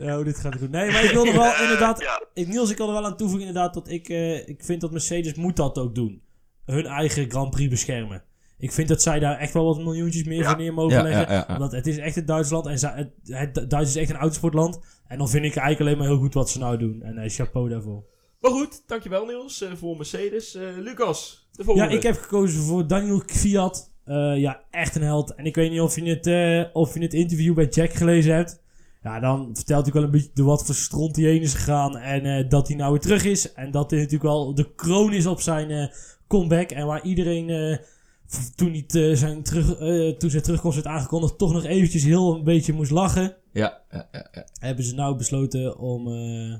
[0.00, 0.70] Oh, dit gaat goed.
[0.70, 2.00] Nee, maar ik wilde wel Eh, inderdaad...
[2.00, 2.22] ja.
[2.34, 4.08] Ik, Niels, ik wil er wel aan toevoegen inderdaad dat ik...
[4.08, 6.22] eh, ik vind dat Mercedes moet dat ook doen.
[6.66, 8.24] Hun eigen Grand Prix beschermen.
[8.60, 10.48] Ik vind dat zij daar echt wel wat miljoentjes meer Ja.
[10.48, 11.22] voor neer mogen Ja, leggen.
[11.22, 11.58] ja, ja, ja.
[11.58, 12.66] Want het is echt het Duitsland.
[12.66, 14.78] En zij- het, het, Duitsland is echt een autosportland.
[15.08, 17.02] En dan vind ik eigenlijk alleen maar heel goed wat ze nou doen.
[17.02, 18.04] En eh, chapeau daarvoor.
[18.40, 20.54] Maar goed, dankjewel Niels eh, voor Mercedes.
[20.54, 21.94] Eh, Lucas, de Ja, volgende.
[21.94, 23.92] ik heb gekozen voor Daniel Kvyat.
[24.04, 25.34] Eh, ja, echt een held.
[25.34, 28.34] En ik weet niet of je het, eh, of je het interview bij Jack gelezen
[28.34, 28.62] hebt.
[29.02, 31.96] Ja, dan vertelt hij wel een beetje door wat voor stront hij heen is gegaan.
[31.96, 33.52] En eh, dat hij nou weer terug is.
[33.52, 35.86] En dat hij natuurlijk wel de kroon is op zijn eh,
[36.28, 36.70] comeback.
[36.70, 37.76] En waar iedereen eh,
[38.56, 41.38] toen, hij te- zijn terug, eh, toen zijn terugkomst werd aangekondigd...
[41.38, 43.36] toch nog eventjes heel een beetje moest lachen.
[43.52, 44.28] Ja, ja, ja.
[44.32, 44.46] ja.
[44.60, 46.06] Hebben ze nou besloten om...
[46.12, 46.54] eh,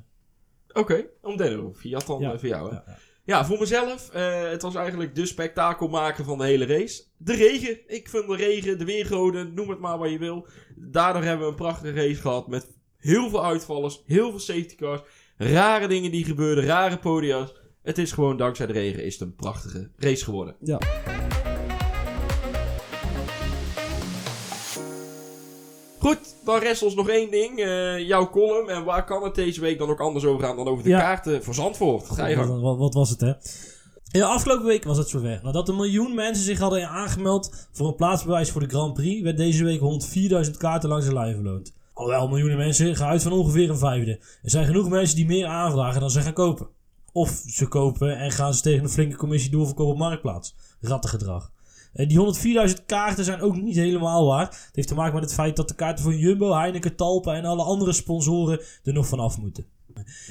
[0.73, 1.73] Oké, om Denno.
[1.77, 2.33] Fiat dan Ja.
[2.33, 2.75] eh, voor jou, hè?
[2.75, 2.99] ja, ja.
[3.25, 7.03] Ja, voor mezelf, eh, het was eigenlijk de spektakelmaker van de hele race.
[7.16, 7.79] De regen.
[7.87, 10.47] Ik vind de regen, de weergoden, noem het maar wat je wil.
[10.77, 15.01] Daardoor hebben we een prachtige race gehad met heel veel uitvallers, heel veel safety cars,
[15.37, 17.53] rare dingen die gebeurden, rare podia's.
[17.83, 20.57] Het is gewoon dankzij de regen is het een prachtige race geworden.
[20.61, 20.79] Ja.
[26.01, 27.59] Goed, dan rest ons nog één ding.
[27.59, 28.69] eh, jouw column.
[28.69, 31.01] En waar kan het deze week dan ook anders over gaan dan over de Ja.
[31.01, 32.11] kaarten voor Zandvoort?
[32.11, 32.49] Ga je gang.
[32.49, 33.29] Wat, wat, wat was het, hè?
[34.13, 35.41] In de afgelopen week was het zover.
[35.43, 39.37] Nadat een miljoen mensen zich hadden aangemeld voor een plaatsbewijs voor de Grand Prix, werd
[39.37, 39.81] deze week
[40.45, 41.73] 104.000 kaarten langs de lijn verloond.
[41.93, 44.11] Alhoewel miljoenen mensen gaan uit van ongeveer een vijfde.
[44.43, 46.69] Er zijn genoeg mensen die meer aanvragen dan ze gaan kopen.
[47.13, 50.55] Of ze kopen en gaan ze tegen een flinke commissie doorverkopen op Marktplaats.
[50.81, 51.51] Rattengedrag.
[51.93, 54.47] Eh, Die 104.000 kaarten zijn ook niet helemaal waar.
[54.47, 57.45] Het heeft te maken met het feit dat de kaarten van Jumbo, Heineken, Talpa en
[57.45, 59.66] alle andere sponsoren er nog vanaf moeten.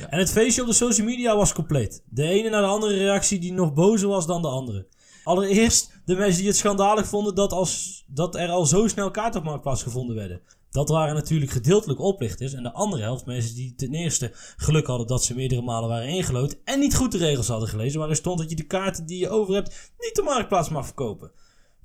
[0.10, 2.03] En het feestje op de social media was compleet.
[2.10, 4.88] De ene naar de andere reactie die nog bozer was dan de andere.
[5.24, 9.39] Allereerst de mensen die het schandalig vonden dat, als, dat er al zo snel kaarten
[9.39, 10.41] op Marktplaats gevonden werden.
[10.72, 12.53] Dat waren natuurlijk gedeeltelijk oplichters.
[12.53, 16.07] En de andere helft mensen die ten eerste geluk hadden dat ze meerdere malen waren
[16.07, 16.57] ingelood.
[16.64, 17.99] En niet goed de regels hadden gelezen.
[17.99, 21.32] Waarin stond dat je de kaarten die je over hebt niet op Marktplaats mag verkopen.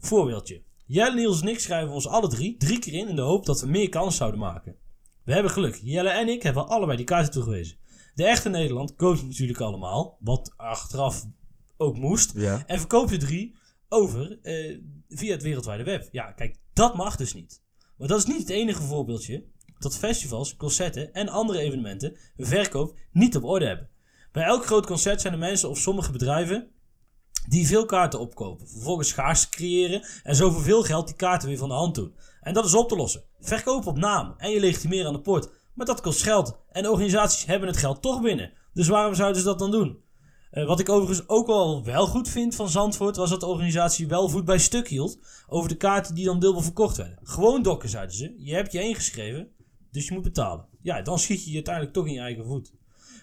[0.04, 0.62] Voorbeeldje.
[0.86, 3.60] Jelle, Niels en ik schrijven ons alle drie drie keer in in de hoop dat
[3.60, 4.76] we meer kans zouden maken.
[5.24, 5.80] We hebben geluk.
[5.82, 7.76] Jelle en ik hebben allebei die kaarten toegewezen.
[8.14, 11.24] De echte Nederland koopt natuurlijk allemaal, wat achteraf
[11.76, 12.32] ook moest.
[12.36, 12.66] Ja.
[12.66, 13.56] En verkoopt de drie
[13.88, 14.78] over eh,
[15.08, 16.08] via het wereldwijde web.
[16.10, 17.62] Ja, kijk, dat mag dus niet.
[17.96, 19.44] Maar dat is niet het enige voorbeeldje
[19.78, 23.88] dat festivals, concerten en andere evenementen hun verkoop niet op orde hebben.
[24.32, 26.70] Bij elk groot concert zijn er mensen of sommige bedrijven
[27.48, 31.58] die veel kaarten opkopen, vervolgens schaarste creëren en zo voor veel geld die kaarten weer
[31.58, 32.14] van de hand doen.
[32.40, 33.22] En dat is op te lossen.
[33.40, 35.50] Verkoop op naam en je legitimeer aan de poort.
[35.74, 38.52] Maar dat kost geld en organisaties hebben het geld toch binnen.
[38.72, 40.02] Dus waarom zouden ze dat dan doen?
[40.50, 44.08] Eh, wat ik overigens ook wel wel goed vind van Zandvoort was dat de organisatie
[44.08, 45.18] wel voet bij stuk hield
[45.48, 47.18] over de kaarten die dan dubbel verkocht werden.
[47.22, 48.34] Gewoon dokken, zeiden ze.
[48.38, 49.48] Je hebt je ingeschreven,
[49.90, 50.66] dus je moet betalen.
[50.82, 52.72] Ja, dan schiet je je uiteindelijk toch in je eigen voet.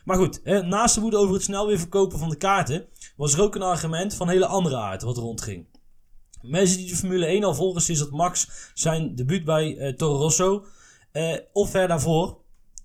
[0.06, 3.42] Maar goed, naast de woede over het snel weer verkopen van de kaarten, was er
[3.42, 5.66] ook een argument van hele andere aard wat rondging.
[6.42, 10.18] Mensen die de Formule 1 al volgen sinds dat Max zijn debuut bij eh, Toro
[10.18, 10.66] Rosso,
[11.12, 12.38] eh, of ver daarvoor,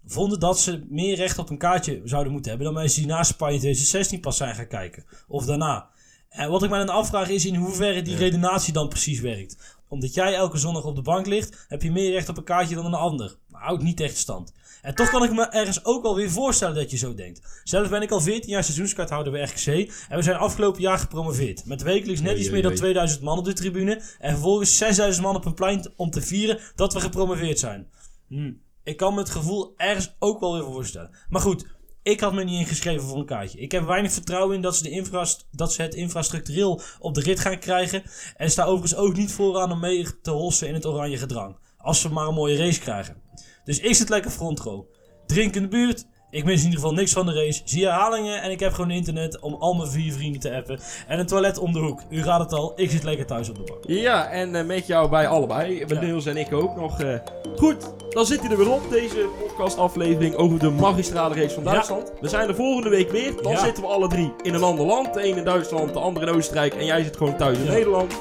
[0.07, 3.22] vonden dat ze meer recht op een kaartje zouden moeten hebben dan mensen die na
[3.22, 5.05] Spanje 2016 pas zijn gaan kijken.
[5.29, 5.89] Of daarna.
[6.29, 9.77] En wat ik mij dan afvraag is in hoeverre die redenatie dan precies werkt.
[9.89, 12.74] Omdat jij elke zondag op de bank ligt, heb je meer recht op een kaartje
[12.74, 13.37] dan een ander.
[13.47, 14.53] Maar houdt niet echt stand.
[14.87, 17.61] En toch kan ik me ergens ook wel weer voorstellen dat je zo denkt.
[17.64, 19.93] Zelf ben ik al 14 jaar seizoenskaarthouder bij RKC.
[20.09, 21.64] En we zijn afgelopen jaar gepromoveerd.
[21.64, 22.80] Met wekelijks net iets meer dan oei.
[22.80, 24.03] 2000 man op de tribune.
[24.18, 27.91] En vervolgens 6000 man op een plein om te vieren dat we gepromoveerd zijn.
[28.28, 28.53] Hm.
[28.84, 31.11] Ik kan me het gevoel ergens ook wel weer voorstellen.
[31.28, 31.66] Maar goed,
[32.03, 33.59] ik had me niet ingeschreven voor een kaartje.
[33.59, 37.20] Ik heb weinig vertrouwen in dat ze, de infrast dat ze het infrastructureel op de
[37.20, 38.03] rit gaan krijgen.
[38.37, 41.57] En sta overigens ook niet vooraan om mee te hossen in het oranje gedrang.
[41.76, 43.24] Als we maar een mooie race krijgen.
[43.66, 44.84] Dus ik zit lekker front row.
[45.26, 46.04] Drink in de buurt.
[46.30, 47.60] Ik mis in ieder geval niks van de race.
[47.64, 50.78] Zie herhalingen en ik heb gewoon internet om al mijn vier vrienden te appen.
[51.08, 52.00] En een toilet om de hoek.
[52.10, 53.78] U raadt het al, ik zit lekker thuis op de bank.
[53.86, 55.78] Ja, en eh, met jou bij allebei.
[55.80, 56.00] Met Ja.
[56.00, 57.00] Niels en ik ook nog.
[57.00, 57.18] eh.
[57.56, 57.76] Goed,
[58.10, 58.90] dan zit hij er weer op.
[58.90, 61.70] Deze podcastaflevering over de magistrale race van Ja.
[61.72, 62.12] Duitsland.
[62.20, 63.42] We zijn er volgende week weer.
[63.42, 63.58] Dan Ja.
[63.64, 65.14] zitten we alle drie in een ander land.
[65.14, 66.74] De een in Duitsland, de ander in Oostenrijk.
[66.74, 67.64] En jij zit gewoon thuis in.
[67.66, 68.14] Nederland.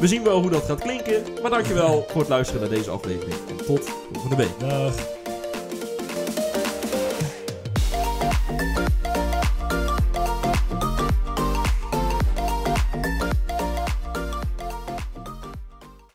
[0.00, 1.22] We zien wel hoe dat gaat klinken.
[1.42, 3.36] Maar dankjewel voor het luisteren naar deze aflevering.
[3.48, 4.60] En tot volgende week.
[4.60, 5.17] Dag.